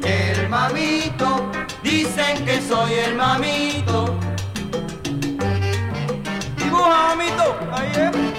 El 0.05 0.49
mamito, 0.49 1.51
dicen 1.83 2.45
que 2.45 2.61
soy 2.61 2.93
el 2.95 3.15
mamito. 3.15 4.19
Dibuja, 6.57 7.15
mamito, 7.15 7.57
ahí 7.73 7.93
es. 7.95 8.32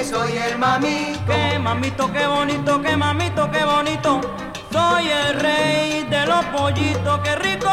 Que 0.00 0.06
soy 0.06 0.32
el 0.38 0.56
mamito. 0.58 1.20
Qué 1.26 1.58
mamito, 1.58 2.10
qué 2.12 2.26
bonito, 2.26 2.80
qué 2.80 2.96
mamito, 2.96 3.50
qué 3.50 3.64
bonito. 3.64 4.20
Soy 4.72 5.10
el 5.10 5.40
rey 5.40 6.06
de 6.08 6.26
los 6.26 6.42
pollitos, 6.46 7.20
qué 7.22 7.36
rico. 7.36 7.70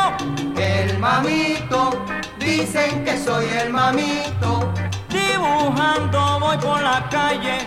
El 0.57 0.99
mamito, 0.99 1.91
dicen 2.37 3.05
que 3.05 3.17
soy 3.17 3.45
el 3.61 3.69
mamito. 3.69 4.73
Dibujando 5.07 6.39
voy 6.41 6.57
por 6.57 6.81
la 6.81 7.07
calle 7.09 7.59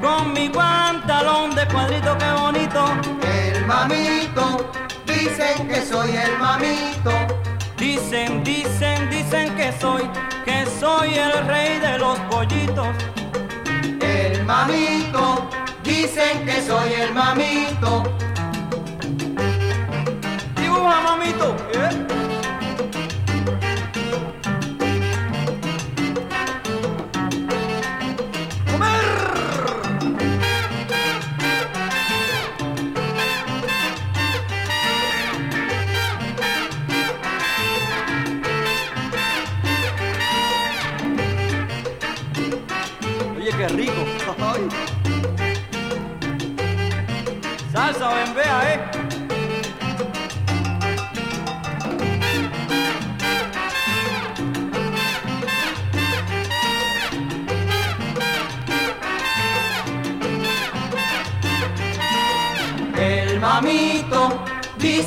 con 0.00 0.32
mi 0.32 0.48
pantalón 0.48 1.54
de 1.54 1.64
cuadrito, 1.68 2.18
qué 2.18 2.30
bonito. 2.32 2.84
El 3.22 3.66
mamito, 3.66 4.72
dicen 5.06 5.68
que 5.68 5.80
soy 5.82 6.10
el 6.16 6.36
mamito. 6.38 7.12
Dicen, 7.76 8.42
dicen, 8.42 9.08
dicen 9.10 9.54
que 9.54 9.72
soy, 9.80 10.02
que 10.44 10.66
soy 10.80 11.14
el 11.14 11.46
rey 11.46 11.78
de 11.78 11.98
los 11.98 12.18
pollitos. 12.30 12.88
El 14.18 14.44
mamito, 14.44 15.48
dicen 15.84 16.44
que 16.44 16.60
soy 16.60 16.92
el 16.92 17.14
mamito. 17.14 18.02
Dibuja, 20.56 21.00
mamito. 21.02 21.54
¿eh? 21.74 22.17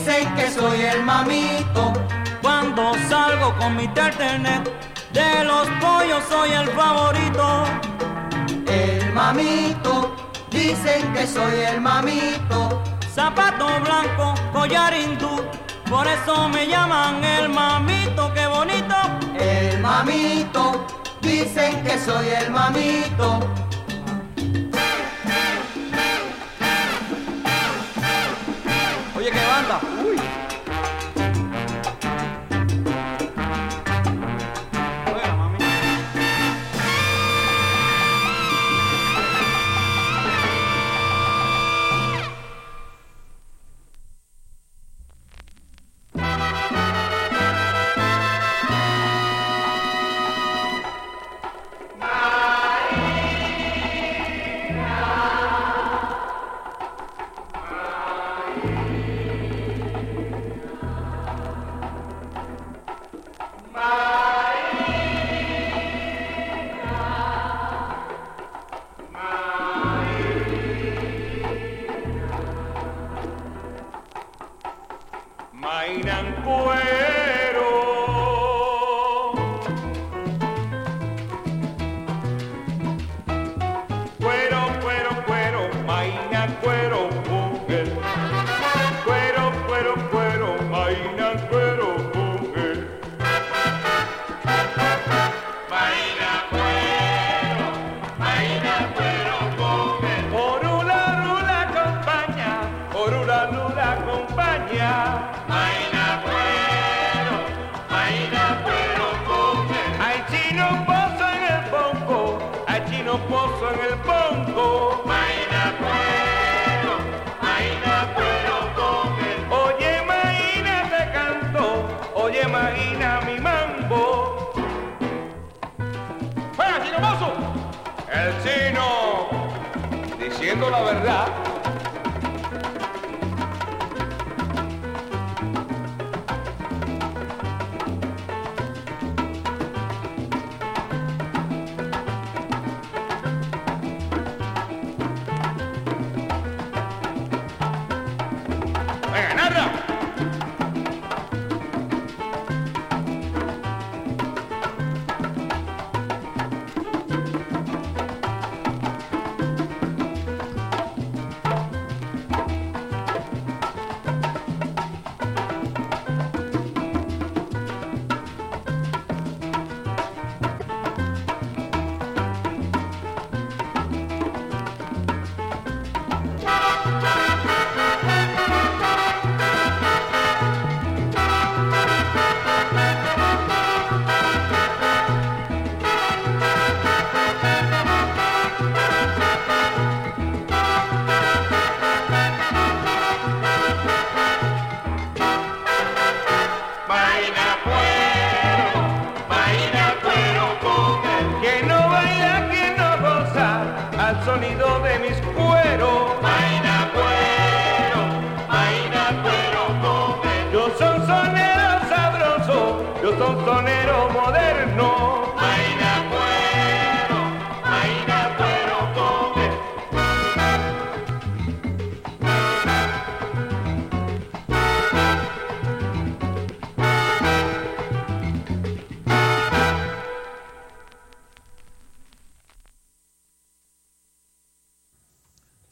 Dicen 0.04 0.34
que 0.36 0.50
soy 0.50 0.82
el 0.82 1.04
mamito. 1.04 1.94
Cuando 2.42 2.94
salgo 3.08 3.56
con 3.60 3.76
mi 3.76 3.84
internet, 3.84 4.68
de 5.14 5.44
los 5.44 5.68
pollos 5.80 6.24
soy 6.28 6.52
el 6.54 6.68
favorito. 6.70 7.66
El 8.68 9.14
mamito, 9.14 10.16
dicen 10.50 11.14
que 11.14 11.28
soy 11.28 11.60
el 11.72 11.82
mamito. 11.82 12.82
Zapato 13.14 13.68
blanco, 13.84 14.34
collar 14.52 14.94
hindú, 14.96 15.44
por 15.88 16.08
eso 16.08 16.50
me 16.50 16.66
llaman 16.68 17.24
el 17.24 17.50
mamito, 17.50 18.34
qué 18.34 18.48
bonito. 18.48 18.96
El 19.38 19.80
mamito, 19.82 20.88
dicen 21.22 21.84
que 21.84 22.00
soy 22.00 22.28
el 22.30 22.50
mamito. 22.50 23.40
Oye, 29.72 29.80
qué 29.80 29.88
banda. 29.88 29.92
Uy. 29.92 30.01
Juega, 30.01 30.01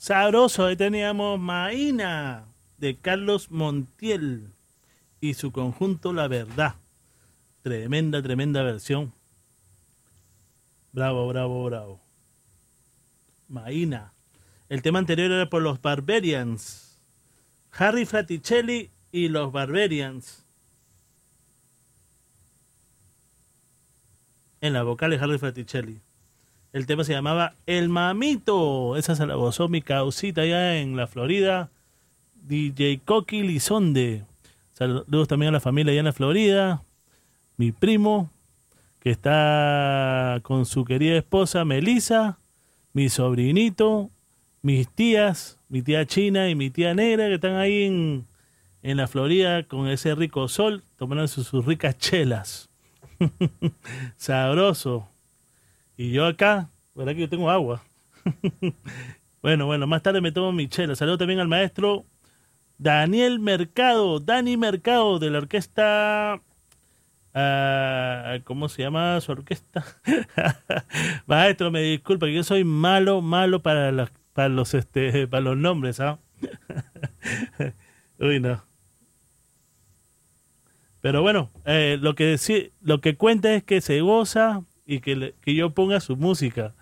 Sabroso, 0.09 0.65
ahí 0.65 0.75
teníamos 0.75 1.39
Maína 1.39 2.47
de 2.79 2.97
Carlos 2.97 3.51
Montiel 3.51 4.51
y 5.21 5.35
su 5.35 5.51
conjunto 5.51 6.13
La 6.13 6.27
Verdad. 6.27 6.77
Tremenda, 7.61 8.19
tremenda 8.19 8.63
versión. 8.63 9.13
Bravo, 10.93 11.27
bravo, 11.27 11.63
bravo. 11.63 12.01
Maína. 13.49 14.11
El 14.67 14.81
tema 14.81 14.97
anterior 14.97 15.29
era 15.29 15.47
por 15.47 15.61
los 15.61 15.79
Barbarians. 15.79 16.99
Harry 17.71 18.07
Fraticelli 18.07 18.89
y 19.11 19.27
los 19.27 19.51
Barbarians. 19.51 20.43
En 24.59 24.73
la 24.73 24.81
vocal 24.81 25.11
de 25.11 25.17
Harry 25.17 25.37
Fraticelli. 25.37 26.01
El 26.71 26.85
tema 26.85 27.03
se 27.03 27.13
llamaba 27.13 27.55
El 27.65 27.89
Mamito. 27.89 28.95
Esa 28.95 29.15
se 29.15 29.25
la 29.25 29.35
gozó 29.35 29.67
mi 29.69 29.81
causita 29.81 30.41
allá 30.41 30.77
en 30.77 30.95
la 30.95 31.07
Florida. 31.07 31.71
DJ 32.47 33.01
Coqui 33.03 33.41
Lizonde. 33.41 34.23
Saludos 34.73 35.27
también 35.27 35.49
a 35.49 35.53
la 35.53 35.59
familia 35.59 35.91
allá 35.91 36.01
en 36.01 36.05
la 36.05 36.13
Florida. 36.13 36.83
Mi 37.57 37.71
primo, 37.71 38.29
que 38.99 39.09
está 39.09 40.39
con 40.43 40.65
su 40.65 40.85
querida 40.85 41.17
esposa 41.17 41.65
Melissa. 41.65 42.37
Mi 42.93 43.09
sobrinito. 43.09 44.11
Mis 44.61 44.89
tías, 44.89 45.57
mi 45.69 45.81
tía 45.81 46.05
China 46.05 46.49
y 46.49 46.55
mi 46.55 46.69
tía 46.69 46.93
Negra, 46.93 47.27
que 47.29 47.35
están 47.35 47.55
ahí 47.55 47.83
en, 47.83 48.25
en 48.83 48.97
la 48.97 49.07
Florida 49.07 49.63
con 49.63 49.87
ese 49.87 50.13
rico 50.15 50.49
sol, 50.49 50.83
tomando 50.97 51.25
sus, 51.29 51.47
sus 51.47 51.65
ricas 51.65 51.97
chelas. 51.97 52.69
Sabroso. 54.17 55.07
Y 55.99 56.11
yo 56.11 56.25
acá, 56.25 56.69
¿verdad 56.95 57.13
que 57.13 57.19
yo 57.19 57.27
tengo 57.29 57.49
agua? 57.49 57.83
bueno, 59.41 59.65
bueno, 59.65 59.85
más 59.85 60.01
tarde 60.01 60.21
me 60.21 60.31
tomo 60.31 60.53
mi 60.53 60.69
chela. 60.69 60.95
Saludo 60.95 61.17
también 61.17 61.41
al 61.41 61.49
maestro 61.49 62.05
Daniel 62.77 63.41
Mercado, 63.41 64.21
Dani 64.21 64.55
Mercado, 64.55 65.19
de 65.19 65.29
la 65.29 65.39
orquesta. 65.39 66.41
ah, 67.33 68.37
¿Cómo 68.45 68.69
se 68.69 68.83
llama 68.83 69.19
su 69.19 69.33
orquesta? 69.33 69.83
maestro, 71.25 71.69
me 71.69 71.81
disculpa, 71.81 72.27
que 72.27 72.33
yo 72.35 72.43
soy 72.45 72.63
malo, 72.63 73.21
malo 73.21 73.61
para 73.61 73.91
los, 73.91 74.09
para 74.31 74.47
los, 74.47 74.73
este, 74.75 75.27
para 75.27 75.41
los 75.41 75.57
nombres, 75.57 75.99
¿ah? 75.99 76.17
Uy, 78.19 78.39
no. 78.39 78.63
Pero 81.01 81.21
bueno, 81.21 81.49
eh, 81.65 81.97
lo 81.99 82.15
que 82.15 82.37
sí, 82.37 82.71
lo 82.79 83.01
que 83.01 83.17
cuenta 83.17 83.53
es 83.53 83.65
que 83.65 83.81
se 83.81 83.99
goza 83.99 84.63
y 84.89 85.01
que, 85.01 85.15
le- 85.15 85.35
que 85.41 85.53
yo 85.53 85.69
ponga 85.69 85.99
su 85.99 86.17
música. 86.17 86.73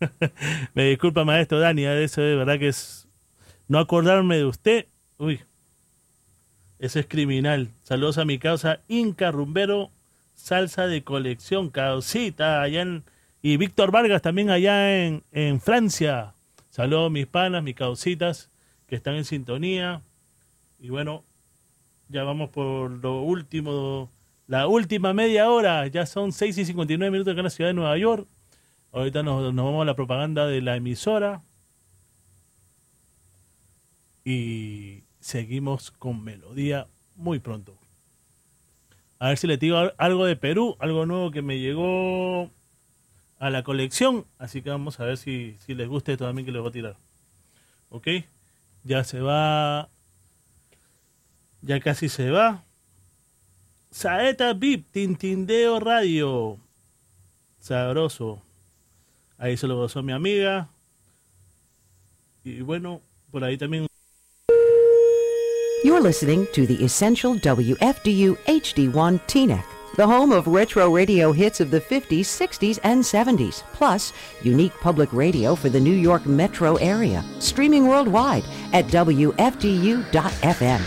Me 0.74 0.84
disculpa, 0.84 1.24
maestro 1.24 1.58
Dani, 1.60 1.84
¿eh? 1.86 2.04
eso 2.04 2.20
de 2.20 2.36
verdad 2.36 2.58
que 2.58 2.68
es 2.68 3.08
no 3.68 3.78
acordarme 3.78 4.36
de 4.36 4.44
usted. 4.44 4.86
Uy, 5.16 5.40
eso 6.78 6.98
es 6.98 7.06
criminal. 7.06 7.70
Saludos 7.82 8.18
a 8.18 8.24
mi 8.26 8.38
causa 8.38 8.80
Inca 8.88 9.30
Rumbero, 9.30 9.90
salsa 10.34 10.86
de 10.86 11.02
colección, 11.02 11.70
causita, 11.70 12.60
allá 12.60 12.82
en, 12.82 13.04
y 13.40 13.56
Víctor 13.56 13.90
Vargas 13.90 14.20
también 14.20 14.50
allá 14.50 15.02
en, 15.06 15.22
en 15.32 15.60
Francia. 15.60 16.34
Saludos 16.68 17.10
mis 17.10 17.26
panas, 17.26 17.62
mis 17.62 17.76
causitas 17.76 18.50
que 18.86 18.96
están 18.96 19.14
en 19.14 19.24
sintonía. 19.24 20.02
Y 20.78 20.90
bueno, 20.90 21.24
ya 22.10 22.24
vamos 22.24 22.50
por 22.50 22.90
lo 22.90 23.22
último, 23.22 24.10
la 24.46 24.66
última 24.68 25.12
media 25.14 25.50
hora. 25.50 25.86
Ya 25.86 26.06
son 26.06 26.32
6 26.32 26.56
y 26.58 26.64
59 26.64 27.10
minutos 27.10 27.32
acá 27.32 27.40
en 27.40 27.44
la 27.44 27.50
ciudad 27.50 27.70
de 27.70 27.74
Nueva 27.74 27.96
York. 27.98 28.26
Ahorita 28.92 29.22
nos, 29.22 29.54
vamos 29.54 29.82
a 29.82 29.84
la 29.84 29.96
propaganda 29.96 30.46
de 30.46 30.60
la 30.62 30.76
emisora. 30.76 31.42
Y 34.24 35.04
seguimos 35.20 35.90
con 35.90 36.22
melodía 36.24 36.86
muy 37.16 37.38
pronto. 37.38 37.76
A 39.18 39.28
ver 39.28 39.38
si 39.38 39.46
le 39.46 39.56
digo 39.56 39.76
al- 39.78 39.94
algo 39.98 40.24
de 40.26 40.36
Perú, 40.36 40.76
algo 40.80 41.06
nuevo 41.06 41.30
que 41.30 41.42
me 41.42 41.58
llegó 41.58 42.50
a 43.38 43.50
la 43.50 43.62
colección. 43.62 44.26
Así 44.38 44.62
que 44.62 44.70
vamos 44.70 45.00
a 45.00 45.04
ver 45.04 45.16
si, 45.16 45.56
si 45.60 45.74
les 45.74 45.88
gusta 45.88 46.12
esto 46.12 46.26
también 46.26 46.46
que 46.46 46.52
les 46.52 46.60
voy 46.60 46.68
a 46.70 46.72
tirar. 46.72 46.96
¿Ok? 47.90 48.08
Ya 48.84 49.04
se 49.04 49.20
va. 49.20 49.88
Ya 51.62 51.80
casi 51.80 52.08
se 52.08 52.30
va. 52.30 52.64
Saeta 53.94 54.58
Tintindeo 54.92 55.78
Radio. 55.78 56.58
Sabroso. 57.60 58.42
Ahí 59.38 59.56
se 59.56 59.68
lo 59.68 59.76
gozó 59.76 60.02
mi 60.02 60.12
amiga. 60.12 60.68
Y 62.42 62.60
bueno, 62.62 63.02
por 63.30 63.44
ahí 63.44 63.56
también. 63.56 63.86
You're 65.84 66.00
listening 66.00 66.48
to 66.54 66.66
the 66.66 66.82
Essential 66.84 67.36
WFDU 67.36 68.36
HD1 68.46 69.20
TNEC, 69.28 69.64
the 69.96 70.06
home 70.06 70.32
of 70.32 70.48
retro 70.48 70.90
radio 70.90 71.30
hits 71.30 71.60
of 71.60 71.70
the 71.70 71.80
50s, 71.80 72.26
60s, 72.26 72.80
and 72.82 73.00
70s, 73.04 73.62
plus 73.74 74.12
unique 74.42 74.74
public 74.80 75.12
radio 75.12 75.54
for 75.54 75.68
the 75.68 75.78
New 75.78 75.94
York 75.94 76.26
metro 76.26 76.74
area, 76.76 77.22
streaming 77.38 77.86
worldwide 77.86 78.44
at 78.72 78.86
WFDU.FM. 78.88 80.80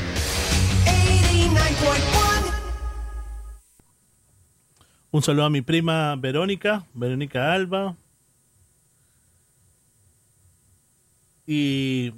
Un 5.11 5.21
saludo 5.21 5.45
a 5.45 5.49
mi 5.49 5.61
prima 5.61 6.15
Verónica, 6.15 6.85
Verónica 6.93 7.53
Alba. 7.53 7.95
Y, 11.45 12.13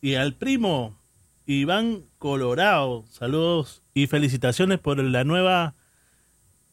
y 0.00 0.14
al 0.14 0.34
primo 0.34 0.96
Iván 1.46 2.02
Colorado. 2.18 3.04
Saludos 3.10 3.82
y 3.94 4.06
felicitaciones 4.06 4.78
por 4.78 4.98
la 4.98 5.24
nueva 5.24 5.74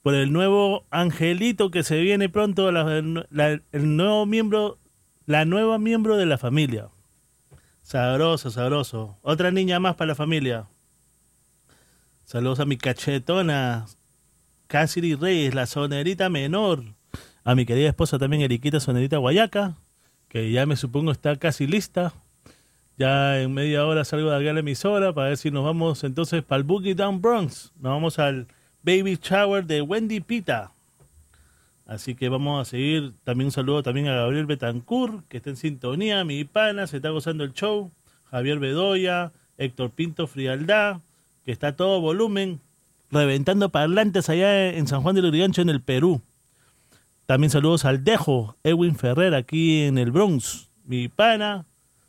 por 0.02 0.16
el 0.16 0.34
nuevo 0.34 0.86
angelito 0.90 1.72
que 1.72 1.82
se 1.84 2.02
viene 2.02 2.28
pronto, 2.28 2.70
la- 2.74 2.98
el 2.98 3.96
nuevo 3.96 4.26
miembro, 4.26 4.78
la 5.26 5.46
nueva 5.46 5.80
miembro 5.80 6.18
de 6.18 6.26
la 6.26 6.38
familia. 6.38 6.90
Sabroso, 7.84 8.52
sabroso. 8.52 9.18
Otra 9.22 9.52
niña 9.52 9.80
más 9.80 9.96
para 9.96 10.10
la 10.10 10.16
familia. 10.16 10.66
Saludos 12.26 12.60
a 12.60 12.66
mi 12.66 12.76
cachetona, 12.76 13.86
Cassidy 14.74 15.14
Reyes, 15.14 15.54
la 15.54 15.68
sonerita 15.68 16.30
menor. 16.30 16.84
A 17.44 17.54
mi 17.54 17.64
querida 17.64 17.90
esposa 17.90 18.18
también, 18.18 18.42
Eriquita 18.42 18.80
Sonerita 18.80 19.18
Guayaca, 19.18 19.78
que 20.30 20.52
ya 20.52 20.66
me 20.66 20.76
supongo 20.76 21.12
está 21.12 21.36
casi 21.36 21.68
lista. 21.68 22.12
Ya 22.98 23.40
en 23.40 23.54
media 23.54 23.86
hora 23.86 24.04
salgo 24.04 24.32
de 24.32 24.38
aquí 24.38 24.48
a 24.48 24.54
la 24.54 24.62
emisora 24.62 25.14
para 25.14 25.28
ver 25.28 25.38
si 25.38 25.52
nos 25.52 25.64
vamos 25.64 26.04
entonces 26.04 26.42
para 26.42 26.58
el 26.58 26.64
Boogie 26.64 26.96
Down 26.96 27.22
Bronx. 27.22 27.72
Nos 27.76 27.92
vamos 27.92 28.18
al 28.18 28.48
Baby 28.82 29.20
Shower 29.22 29.64
de 29.64 29.84
Wendy 29.84 30.22
Pita. 30.22 30.72
Así 31.86 32.16
que 32.16 32.30
vamos 32.30 32.60
a 32.60 32.68
seguir. 32.68 33.14
También 33.24 33.50
un 33.50 33.52
saludo 33.52 33.84
también 33.84 34.08
a 34.08 34.16
Gabriel 34.16 34.48
Betancourt, 34.48 35.28
que 35.28 35.38
está 35.38 35.52
en 35.52 35.58
sintonía. 35.58 36.24
Mi 36.24 36.46
pana, 36.46 36.88
se 36.88 36.96
está 36.96 37.12
gozando 37.12 37.44
el 37.44 37.54
show. 37.54 37.92
Javier 38.32 38.58
Bedoya, 38.58 39.34
Héctor 39.60 39.92
Pinto 39.92 40.26
Frialdad, 40.26 41.02
que 41.46 41.52
está 41.52 41.76
todo 41.76 42.02
volumen, 42.02 42.60
reventando 43.14 43.70
parlantes 43.70 44.30
allá 44.30 44.70
en 44.70 44.88
San 44.88 45.02
Juan 45.02 45.16
del 45.16 45.26
Urigancho, 45.26 45.62
en 45.62 45.70
el 45.70 45.82
Perú. 45.82 46.22
También 47.26 47.50
saludos 47.50 47.86
al 47.86 48.04
Dejo, 48.04 48.58
Edwin 48.64 48.96
Ferrer, 48.96 49.34
aquí 49.34 49.84
en 49.84 49.98
el 49.98 50.12
Bronx. 50.12 50.70
Mi 50.86 51.08
pana, 51.08 51.66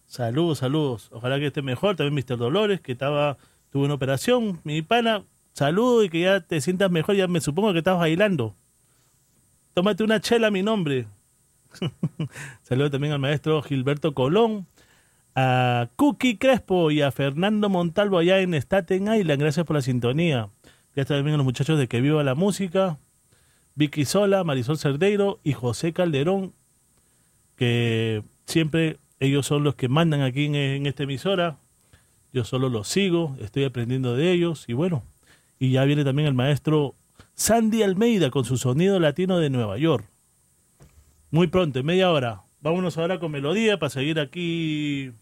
saludos, 0.06 0.59
saludos. 0.59 1.09
Ojalá 1.12 1.39
que 1.39 1.47
esté 1.47 1.62
mejor. 1.62 1.97
También 1.97 2.14
Mr. 2.14 2.36
Dolores, 2.36 2.81
que 2.81 2.93
estaba 2.93 3.36
tuvo 3.70 3.85
una 3.85 3.94
operación. 3.94 4.60
Mi 4.64 4.82
pana, 4.82 5.22
saludos 5.52 6.06
y 6.06 6.09
que 6.09 6.20
ya 6.20 6.40
te 6.40 6.60
sientas 6.60 6.90
mejor. 6.90 7.14
Ya 7.14 7.28
me 7.28 7.40
supongo 7.40 7.72
que 7.72 7.78
estás 7.78 7.98
bailando. 7.98 8.55
Tómate 9.74 10.02
una 10.02 10.20
chela 10.20 10.51
mi 10.51 10.62
nombre. 10.62 11.06
Saludos 12.62 12.93
también 12.93 13.12
al 13.12 13.18
maestro 13.18 13.60
Gilberto 13.62 14.14
Colón, 14.14 14.66
a 15.35 15.89
Cookie 15.97 16.39
Crespo 16.39 16.90
y 16.90 17.02
a 17.02 17.10
Fernando 17.10 17.68
Montalvo 17.68 18.18
allá 18.18 18.40
en 18.40 18.55
Staten 18.55 19.12
Island. 19.12 19.40
Gracias 19.40 19.66
por 19.66 19.74
la 19.74 19.82
sintonía. 19.82 20.48
Ya 20.96 21.02
está 21.02 21.16
también 21.16 21.36
los 21.36 21.44
muchachos 21.44 21.78
de 21.78 21.88
Que 21.88 22.00
Viva 22.00 22.22
la 22.22 22.34
Música, 22.34 22.98
Vicky 23.74 24.04
Sola, 24.04 24.44
Marisol 24.44 24.78
Cerdeiro 24.78 25.40
y 25.42 25.52
José 25.52 25.92
Calderón, 25.92 26.52
que 27.56 28.22
siempre 28.46 28.98
ellos 29.18 29.46
son 29.46 29.64
los 29.64 29.74
que 29.74 29.88
mandan 29.88 30.22
aquí 30.22 30.44
en, 30.46 30.54
en 30.54 30.86
esta 30.86 31.02
emisora. 31.02 31.58
Yo 32.32 32.44
solo 32.44 32.68
los 32.68 32.88
sigo, 32.88 33.36
estoy 33.40 33.64
aprendiendo 33.64 34.16
de 34.16 34.32
ellos 34.32 34.64
y 34.68 34.72
bueno, 34.72 35.02
y 35.58 35.72
ya 35.72 35.84
viene 35.84 36.04
también 36.04 36.28
el 36.28 36.34
maestro 36.34 36.94
Sandy 37.34 37.82
Almeida 37.82 38.30
con 38.30 38.44
su 38.44 38.56
sonido 38.56 39.00
latino 39.00 39.38
de 39.38 39.50
Nueva 39.50 39.78
York. 39.78 40.08
Muy 41.30 41.48
pronto, 41.48 41.80
en 41.80 41.86
media 41.86 42.10
hora. 42.10 42.42
Vámonos 42.60 42.96
ahora 42.96 43.18
con 43.18 43.32
melodía 43.32 43.78
para 43.78 43.90
seguir 43.90 44.20
aquí. 44.20 45.12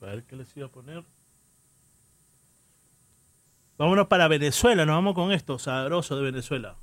A 0.00 0.06
ver 0.06 0.24
qué 0.24 0.36
les 0.36 0.56
iba 0.56 0.66
a 0.66 0.70
poner. 0.70 1.04
Vámonos 3.78 4.08
para 4.08 4.26
Venezuela, 4.26 4.84
nos 4.84 4.96
vamos 4.96 5.14
con 5.14 5.30
esto, 5.30 5.56
sabroso 5.56 6.16
de 6.16 6.22
Venezuela. 6.22 6.74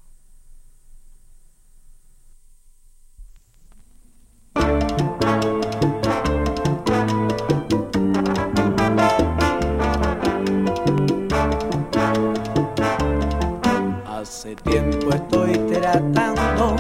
Hace 14.07 14.55
tiempo 14.55 15.09
estoy 15.13 15.57
tratando 15.67 16.77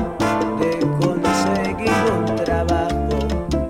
de 0.61 0.79
conseguir 0.97 1.91
un 2.17 2.35
trabajo 2.37 3.19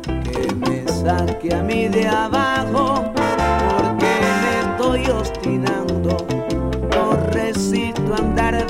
que 0.06 0.54
me 0.54 0.88
saque 0.90 1.56
a 1.56 1.64
mí 1.64 1.88
de 1.88 2.08
abajo 2.08 2.45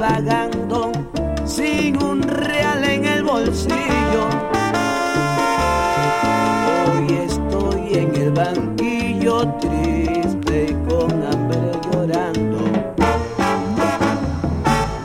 vagando 0.10 0.92
sin 1.46 2.02
un 2.04 2.22
real 2.22 2.84
en 2.84 3.06
el 3.06 3.24
bolsillo. 3.24 4.24
Hoy 6.88 7.08
estoy 7.30 7.82
en 8.04 8.16
el 8.16 8.32
banquillo 8.32 9.48
triste 9.64 10.68
y 10.70 10.74
con 10.88 11.12
hambre 11.24 11.72
llorando. 11.92 12.60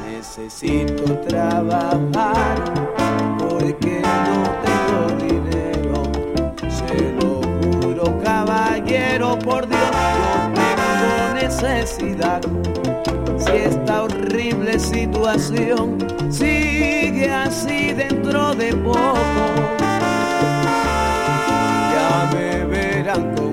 Necesito 0.06 1.05
trabajo. 1.28 2.10
Si 11.61 13.51
esta 13.53 14.05
horrible 14.05 14.78
situación 14.78 15.99
sigue 16.31 17.31
así 17.31 17.93
dentro 17.93 18.55
de 18.55 18.74
poco, 18.77 19.19
ya 21.93 22.31
me 22.32 22.65
verán. 22.65 23.49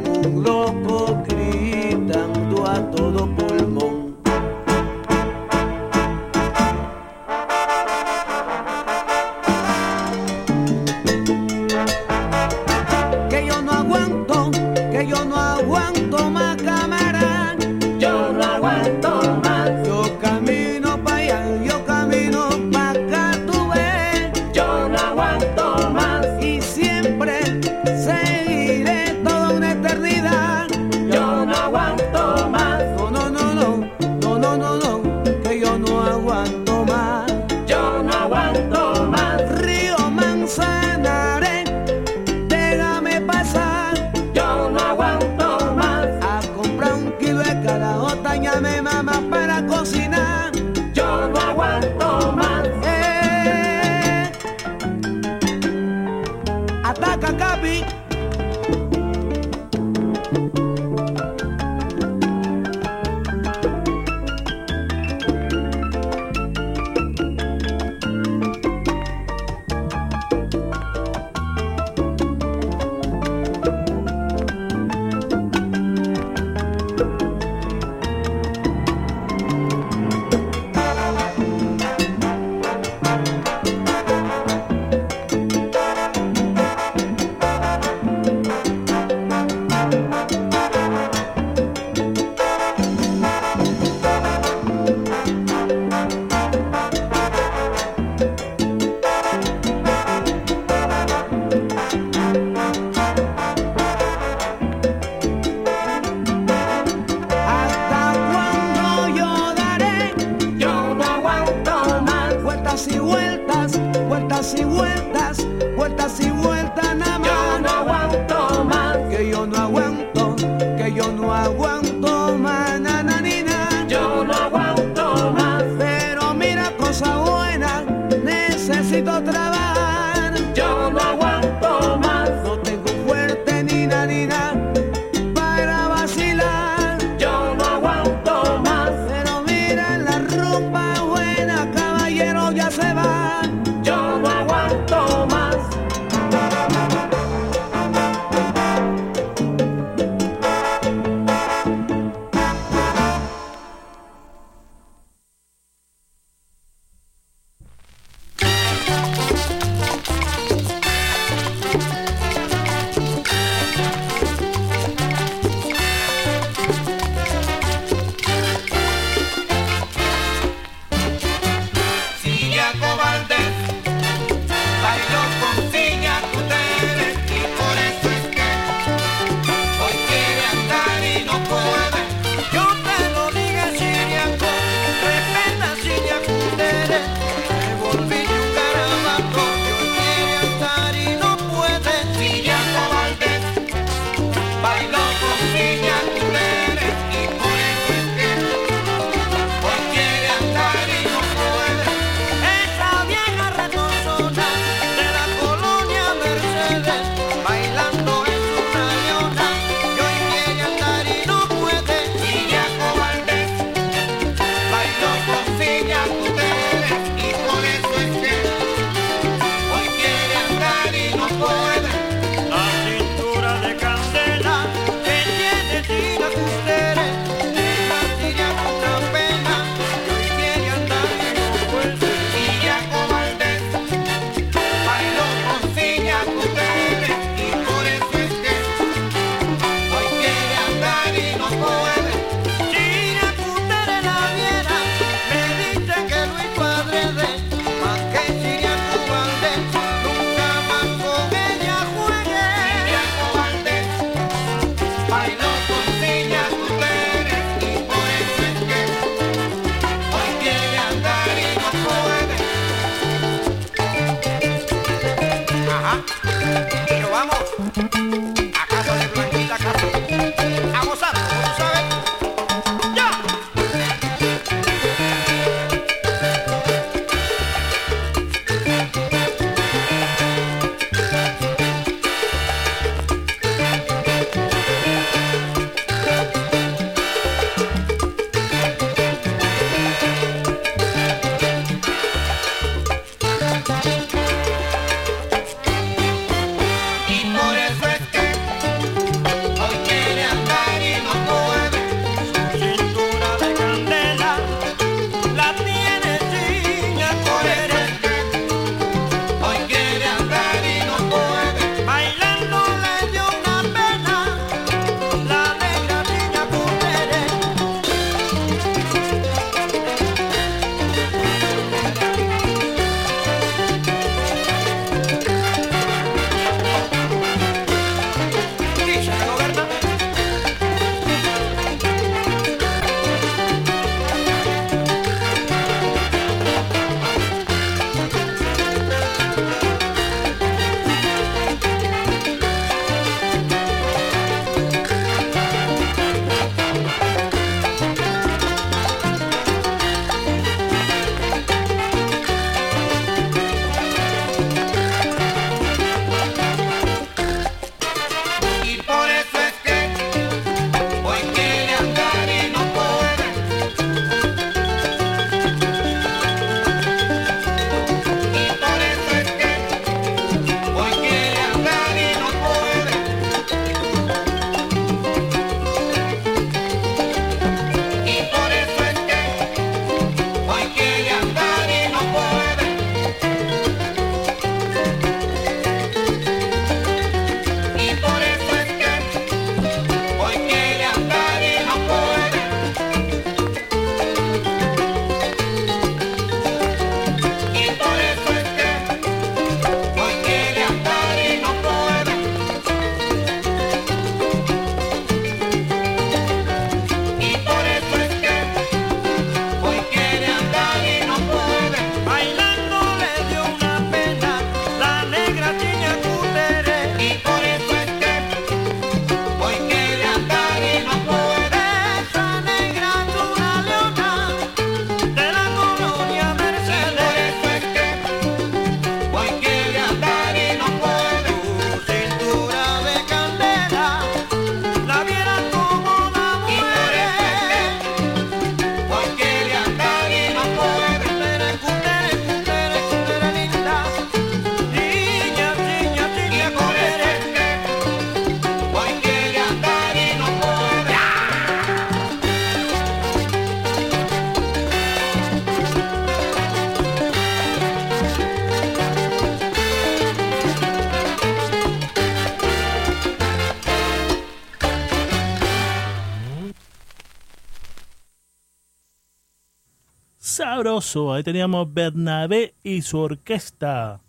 Sabroso. 470.37 471.13
Ahí 471.13 471.23
teníamos 471.23 471.73
Bernabé 471.73 472.53
y 472.61 472.83
su 472.83 472.99
orquesta 472.99 474.01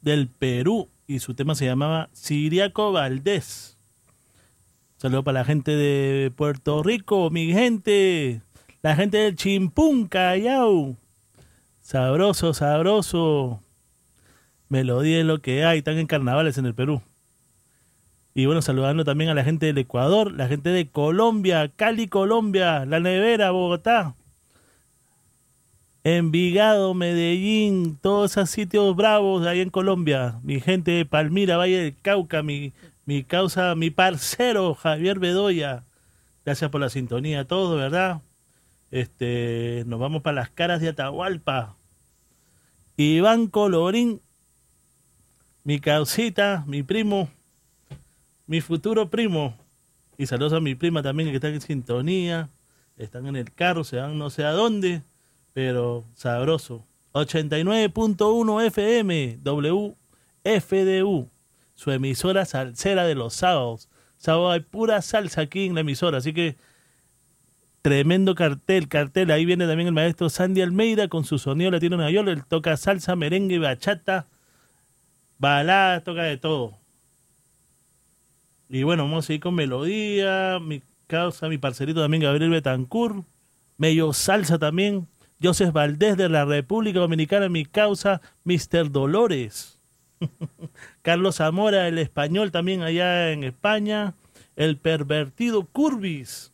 del 0.00 0.26
Perú. 0.26 0.88
Y 1.06 1.20
su 1.20 1.34
tema 1.34 1.54
se 1.54 1.66
llamaba 1.66 2.08
Siriaco 2.12 2.90
Valdés. 2.90 3.78
Saludo 4.96 5.22
para 5.22 5.38
la 5.38 5.44
gente 5.44 5.76
de 5.76 6.32
Puerto 6.32 6.82
Rico, 6.82 7.30
mi 7.30 7.52
gente. 7.52 8.42
La 8.82 8.96
gente 8.96 9.18
del 9.18 9.36
Chimpún, 9.36 10.08
Callao. 10.08 10.96
Sabroso, 11.78 12.52
sabroso. 12.52 13.60
Melodía 14.68 15.20
es 15.20 15.24
lo 15.24 15.40
que 15.40 15.64
hay. 15.64 15.78
Están 15.78 15.98
en 15.98 16.08
carnavales 16.08 16.58
en 16.58 16.66
el 16.66 16.74
Perú. 16.74 17.00
Y 18.34 18.46
bueno, 18.46 18.60
saludando 18.60 19.04
también 19.04 19.30
a 19.30 19.34
la 19.34 19.44
gente 19.44 19.66
del 19.66 19.78
Ecuador, 19.78 20.32
la 20.32 20.48
gente 20.48 20.70
de 20.70 20.88
Colombia, 20.88 21.70
Cali, 21.76 22.08
Colombia, 22.08 22.84
La 22.86 22.98
Nevera, 22.98 23.52
Bogotá. 23.52 24.16
Envigado, 26.08 26.94
Medellín, 26.94 27.98
todos 28.00 28.30
esos 28.30 28.50
sitios 28.50 28.94
bravos 28.94 29.44
ahí 29.44 29.60
en 29.60 29.70
Colombia. 29.70 30.38
Mi 30.44 30.60
gente 30.60 30.92
de 30.92 31.04
Palmira, 31.04 31.56
Valle 31.56 31.78
del 31.78 32.00
Cauca, 32.00 32.44
mi, 32.44 32.72
mi 33.06 33.24
causa, 33.24 33.74
mi 33.74 33.90
parcero 33.90 34.76
Javier 34.76 35.18
Bedoya. 35.18 35.82
Gracias 36.44 36.70
por 36.70 36.80
la 36.80 36.90
sintonía, 36.90 37.48
todo, 37.48 37.74
¿verdad? 37.74 38.22
Este, 38.92 39.82
nos 39.88 39.98
vamos 39.98 40.22
para 40.22 40.36
las 40.36 40.50
caras 40.50 40.80
de 40.80 40.90
Atahualpa. 40.90 41.74
Iván 42.96 43.48
Colorín, 43.48 44.20
mi 45.64 45.80
causita, 45.80 46.62
mi 46.68 46.84
primo, 46.84 47.30
mi 48.46 48.60
futuro 48.60 49.10
primo. 49.10 49.58
Y 50.16 50.26
saludos 50.26 50.52
a 50.52 50.60
mi 50.60 50.76
prima 50.76 51.02
también 51.02 51.30
que 51.30 51.34
están 51.34 51.54
en 51.54 51.62
sintonía. 51.62 52.48
Están 52.96 53.26
en 53.26 53.34
el 53.34 53.52
carro, 53.52 53.82
se 53.82 53.96
van 53.96 54.16
no 54.16 54.30
sé 54.30 54.44
a 54.44 54.52
dónde 54.52 55.02
pero 55.56 56.04
sabroso. 56.12 56.84
89.1 57.14 58.66
FM, 58.66 59.38
WFDU, 59.42 61.30
su 61.74 61.90
emisora 61.90 62.44
salsera 62.44 63.06
de 63.06 63.14
los 63.14 63.32
sábados. 63.32 63.88
Sábado 64.18 64.50
hay 64.50 64.60
pura 64.60 65.00
salsa 65.00 65.40
aquí 65.40 65.64
en 65.64 65.74
la 65.74 65.80
emisora, 65.80 66.18
así 66.18 66.34
que 66.34 66.56
tremendo 67.80 68.34
cartel, 68.34 68.86
cartel. 68.88 69.30
Ahí 69.30 69.46
viene 69.46 69.66
también 69.66 69.86
el 69.86 69.94
maestro 69.94 70.28
Sandy 70.28 70.60
Almeida 70.60 71.08
con 71.08 71.24
su 71.24 71.38
sonido 71.38 71.70
latino 71.70 71.96
Nueva 71.96 72.10
York. 72.10 72.28
Él 72.28 72.44
toca 72.44 72.76
salsa, 72.76 73.16
merengue, 73.16 73.58
bachata, 73.58 74.26
balada, 75.38 76.04
toca 76.04 76.24
de 76.24 76.36
todo. 76.36 76.76
Y 78.68 78.82
bueno, 78.82 79.04
vamos 79.04 79.24
a 79.24 79.28
seguir 79.28 79.40
con 79.40 79.54
melodía, 79.54 80.58
mi 80.60 80.82
causa, 81.06 81.48
mi 81.48 81.56
parcerito 81.56 82.02
también 82.02 82.24
Gabriel 82.24 82.50
Betancourt, 82.50 83.24
Mello 83.78 84.12
Salsa 84.12 84.58
también, 84.58 85.08
Joseph 85.42 85.72
Valdés 85.72 86.16
de 86.16 86.28
la 86.28 86.44
República 86.44 87.00
Dominicana, 87.00 87.48
mi 87.48 87.64
causa, 87.64 88.20
Mr. 88.44 88.90
Dolores. 88.90 89.78
Carlos 91.02 91.36
Zamora, 91.36 91.88
el 91.88 91.98
español 91.98 92.50
también 92.50 92.82
allá 92.82 93.32
en 93.32 93.44
España, 93.44 94.14
el 94.56 94.78
pervertido 94.78 95.66
Curvis. 95.66 96.52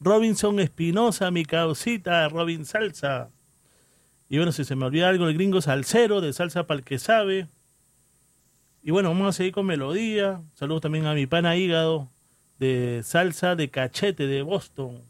Robinson 0.00 0.60
Espinosa, 0.60 1.30
mi 1.30 1.44
causita, 1.44 2.28
Robin 2.28 2.64
Salsa. 2.64 3.30
Y 4.28 4.36
bueno, 4.36 4.52
si 4.52 4.64
se 4.64 4.76
me 4.76 4.86
olvida 4.86 5.08
algo, 5.08 5.28
el 5.28 5.34
gringo 5.34 5.60
salsero, 5.60 6.20
de 6.20 6.32
salsa 6.32 6.66
para 6.66 6.78
el 6.78 6.84
que 6.84 6.98
sabe. 6.98 7.48
Y 8.82 8.90
bueno, 8.90 9.10
vamos 9.10 9.28
a 9.28 9.32
seguir 9.32 9.52
con 9.52 9.66
melodía. 9.66 10.42
Saludos 10.54 10.82
también 10.82 11.06
a 11.06 11.14
mi 11.14 11.26
pana 11.26 11.56
hígado 11.56 12.10
de 12.58 13.02
salsa 13.04 13.56
de 13.56 13.70
cachete 13.70 14.26
de 14.26 14.42
Boston. 14.42 15.02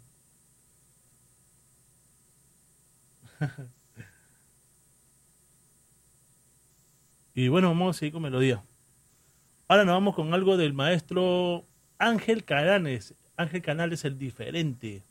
y 7.34 7.48
bueno, 7.48 7.68
vamos 7.68 7.96
a 7.96 7.98
seguir 7.98 8.12
con 8.12 8.22
melodía. 8.22 8.62
Ahora 9.68 9.84
nos 9.84 9.94
vamos 9.94 10.14
con 10.14 10.32
algo 10.34 10.56
del 10.56 10.72
maestro 10.72 11.64
Ángel 11.98 12.44
Canales. 12.44 13.14
Ángel 13.36 13.62
Canales 13.62 14.04
el 14.04 14.18
diferente. 14.18 15.02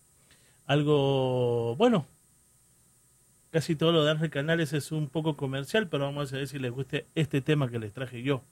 Algo, 0.66 1.76
bueno, 1.76 2.06
casi 3.52 3.76
todo 3.76 3.92
lo 3.92 4.06
de 4.06 4.12
Ángel 4.12 4.30
Canales 4.30 4.72
es 4.74 4.92
un 4.92 5.10
poco 5.10 5.36
comercial, 5.36 5.88
pero 5.90 6.06
vamos 6.06 6.32
a 6.32 6.38
ver 6.38 6.48
si 6.48 6.60
les 6.60 6.72
guste 6.72 7.08
este 7.16 7.42
tema 7.42 7.70
que 7.70 7.80
les 7.80 7.92
traje 7.94 8.22
yo. 8.24 8.44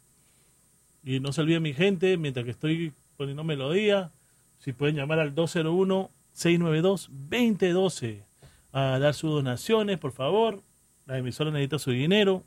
Y 1.03 1.19
no 1.19 1.31
se 1.31 1.41
olviden 1.41 1.63
mi 1.63 1.73
gente, 1.73 2.17
mientras 2.17 2.45
que 2.45 2.51
estoy 2.51 2.93
poniendo 3.17 3.43
melodía, 3.43 4.11
si 4.59 4.73
pueden 4.73 4.95
llamar 4.95 5.19
al 5.19 5.33
201-692-2012 5.35 8.30
a 8.71 8.99
dar 8.99 9.13
sus 9.13 9.31
donaciones, 9.31 9.97
por 9.99 10.11
favor. 10.11 10.63
La 11.05 11.17
emisora 11.17 11.51
necesita 11.51 11.79
su 11.79 11.91
dinero. 11.91 12.45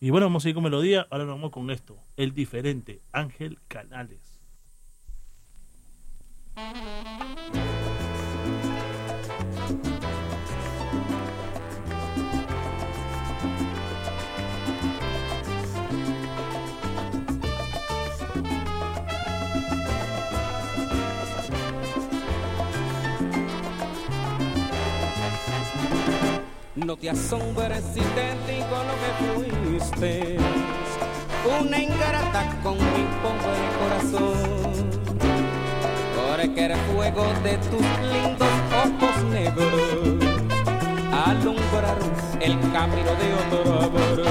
Y 0.00 0.10
bueno, 0.10 0.26
vamos 0.26 0.44
a 0.44 0.48
ir 0.48 0.54
con 0.54 0.64
melodía. 0.64 1.06
Ahora 1.10 1.24
nos 1.24 1.36
vamos 1.36 1.50
con 1.50 1.70
esto. 1.70 1.98
El 2.16 2.32
diferente, 2.32 3.02
Ángel 3.12 3.58
Canales. 3.68 4.40
No 26.86 26.96
te 26.96 27.10
asombres 27.10 27.82
si 27.92 28.00
te 28.00 28.34
digo 28.46 28.76
lo 28.88 28.94
que 29.02 29.10
fuiste, 29.80 30.36
una 31.60 31.78
ingrata 31.82 32.56
con 32.62 32.76
mi 32.76 33.04
pobre 33.20 33.66
corazón, 33.80 34.86
porque 36.14 36.66
el 36.66 36.76
fuego 36.76 37.24
de 37.42 37.58
tus 37.58 37.86
lindos 38.12 38.48
ojos 38.84 39.24
negros 39.24 39.72
alumbraron 41.26 42.12
el 42.40 42.58
camino 42.72 43.12
de 43.16 43.28
otro 43.34 43.80
amor. 43.82 44.22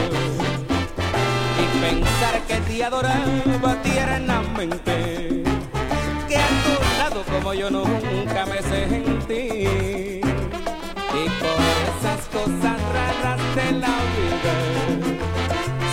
Y 1.61 1.65
pensar 1.81 2.41
que 2.47 2.55
te 2.61 2.83
adoraba 2.85 3.81
tiernamente, 3.83 5.43
que 6.29 6.37
a 6.37 6.47
tu 6.47 6.97
lado 6.97 7.23
como 7.29 7.53
yo 7.53 7.69
nunca 7.69 8.45
me 8.45 8.61
sentí. 8.61 10.06
Cosas 12.37 12.79
raras 12.93 13.41
de 13.55 13.71
la 13.83 13.95
vida, 14.15 14.55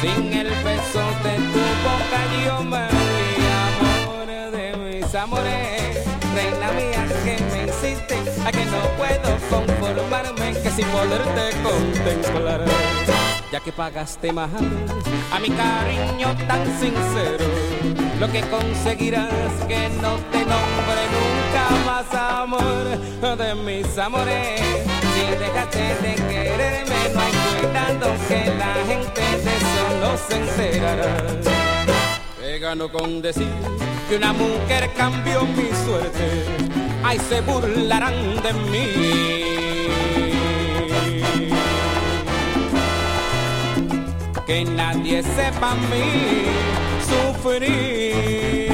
sin 0.00 0.32
el 0.32 0.48
beso 0.62 1.04
de 1.24 1.34
tu 1.52 1.62
boca 1.84 2.20
yo 2.44 2.62
me 2.62 2.86
vi, 3.08 3.46
amor 3.72 4.28
de 4.52 4.66
mis 4.76 5.14
amores, 5.14 6.04
reina 6.34 6.70
mía 6.72 7.02
que 7.24 7.34
me 7.50 7.62
insiste, 7.62 8.16
a 8.46 8.52
que 8.52 8.64
no 8.66 8.80
puedo 8.98 9.30
conformarme 9.48 10.52
que 10.62 10.70
sin 10.70 10.86
poderte 10.88 11.44
contemplar, 11.62 12.64
ya 13.50 13.60
que 13.60 13.72
pagaste 13.72 14.30
más 14.30 14.50
a 15.32 15.40
mi 15.40 15.48
cariño 15.48 16.36
tan 16.46 16.66
sincero, 16.78 17.46
lo 18.20 18.30
que 18.30 18.42
conseguirás 18.42 19.32
que 19.66 19.88
no 20.02 20.16
te 20.30 20.40
nombre 20.40 21.02
nunca 21.16 21.64
más 21.86 22.14
amor 22.14 23.38
de 23.38 23.54
mis 23.54 23.98
amores. 23.98 24.93
Si 25.34 25.40
dejaste 25.40 25.78
de 25.78 26.14
quererme, 26.14 27.00
no 27.12 27.20
hay 27.20 27.32
cuidado 27.58 28.06
que 28.28 28.40
la 28.56 28.74
gente 28.86 29.20
de 29.20 29.52
eso 29.56 29.84
no 30.00 30.10
se 30.16 30.34
enterará. 30.36 31.12
Que 32.38 32.58
gano 32.60 32.88
con 32.88 33.20
decir 33.20 33.48
que 34.08 34.16
una 34.16 34.32
mujer 34.32 34.90
cambió 34.96 35.42
mi 35.42 35.70
suerte, 35.84 36.44
ay 37.02 37.18
se 37.28 37.40
burlarán 37.40 38.36
de 38.44 38.52
mí. 38.70 38.86
Que 44.46 44.64
nadie 44.64 45.22
sepa 45.22 45.74
mí 45.74 46.44
sufrir. 47.08 48.73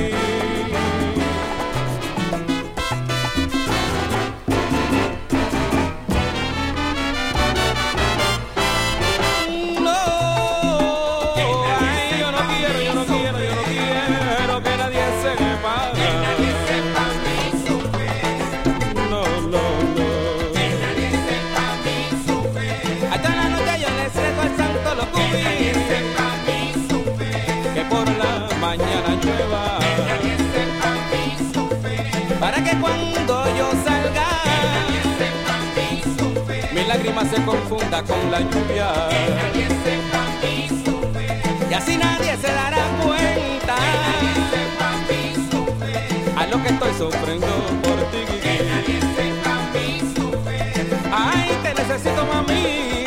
Se 37.40 37.46
confunda 37.46 38.02
con 38.02 38.30
la 38.30 38.40
lluvia. 38.40 39.08
Que 39.08 39.22
nadie 39.34 39.66
sepa 39.84 40.22
sufrir. 40.84 41.70
Y 41.70 41.74
así 41.74 41.96
nadie 41.96 42.36
se 42.36 42.52
dará 42.52 42.84
cuenta. 43.02 43.74
Que 43.76 43.92
nadie 44.06 44.32
sepa 44.52 44.88
mi 45.08 45.22
sufrir. 45.50 46.38
A 46.38 46.46
lo 46.46 46.62
que 46.62 46.68
estoy 46.68 46.92
sufriendo 46.94 47.46
por 47.82 47.98
ti. 48.10 48.24
Que 48.42 48.64
nadie 48.64 49.00
sepa. 49.16 49.54
Ay, 51.12 51.50
te 51.62 51.74
necesito 51.74 52.24
mami. 52.26 52.99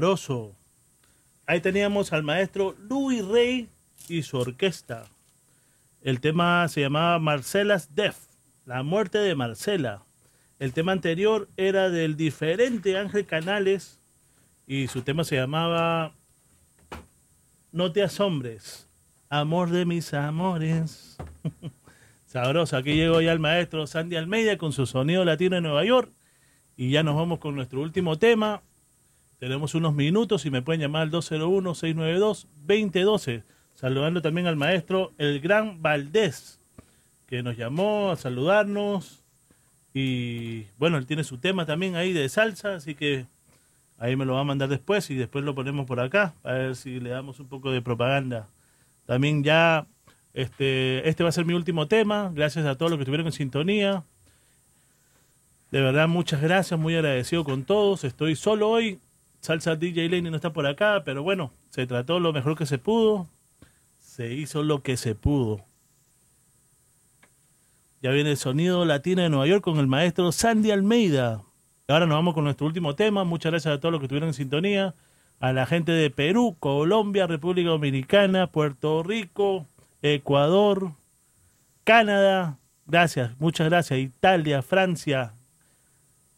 Sabroso. 0.00 0.56
Ahí 1.46 1.60
teníamos 1.60 2.14
al 2.14 2.22
maestro 2.22 2.74
Louis 2.88 3.22
Rey 3.22 3.68
y 4.08 4.22
su 4.22 4.38
orquesta. 4.38 5.04
El 6.00 6.22
tema 6.22 6.66
se 6.68 6.80
llamaba 6.80 7.18
Marcela's 7.18 7.94
Death, 7.94 8.16
la 8.64 8.82
muerte 8.82 9.18
de 9.18 9.34
Marcela. 9.34 10.06
El 10.58 10.72
tema 10.72 10.92
anterior 10.92 11.50
era 11.58 11.90
del 11.90 12.16
diferente 12.16 12.96
Ángel 12.96 13.26
Canales 13.26 14.00
y 14.66 14.86
su 14.86 15.02
tema 15.02 15.22
se 15.22 15.36
llamaba 15.36 16.14
No 17.70 17.92
te 17.92 18.02
asombres, 18.02 18.88
amor 19.28 19.68
de 19.68 19.84
mis 19.84 20.14
amores. 20.14 21.18
Sabroso, 22.24 22.78
aquí 22.78 22.94
llegó 22.94 23.20
ya 23.20 23.32
el 23.32 23.38
maestro 23.38 23.86
Sandy 23.86 24.16
Almeida 24.16 24.56
con 24.56 24.72
su 24.72 24.86
sonido 24.86 25.26
latino 25.26 25.56
de 25.56 25.60
Nueva 25.60 25.84
York 25.84 26.10
y 26.74 26.88
ya 26.90 27.02
nos 27.02 27.16
vamos 27.16 27.38
con 27.38 27.54
nuestro 27.54 27.82
último 27.82 28.18
tema. 28.18 28.62
Tenemos 29.40 29.74
unos 29.74 29.94
minutos 29.94 30.44
y 30.44 30.50
me 30.50 30.60
pueden 30.60 30.82
llamar 30.82 31.00
al 31.02 31.10
201-692-2012. 31.10 33.42
Saludando 33.74 34.20
también 34.20 34.46
al 34.46 34.56
maestro 34.56 35.12
El 35.16 35.40
Gran 35.40 35.80
Valdés, 35.80 36.60
que 37.26 37.42
nos 37.42 37.56
llamó 37.56 38.10
a 38.10 38.16
saludarnos. 38.16 39.24
Y 39.94 40.64
bueno, 40.76 40.98
él 40.98 41.06
tiene 41.06 41.24
su 41.24 41.38
tema 41.38 41.64
también 41.64 41.96
ahí 41.96 42.12
de 42.12 42.28
salsa, 42.28 42.74
así 42.74 42.94
que 42.94 43.24
ahí 43.96 44.14
me 44.14 44.26
lo 44.26 44.34
va 44.34 44.40
a 44.40 44.44
mandar 44.44 44.68
después 44.68 45.08
y 45.08 45.14
después 45.14 45.42
lo 45.42 45.54
ponemos 45.54 45.86
por 45.86 46.00
acá, 46.00 46.34
a 46.44 46.52
ver 46.52 46.76
si 46.76 47.00
le 47.00 47.08
damos 47.08 47.40
un 47.40 47.48
poco 47.48 47.70
de 47.70 47.80
propaganda. 47.80 48.46
También 49.06 49.42
ya, 49.42 49.86
este, 50.34 51.08
este 51.08 51.22
va 51.22 51.30
a 51.30 51.32
ser 51.32 51.46
mi 51.46 51.54
último 51.54 51.88
tema. 51.88 52.30
Gracias 52.34 52.66
a 52.66 52.74
todos 52.74 52.90
los 52.90 52.98
que 52.98 53.04
estuvieron 53.04 53.28
en 53.28 53.32
sintonía. 53.32 54.04
De 55.70 55.80
verdad, 55.80 56.08
muchas 56.08 56.42
gracias, 56.42 56.78
muy 56.78 56.94
agradecido 56.94 57.42
con 57.42 57.64
todos. 57.64 58.04
Estoy 58.04 58.36
solo 58.36 58.68
hoy. 58.68 59.00
Salsa 59.40 59.76
DJ 59.76 60.08
Lenny 60.08 60.30
no 60.30 60.36
está 60.36 60.52
por 60.52 60.66
acá, 60.66 61.02
pero 61.04 61.22
bueno, 61.22 61.52
se 61.70 61.86
trató 61.86 62.20
lo 62.20 62.32
mejor 62.32 62.56
que 62.56 62.66
se 62.66 62.78
pudo. 62.78 63.28
Se 63.98 64.32
hizo 64.34 64.62
lo 64.62 64.82
que 64.82 64.96
se 64.96 65.14
pudo. 65.14 65.64
Ya 68.02 68.10
viene 68.10 68.30
el 68.30 68.36
sonido 68.36 68.84
latino 68.84 69.22
de 69.22 69.28
Nueva 69.28 69.46
York 69.46 69.62
con 69.62 69.78
el 69.78 69.86
maestro 69.86 70.32
Sandy 70.32 70.70
Almeida. 70.70 71.42
Ahora 71.88 72.06
nos 72.06 72.16
vamos 72.16 72.34
con 72.34 72.44
nuestro 72.44 72.66
último 72.66 72.94
tema. 72.94 73.24
Muchas 73.24 73.52
gracias 73.52 73.74
a 73.74 73.80
todos 73.80 73.92
los 73.92 74.00
que 74.00 74.06
estuvieron 74.06 74.28
en 74.28 74.34
sintonía. 74.34 74.94
A 75.38 75.52
la 75.52 75.66
gente 75.66 75.92
de 75.92 76.10
Perú, 76.10 76.56
Colombia, 76.60 77.26
República 77.26 77.70
Dominicana, 77.70 78.46
Puerto 78.46 79.02
Rico, 79.02 79.66
Ecuador, 80.02 80.92
Canadá. 81.84 82.58
Gracias, 82.86 83.32
muchas 83.38 83.68
gracias. 83.68 83.98
Italia, 83.98 84.62
Francia. 84.62 85.34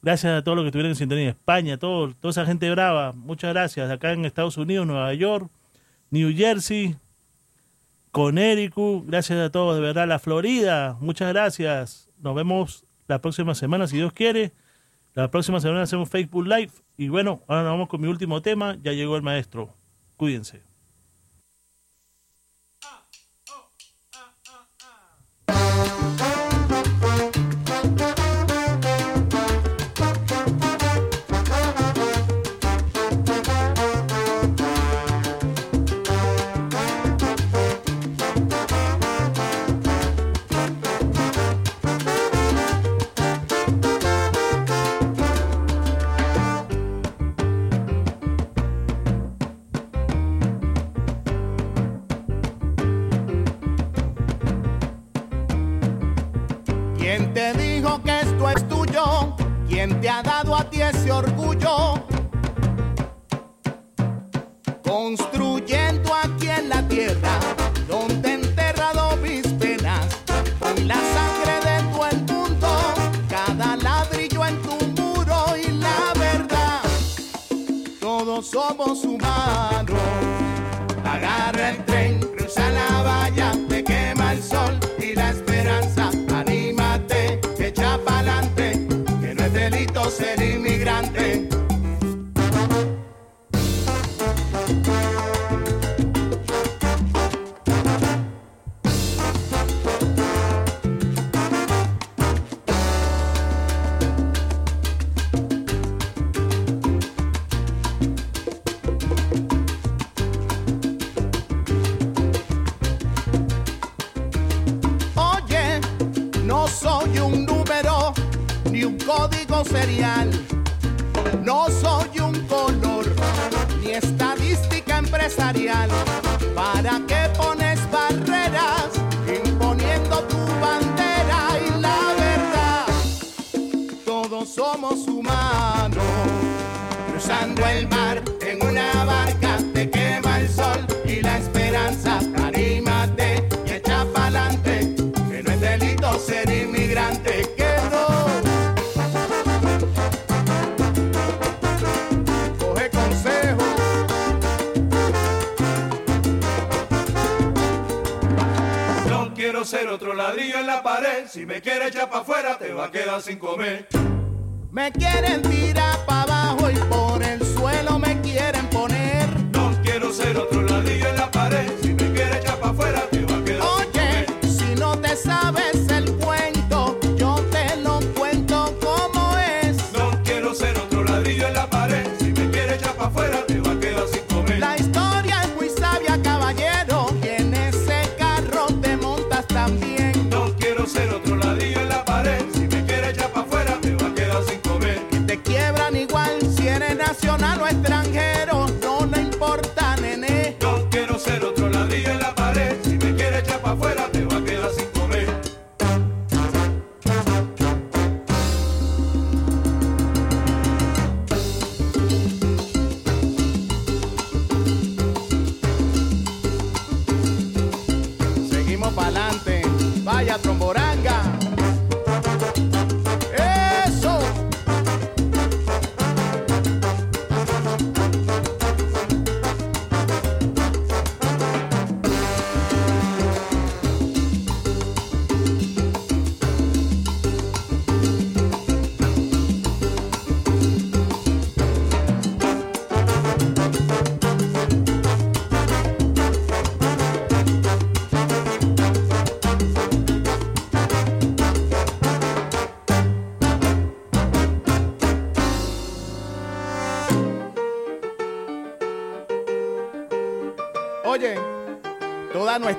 Gracias 0.03 0.33
a 0.33 0.43
todos 0.43 0.57
los 0.57 0.65
que 0.65 0.69
estuvieron 0.69 0.91
en 0.91 0.97
sintonía. 0.97 1.29
España, 1.31 1.79
todo, 1.79 2.13
toda 2.15 2.33
esa 2.33 2.45
gente 2.45 2.69
brava. 2.71 3.13
Muchas 3.13 3.53
gracias. 3.53 3.89
Acá 3.89 4.13
en 4.13 4.25
Estados 4.25 4.57
Unidos, 4.57 4.85
Nueva 4.85 5.15
York, 5.15 5.49
New 6.11 6.37
Jersey, 6.37 6.97
Connecticut. 8.11 9.07
Gracias 9.07 9.39
a 9.39 9.51
todos, 9.51 9.77
de 9.77 9.81
verdad. 9.81 10.09
La 10.09 10.19
Florida, 10.19 10.97
muchas 11.01 11.33
gracias. 11.33 12.11
Nos 12.19 12.35
vemos 12.35 12.85
la 13.07 13.21
próxima 13.21 13.55
semana, 13.55 13.87
si 13.87 13.97
Dios 13.97 14.13
quiere. 14.13 14.53
La 15.15 15.31
próxima 15.31 15.61
semana 15.61 15.83
hacemos 15.83 16.09
Facebook 16.09 16.47
Live. 16.49 16.73
Y 16.97 17.09
bueno, 17.09 17.43
ahora 17.47 17.63
nos 17.63 17.71
vamos 17.73 17.89
con 17.89 18.01
mi 18.01 18.09
último 18.09 18.43
tema. 18.43 18.77
Ya 18.83 18.93
llegó 18.93 19.17
el 19.17 19.23
maestro. 19.23 19.71
Cuídense. 20.17 20.72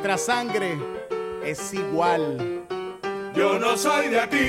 Nuestra 0.04 0.18
sangre 0.18 0.78
es 1.46 1.74
igual. 1.74 2.66
Yo 3.34 3.58
no 3.58 3.78
soy 3.78 4.10
de 4.10 4.20
aquí, 4.20 4.48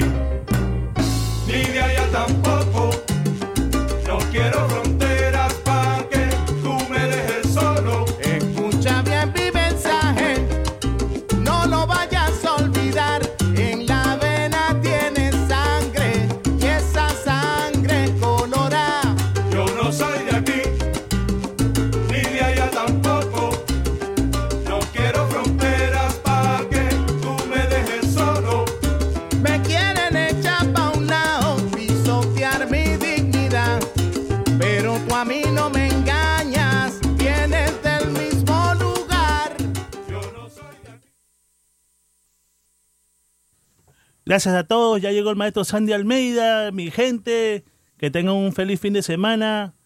Gracias 44.34 44.56
a 44.56 44.64
todos. 44.64 45.00
Ya 45.00 45.12
llegó 45.12 45.30
el 45.30 45.36
maestro 45.36 45.62
Sandy 45.62 45.92
Almeida, 45.92 46.72
mi 46.72 46.90
gente. 46.90 47.62
Que 47.98 48.10
tengan 48.10 48.34
un 48.34 48.52
feliz 48.52 48.80
fin 48.80 48.92
de 48.92 49.00
semana. 49.04 49.76